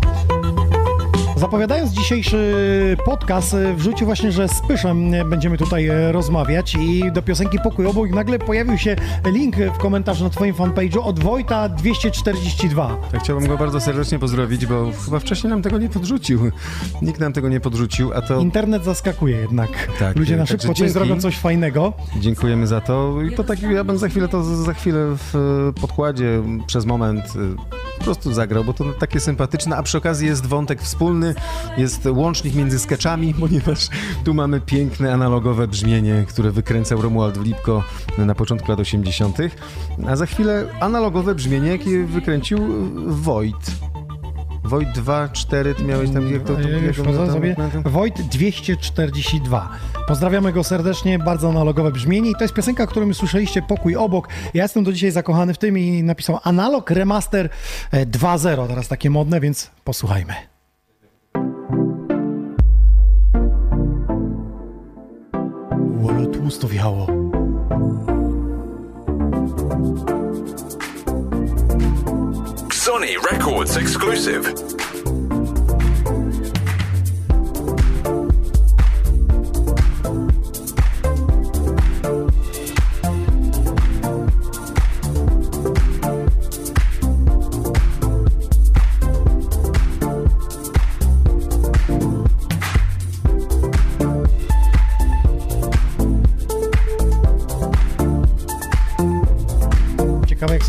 [1.41, 7.13] Zapowiadając dzisiejszy podcast, e, wrzucił właśnie, że z Pyszem e, będziemy tutaj e, rozmawiać i
[7.13, 8.97] do piosenki Pokój obok nagle pojawił się
[9.27, 12.97] link w komentarzu na twoim fanpage'u od Wojta 242.
[13.13, 16.51] Tak, chciałbym go bardzo serdecznie pozdrowić, bo chyba wcześniej nam tego nie podrzucił.
[17.03, 19.71] Nikt nam tego nie podrzucił, a to Internet zaskakuje jednak.
[19.99, 20.93] Tak, Ludzie na szybko dzięki.
[20.93, 21.93] zrobią coś fajnego.
[22.17, 23.23] dziękujemy za to.
[23.23, 27.25] I to tak, ja bym za chwilę to za chwilę w podkładzie przez moment
[28.01, 31.30] po prostu zagrał, bo to takie sympatyczne, a przy okazji jest wątek wspólny,
[31.77, 33.89] jest łącznik między sketchami, ponieważ
[34.25, 37.85] tu mamy piękne analogowe brzmienie, które wykręcał Romuald Lipko
[38.19, 39.39] na początku lat 80.,
[40.07, 42.59] a za chwilę analogowe brzmienie, jakie wykręcił
[43.07, 43.71] Wojt.
[44.65, 46.33] Wojt 2, 4, ty miałeś tam...
[46.33, 47.57] Jak to, to, Ja jak Już to- sobie.
[47.85, 49.69] Wojt 242.
[50.09, 54.29] Pozdrawiamy go serdecznie, bardzo analogowe brzmienie i to jest piosenka, którą już słyszeliście, Pokój obok.
[54.55, 57.49] Ja jestem do dzisiaj zakochany w tym i napisał Analog Remaster
[57.91, 60.50] e, 2.0, teraz takie modne, więc posłuchajmy.
[66.51, 67.07] Ole tłusto wjechało.
[72.73, 74.53] Sony Records exclusive.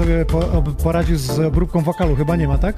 [0.01, 2.75] Sobie po, ob, poradził z obróbką wokalu, chyba nie ma, tak?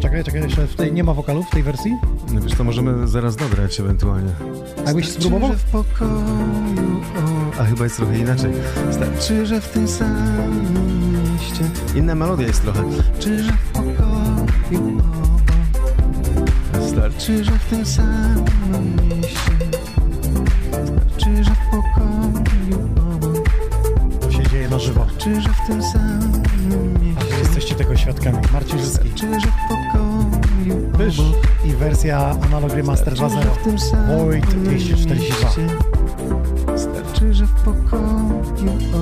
[0.00, 1.96] Czekaj, czekaj, jeszcze w tej, nie ma wokalu w tej wersji?
[2.32, 4.30] No wiesz, to możemy zaraz dograć ewentualnie.
[4.84, 5.50] A jakbyś spróbował?
[5.52, 6.10] Że w pokoju,
[7.56, 8.52] o, a chyba jest trochę inaczej.
[8.90, 11.64] Starczy, że w tym samym mieście.
[11.94, 12.82] Inna melodia jest trochę.
[13.18, 15.42] Czy że w pokoju obok.
[16.88, 19.71] Starczy, że w tym samym mieście.
[25.24, 25.40] Dzieje na żywo.
[25.40, 26.42] Czy że w tym samym
[27.02, 27.38] mieście.
[27.38, 28.38] Jesteście tego świadkami.
[28.52, 29.10] Marcin Żyski.
[29.14, 31.20] Czy że w pokoju Pysz
[31.64, 34.18] i wersja Analog Remaster 2.0.
[34.18, 36.78] Wojt 242.
[36.78, 38.42] Starczy, że w pokoju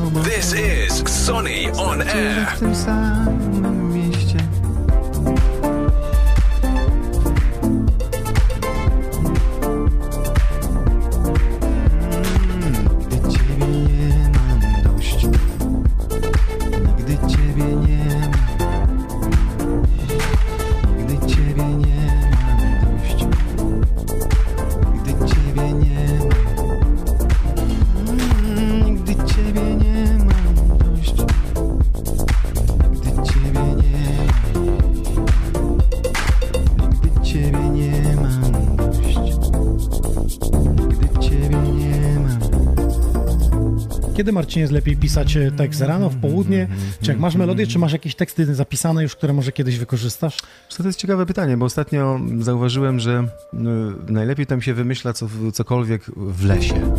[0.06, 0.24] obok.
[0.24, 2.46] This is Sony on air.
[2.56, 3.79] w tym samym
[44.20, 45.80] Kiedy, Marcinie, jest lepiej pisać e, tekst?
[45.80, 46.68] Rano, w południe?
[47.02, 50.38] Czy jak masz melodię, czy masz jakieś teksty zapisane już, które może kiedyś wykorzystasz?
[50.76, 53.22] To jest ciekawe pytanie, bo ostatnio zauważyłem, że y,
[54.12, 56.94] najlepiej tam się wymyśla co, cokolwiek w lesie.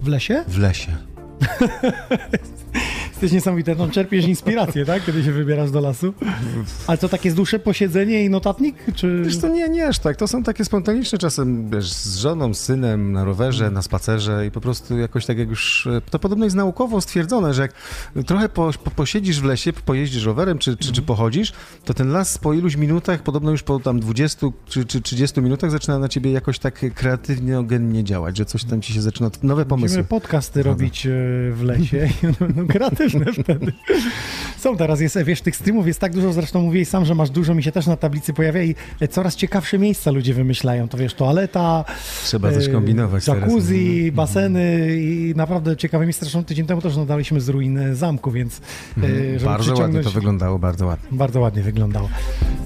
[0.00, 0.44] W lesie?
[0.48, 0.96] W lesie.
[3.22, 5.04] Jesteś niesamowity, no czerpiesz inspirację, tak?
[5.04, 6.14] Kiedy się wybierasz do lasu.
[6.86, 8.76] Ale to takie z dłuższe posiedzenie i notatnik?
[8.94, 9.22] Czy...
[9.24, 10.16] Wiesz, to nie, nie aż tak.
[10.16, 14.50] To są takie spontaniczne czasem, wiesz, z żoną, z synem, na rowerze, na spacerze i
[14.50, 17.72] po prostu jakoś tak jak już, e, to podobno jest naukowo stwierdzone, że jak
[18.26, 21.52] trochę po, po, posiedzisz w lesie, pojeździsz rowerem czy, czy, czy pochodzisz,
[21.84, 25.70] to ten las po iluś minutach, podobno już po tam 20 czy, czy 30 minutach
[25.70, 29.98] zaczyna na ciebie jakoś tak kreatywnie działać, że coś tam ci się zaczyna, nowe pomysły.
[29.98, 31.10] Musimy podcasty robić e,
[31.52, 33.11] w lesie i one będą kreatywne
[33.42, 33.72] wtedy.
[34.58, 37.54] Są teraz, jest, wiesz, tych streamów jest tak dużo, zresztą mówiłeś sam, że masz dużo,
[37.54, 40.88] mi się też na tablicy pojawia i e, coraz ciekawsze miejsca ludzie wymyślają.
[40.88, 41.84] To wiesz, toaleta,
[42.24, 43.42] Trzeba coś e, kombinować teraz.
[43.42, 44.14] jacuzzi, Mhm.
[44.14, 46.20] baseny i naprawdę ciekawe miejsca.
[46.24, 48.60] Zresztą tydzień temu też nadaliśmy z ruin e, zamku, więc
[48.96, 49.38] Mhm.
[49.44, 51.08] Bardzo ładnie to wyglądało, bardzo ładnie.
[51.18, 52.08] Bardzo ładnie wyglądało.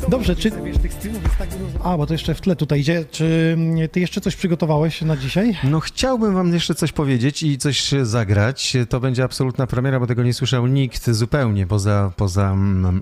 [0.08, 1.84] Dobrze, czy wiesz, tych streamów jest tak dużo...
[1.84, 3.04] A, bo to jeszcze w tle tutaj idzie.
[3.10, 5.56] Czy mm, ty jeszcze coś przygotowałeś na dzisiaj?
[5.64, 8.76] No chciałbym wam jeszcze coś powiedzieć i coś zagrać.
[8.88, 12.56] To będzie absolutna premiera, bo tego nie słyszał nikt zupełnie poza, poza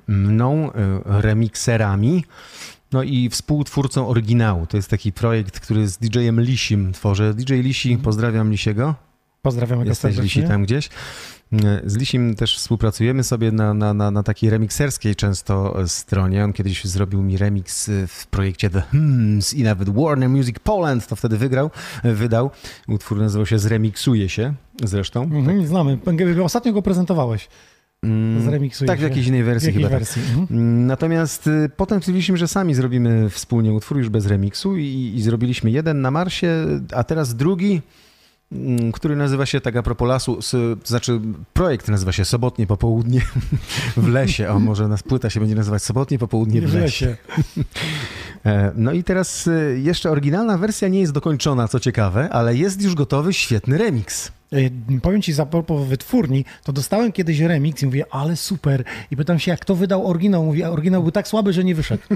[0.07, 0.73] mną, y,
[1.07, 2.25] remikserami.
[2.93, 4.67] No i współtwórcą oryginału.
[4.67, 7.35] To jest taki projekt, który z DJ-em Lisim tworzę.
[7.35, 8.95] DJ Lisi, pozdrawiam Lisiego.
[9.43, 10.19] Pozdrawiamy go Jesteś.
[10.19, 10.91] Lisi tam gdzieś.
[11.87, 16.45] Z Lisim też współpracujemy sobie na, na, na, na takiej remikserskiej często stronie.
[16.45, 21.17] On kiedyś zrobił mi remix w projekcie The Hymns i nawet Warner Music Poland to
[21.17, 21.71] wtedy wygrał,
[22.05, 22.51] wydał.
[22.89, 24.55] Utwór nazywał się Zremiksuje się
[24.85, 25.23] zresztą.
[25.23, 25.99] Mhm, znamy.
[26.45, 27.49] Ostatnio go prezentowałeś.
[28.45, 29.99] Zremiksuje Tak, w jakiejś innej wersji W jakiej chyba.
[29.99, 30.23] wersji?
[30.23, 30.41] Tak.
[30.41, 30.87] Mhm.
[30.87, 35.71] Natomiast y, potem stwierdziliśmy, że sami zrobimy wspólnie utwór już bez remiksu i, i zrobiliśmy
[35.71, 36.49] jeden na Marsie,
[36.93, 37.83] a teraz drugi, mm,
[38.93, 40.39] który nazywa się tak a propos lasu,
[40.85, 41.21] znaczy
[41.53, 43.21] projekt nazywa się Sobotnie Popołudnie
[43.97, 44.49] w lesie.
[44.49, 47.17] O, może nas płyta się będzie nazywać Sobotnie Popołudnie w W lesie.
[48.47, 52.83] E, No i teraz y, jeszcze oryginalna wersja nie jest dokończona, co ciekawe, ale jest
[52.83, 54.33] już gotowy świetny remix.
[54.55, 58.85] E, Powiem ci, za propos wytwórni, to dostałem kiedyś remix i mówię, ale super.
[59.11, 60.45] I pytam się, jak kto wydał oryginał?
[60.45, 62.03] Mówi, a oryginał był tak słaby, że nie wyszedł.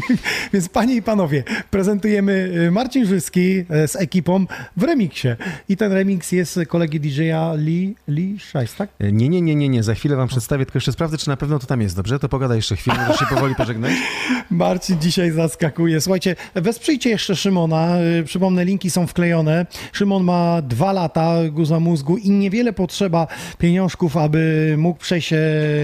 [0.52, 4.46] Więc panie i panowie, prezentujemy e, Marcin Żyski e, z ekipą
[4.76, 5.28] w remiksie.
[5.68, 8.90] I ten remix jest kolegi DJ-a Lee, Lee Shice, tak?
[9.00, 11.58] Nie, nie, nie, nie, nie, za chwilę wam przedstawię, tylko jeszcze sprawdzę, czy na pewno
[11.58, 12.18] to tam jest, dobrze?
[12.18, 13.92] To pogadaj jeszcze chwilę, możesz się powoli pożegnać.
[14.50, 16.00] Marcin dzisiaj zaskakuje.
[16.00, 17.96] Słuchajcie, wesprzyjcie jeszcze Szymona.
[18.24, 19.66] Przypomnę, linki są wklejone.
[19.92, 23.26] Szymon ma dwa lata guza mózgu i niewiele potrzeba
[23.58, 25.36] pieniążków, aby mógł przejść e,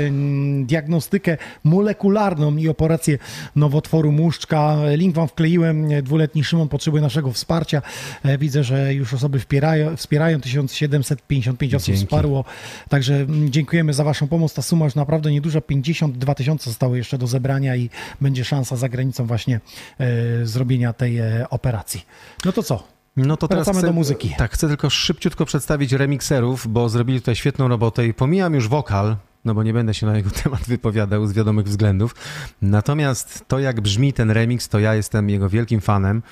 [0.07, 3.19] mm, diagnostykę molekularną i operację
[3.57, 4.77] nowotworu muszczka.
[4.97, 6.03] Link wam wkleiłem.
[6.03, 7.83] Dwuletni Szymon potrzebuje naszego wsparcia.
[8.25, 9.97] E, Widzę, że już osoby wspierają.
[9.97, 12.07] wspierają 1755 osób Dzięki.
[12.07, 12.45] wsparło.
[12.89, 14.55] Także mm, dziękujemy za waszą pomoc.
[14.55, 15.61] Ta suma już naprawdę nieduża.
[15.61, 19.61] 52 tysiące zostało jeszcze do zebrania i będzie szansa za granicą właśnie
[20.01, 21.19] e, zrobienia tej
[21.51, 22.03] operacji.
[22.45, 22.98] No to co?
[23.27, 24.35] No to teraz Wracamy do muzyki.
[24.39, 29.16] Tak, chcę tylko szybciutko przedstawić remikserów, bo zrobili tutaj świetną robotę i pomijam już wokal,
[29.45, 32.15] no bo nie będę się na jego temat wypowiadał z wiadomych względów.
[32.62, 36.23] Natomiast to, jak brzmi ten remix, to ja jestem jego wielkim fanem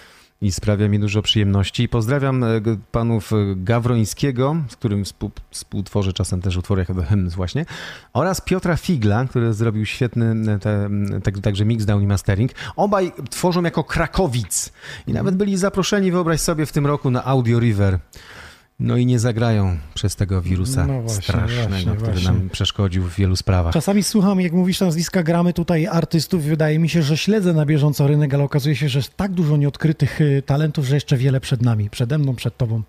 [0.42, 1.88] i sprawia mi dużo przyjemności.
[1.88, 2.48] Pozdrawiam e,
[2.92, 7.66] panów e, Gawrońskiego, z którym współ, współtworzę czasem też utwory jak The Hymns właśnie,
[8.12, 10.90] oraz Piotra Figla, który zrobił świetny e, te,
[11.22, 12.52] tak, także mixdown i mastering.
[12.76, 14.72] Obaj tworzą jako Krakowic
[15.06, 17.98] i nawet byli zaproszeni, wyobraź sobie, w tym roku na Audio River.
[18.81, 22.31] No i nie zagrają przez tego wirusa No właśnie, strasznego, właśnie, który właśnie.
[22.31, 23.73] nam przeszkodził w wielu sprawach.
[23.73, 26.43] Czasami słucham, jak mówisz nazwiska, gramy tutaj artystów.
[26.43, 29.57] Wydaje mi się, że śledzę na bieżąco rynek, ale okazuje się, że jest tak dużo
[29.57, 31.90] nieodkrytych y, talentów, że jeszcze wiele przed nami.
[31.90, 32.82] Przede mną, przed tobą.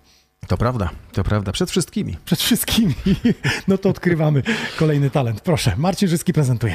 [0.46, 2.16] To prawda, to prawda, przed wszystkimi.
[2.24, 2.94] Przed wszystkimi.
[3.68, 4.42] No to odkrywamy
[4.78, 5.40] kolejny talent.
[5.40, 6.74] Proszę, Marcin Żyski prezentuje.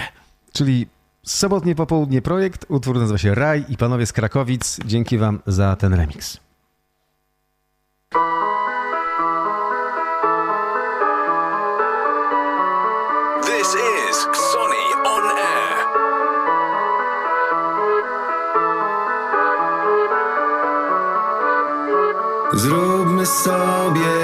[0.54, 0.88] Czyli
[1.24, 5.94] sobotnie popołudnie projekt, utwór nazywa się Raj i panowie z Krakowic, dzięki wam za ten
[5.94, 6.40] remix.
[22.54, 24.23] Zróbmy sobie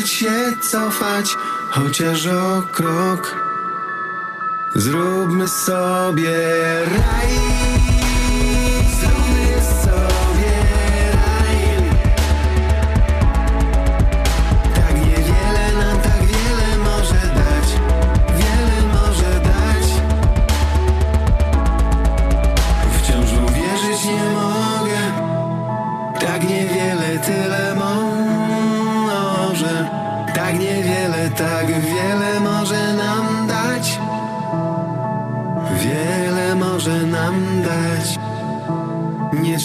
[0.00, 1.36] Nauczyć się cofać
[1.70, 3.36] Chociaż o krok.
[4.74, 6.30] Zróbmy sobie
[6.84, 7.59] raj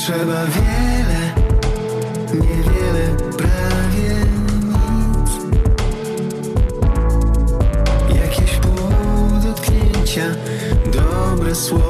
[0.06, 1.34] trzeba wiele
[2.34, 4.15] Niewiele, prawie
[4.68, 5.32] nic.
[8.22, 8.90] Jakieś pół
[9.44, 10.26] dotknięcia
[10.94, 11.84] Dobre słowo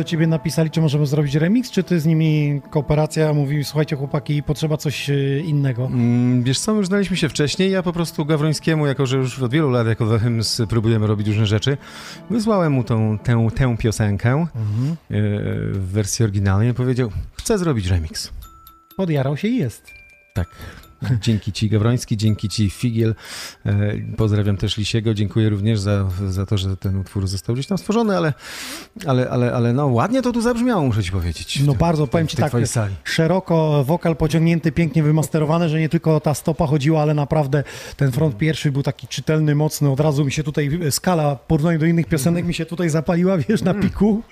[0.00, 4.42] do ciebie napisali, czy możemy zrobić remix, czy ty z nimi kooperacja, mówili, słuchajcie chłopaki,
[4.42, 5.86] potrzeba coś e, innego.
[5.86, 9.52] Mm, Wiesz co, już znaliśmy się wcześniej, ja po prostu Gawrońskiemu, jako że już od
[9.52, 11.76] wielu lat jako The Hymns próbujemy robić różne rzeczy,
[12.30, 14.46] wysłałem mu tą, tę, tę piosenkę e,
[15.72, 18.32] w wersji oryginalnej i powiedział, chcę zrobić remix.
[18.96, 19.82] Podjarał się i jest.
[20.34, 20.48] Tak.
[21.20, 23.14] Dzięki Ci Gawroński, dzięki Ci Figiel.
[23.66, 23.72] E,
[24.16, 25.14] Pozdrawiam też Lisiego.
[25.14, 28.32] Dziękuję również za, za to, że ten utwór został gdzieś tam stworzony, ale,
[29.06, 31.60] ale, ale, ale no ładnie to tu zabrzmiało, muszę Ci powiedzieć.
[31.66, 32.94] No bardzo, powiem Ci tak, sali.
[33.04, 37.64] szeroko wokal pociągnięty, pięknie wymasterowany, że nie tylko ta stopa chodziła, ale naprawdę
[37.96, 41.78] ten front pierwszy był taki czytelny, mocny, od razu mi się tutaj skala w porównaniu
[41.78, 44.22] do innych piosenek mi się tutaj zapaliła, wiesz, na piku.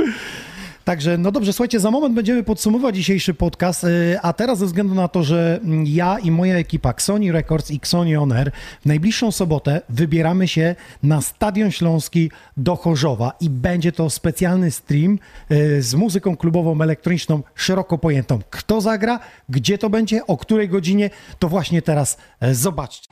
[0.89, 4.95] Także, no dobrze, słuchajcie, za moment będziemy podsumować dzisiejszy podcast, y, a teraz ze względu
[4.95, 8.87] na to, że mm, ja i moja ekipa Xoni Records i Xoni On Air w
[8.87, 15.19] najbliższą sobotę wybieramy się na Stadion Śląski do Chorzowa i będzie to specjalny stream
[15.51, 18.41] y, z muzyką klubową elektroniczną szeroko pojętą.
[18.51, 23.09] Kto zagra, gdzie to będzie, o której godzinie, to właśnie teraz e, zobaczcie.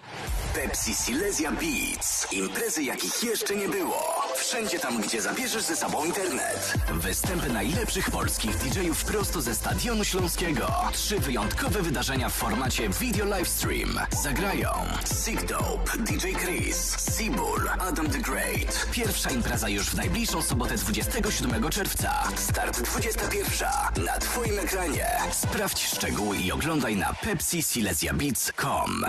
[0.55, 2.33] Pepsi Silesia Beats.
[2.33, 4.16] Imprezy jakich jeszcze nie było.
[4.37, 6.75] Wszędzie tam, gdzie zabierzesz ze sobą internet.
[6.93, 10.73] Występy najlepszych polskich DJ-ów prosto ze Stadionu Śląskiego.
[10.93, 14.01] Trzy wyjątkowe wydarzenia w formacie video livestream.
[14.23, 14.71] Zagrają
[15.25, 18.87] Sick Dope, DJ Chris, Seabull, Adam the Great.
[18.93, 22.23] Pierwsza impreza już w najbliższą sobotę 27 czerwca.
[22.37, 25.07] Start 21 na Twoim ekranie.
[25.33, 29.07] Sprawdź szczegóły i oglądaj na pepsisilesiabeats.com.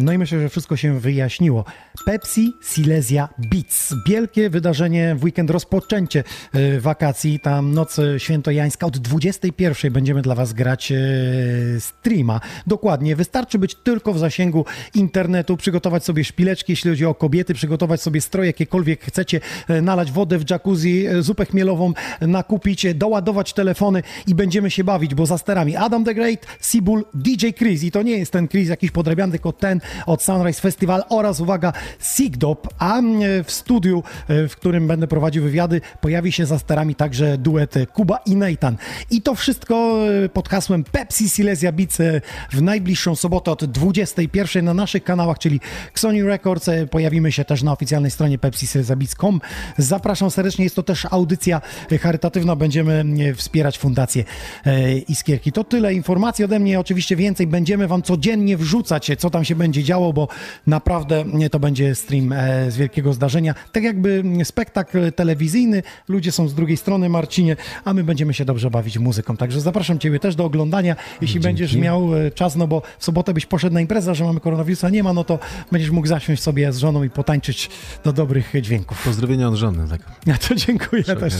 [0.00, 1.64] No i myślę, że wszystko się wyjaśniło.
[2.04, 3.94] Pepsi Silesia Beats.
[4.06, 7.40] Wielkie wydarzenie w weekend, rozpoczęcie e, wakacji.
[7.40, 8.86] Tam noc świętojańska.
[8.86, 10.96] Od 21 będziemy dla Was grać e,
[11.80, 12.40] streama.
[12.66, 13.16] Dokładnie.
[13.16, 14.64] Wystarczy być tylko w zasięgu
[14.94, 20.12] internetu, przygotować sobie szpileczki, jeśli chodzi o kobiety, przygotować sobie stroje, jakiekolwiek chcecie, e, nalać
[20.12, 25.76] wodę w jacuzzi, zupę chmielową, nakupić, doładować telefony i będziemy się bawić, bo za sterami
[25.76, 27.82] Adam the Great, Sibul, DJ Chris.
[27.82, 31.72] I to nie jest ten Chris jakiś podrabiany, tylko ten, od Sunrise Festival oraz, uwaga,
[31.98, 33.00] Sigdop, a
[33.44, 38.18] w studiu, e, w którym będę prowadził wywiady, pojawi się za sterami także duet Kuba
[38.26, 38.76] i Nathan.
[39.10, 42.20] I to wszystko e, pod hasłem Pepsi Silesia Beats e,
[42.52, 45.60] w najbliższą sobotę od 21 na naszych kanałach, czyli
[45.94, 46.70] Sony Records.
[46.90, 49.40] Pojawimy się też na oficjalnej stronie pepsisilesiabeats.com.
[49.78, 51.60] Zapraszam serdecznie, jest to też audycja
[52.00, 53.04] charytatywna, będziemy
[53.36, 54.24] wspierać fundację
[55.08, 55.52] Iskierki.
[55.52, 59.84] To tyle informacji ode mnie, oczywiście więcej będziemy wam codziennie wrzucać, co tam się będzie
[59.84, 60.28] działo, bo
[60.66, 63.54] naprawdę to będzie stream e, z wielkiego zdarzenia.
[63.72, 68.70] Tak jakby spektakl telewizyjny, ludzie są z drugiej strony, Marcinie, a my będziemy się dobrze
[68.70, 69.36] bawić muzyką.
[69.36, 73.34] Także zapraszam Ciebie też do oglądania, jeśli będziesz miał e, czas, no bo w sobotę
[73.34, 75.38] byś poszedł na imprezę, że mamy koronawirusa, nie ma, no to
[75.72, 77.70] będziesz mógł zasiąść sobie z żoną i potańczyć
[78.04, 79.04] do dobrych dźwięków.
[79.04, 80.00] Pozdrowienia od żony, tak.
[80.26, 81.34] Ja to dziękuję, też,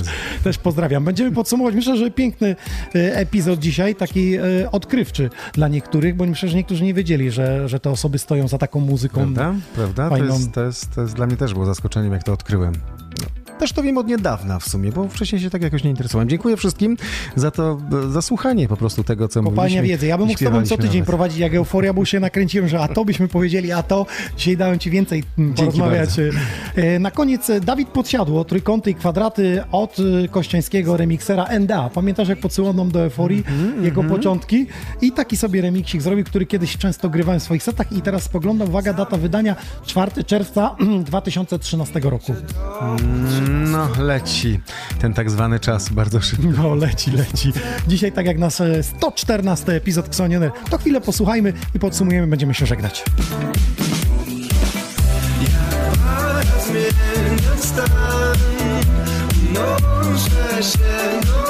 [0.44, 1.05] też pozdrawiam.
[1.05, 2.57] Będziemy podsumować, myślę, że piękny
[2.94, 4.31] e, epizod dzisiaj, taki
[4.73, 8.59] odkrywczy dla niektórych, bo myślę, że niektórzy nie wiedzieli, że, że te osoby stoją za
[8.59, 9.20] taką muzyką.
[9.20, 9.55] Prawda?
[9.74, 10.09] Prawda?
[10.21, 10.39] To Fajną.
[10.39, 12.75] jest, to, jest, to jest dla mnie też było zaskoczeniem, jak to odkryłem.
[13.61, 16.28] Też to wiem od niedawna w sumie, bo wcześniej się tak jakoś nie interesowałem.
[16.28, 16.97] Dziękuję wszystkim
[17.37, 17.78] za to,
[18.11, 19.82] za słuchanie po prostu tego, co Kopalnia mówiliśmy.
[19.89, 20.07] wiedzy.
[20.07, 21.07] Ja bym mógł z tobą co tydzień nawet.
[21.07, 24.07] prowadzić jak euforia, bo się nakręciłem, że a to byśmy powiedzieli, a to.
[24.37, 26.11] Dzisiaj dałem ci więcej mm, porozmawiać.
[26.77, 31.91] E, Na koniec e, Dawid Podsiadło, trójkąty i kwadraty od e, Kościańskiego remiksera NDA.
[31.95, 34.66] Pamiętasz jak podsyłał nam do euforii Mhm, jego początki?
[35.01, 38.69] I taki sobie remiksik zrobił, który kiedyś często grywałem w swoich setach i teraz spoglądam,
[38.69, 39.57] uwaga, data wydania
[39.87, 40.77] 4 czerwca
[41.07, 42.35] 2013 roku.
[43.51, 44.61] No, leci
[45.01, 46.47] ten tak zwany czas bardzo szybko.
[46.63, 47.53] No, leci, leci.
[47.89, 52.67] Dzisiaj, tak jak nasz e, 114 epizod Xonioner, to chwilę posłuchajmy i podsumujemy, będziemy się
[52.67, 53.05] żegnać.
[56.71, 58.37] zmienia stan
[59.55, 61.50] Noszę się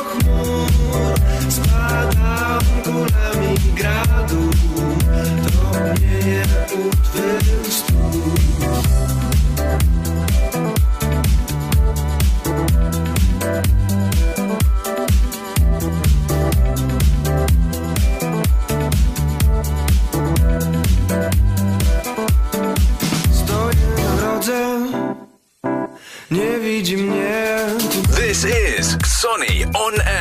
[29.21, 30.20] is Sony On Air.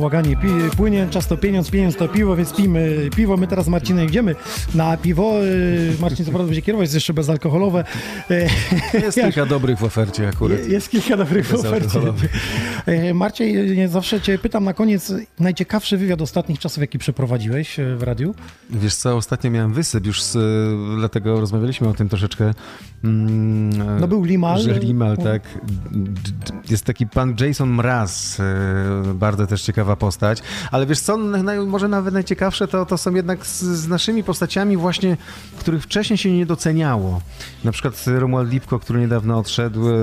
[0.00, 0.36] Nieubłaganie
[0.76, 3.36] płynie, czas to pieniądz, pieniądz to piwo, więc pijmy piwo.
[3.36, 4.34] My teraz, Marcinem, idziemy
[4.74, 5.32] na piwo.
[5.42, 7.84] Yy, Marcin co prawda będzie kierować, jest jeszcze bezalkoholowe.
[8.30, 10.58] Yy, Jest kilka dobrych w ofercie akurat.
[10.58, 12.00] Je- Jest kilka dobrych w ofercie.
[12.86, 17.96] E, Marciej, nie zawsze cię pytam na koniec, najciekawszy wywiad ostatnich czasów, jaki przeprowadziłeś e,
[17.96, 18.34] w radiu?
[18.70, 20.38] Wiesz co, ostatnio miałem wysyp, już z,
[20.98, 22.54] dlatego rozmawialiśmy o tym troszeczkę.
[23.04, 24.60] Mm, No był Limal.
[24.62, 25.42] Że Limal, tak.
[26.70, 30.42] Jest taki pan Jason Mraz, e, bardzo też ciekawa postać.
[30.70, 34.76] Ale wiesz co, naj, może nawet najciekawsze to, to są jednak z, z naszymi postaciami
[34.76, 35.16] właśnie,
[35.58, 37.20] których wcześniej się nie doceniało.
[37.64, 39.94] Na przykład Romuald Lipko, który niedawno odszedł, e,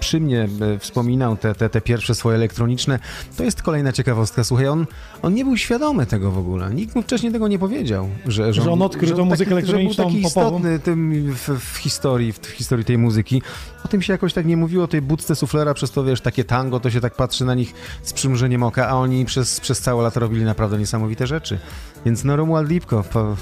[0.00, 2.98] przy- mnie e, wspominał te, te, te pierwsze swoje elektroniczne.
[3.36, 4.44] To jest kolejna ciekawostka.
[4.44, 4.86] Słuchaj, on,
[5.22, 6.74] on nie był świadomy tego w ogóle.
[6.74, 8.08] Nikt mu wcześniej tego nie powiedział.
[8.26, 10.56] Że, Że on odkrył tą muzykę elektroniczną Że był taki popową.
[10.56, 13.42] istotny tym w, w historii, w, w historii tej muzyki.
[13.84, 16.44] O tym się jakoś tak nie mówiło, o tej budce suflera, przez to wiesz, takie
[16.44, 20.02] tango, to się tak patrzy na nich z przymrużeniem oka, a oni przez, przez całe
[20.02, 21.58] lata robili naprawdę niesamowite rzeczy.
[22.06, 23.36] Więc no Romuald Lipko, po,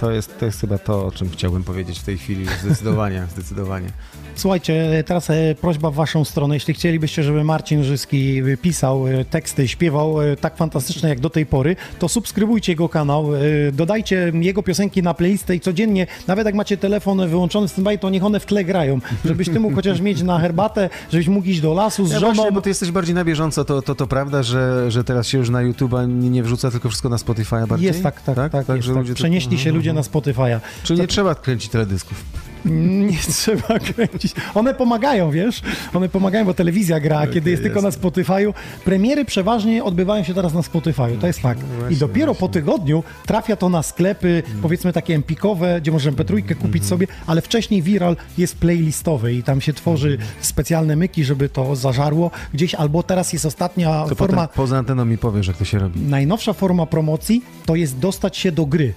[0.00, 2.46] to, jest, to jest chyba to, o czym chciałbym powiedzieć w tej chwili.
[2.64, 3.88] Zdecydowanie, zdecydowanie.
[4.34, 6.54] Słuchajcie, teraz e, prośba w waszą stronę.
[6.54, 11.46] Jeśli chcielibyście, żeby Marcin Żyski pisał e, teksty, śpiewał e, tak fantastyczne jak do tej
[11.46, 13.38] pory, to subskrybujcie jego kanał, e,
[13.72, 18.10] dodajcie jego piosenki na playlistę i codziennie, nawet jak macie telefon wyłączony w standby, to
[18.10, 21.60] niech one w tle grają, żebyś ty mógł chociaż mieć na herbatę, żebyś mógł iść
[21.60, 22.34] do lasu z Ja żoną.
[22.34, 25.38] właśnie, bo ty jesteś bardziej na bieżąco, to, to, to prawda, że, że teraz się
[25.38, 27.86] już na YouTube'a nie, nie wrzuca, tylko wszystko na Spotify'a bardziej?
[27.86, 28.52] Jest tak, tak, tak.
[28.52, 28.86] tak, tak.
[28.86, 30.12] ludzie to- Przenieśli się Mhm, ludzie na mhm.
[30.14, 30.60] Spotify'a.
[30.82, 32.24] Czyli nie trzeba kręcić teledysków.
[32.64, 34.32] Nie trzeba kręcić.
[34.54, 35.62] One pomagają, wiesz?
[35.94, 38.54] One pomagają, bo telewizja gra, kiedy jest, tylko na Spotify'u.
[38.84, 41.60] Premiery przeważnie odbywają się teraz na Spotify'u, to jest fakt.
[41.90, 46.86] I dopiero po tygodniu trafia to na sklepy, powiedzmy takie empikowe, gdzie możemy Petrójkę kupić
[46.86, 52.30] sobie, ale wcześniej viral jest playlistowy i tam się tworzy specjalne myki, żeby to zażarło
[52.54, 55.78] gdzieś, albo teraz jest ostatnia To forma, potem poza anteną mi powiesz, jak to się
[55.78, 56.00] robi.
[56.00, 58.94] najnowsza forma promocji, to jest dostać się do gry.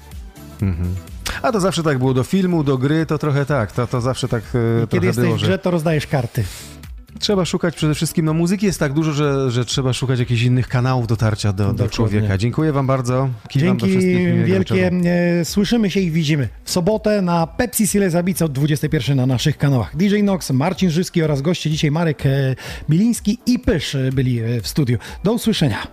[1.42, 4.28] A to zawsze tak było, do filmu, do gry, to trochę tak, to, to zawsze
[4.28, 5.60] tak e, Kiedy trochę jesteś było, w grze, że...
[5.60, 6.44] to rozdajesz karty.
[7.20, 10.68] Trzeba szukać przede wszystkim, no muzyki jest tak dużo, że, że trzeba szukać jakichś innych
[10.68, 12.38] kanałów dotarcia do, do człowieka.
[12.38, 13.30] Dziękuję wam bardzo.
[13.50, 14.44] Kiwam Dzięki wielkie.
[14.46, 14.82] wieczoru.
[15.42, 19.58] e, Słyszymy się i widzimy w sobotę na Pepsi Silesia Beats od 21 na naszych
[19.58, 19.98] kanałach.
[19.98, 22.56] DJ Nox, Marcin Żyski oraz goście dzisiaj Marek e,
[22.90, 24.98] Biliński i Pysz e, byli e, w studiu.
[25.24, 25.88] Do usłyszenia.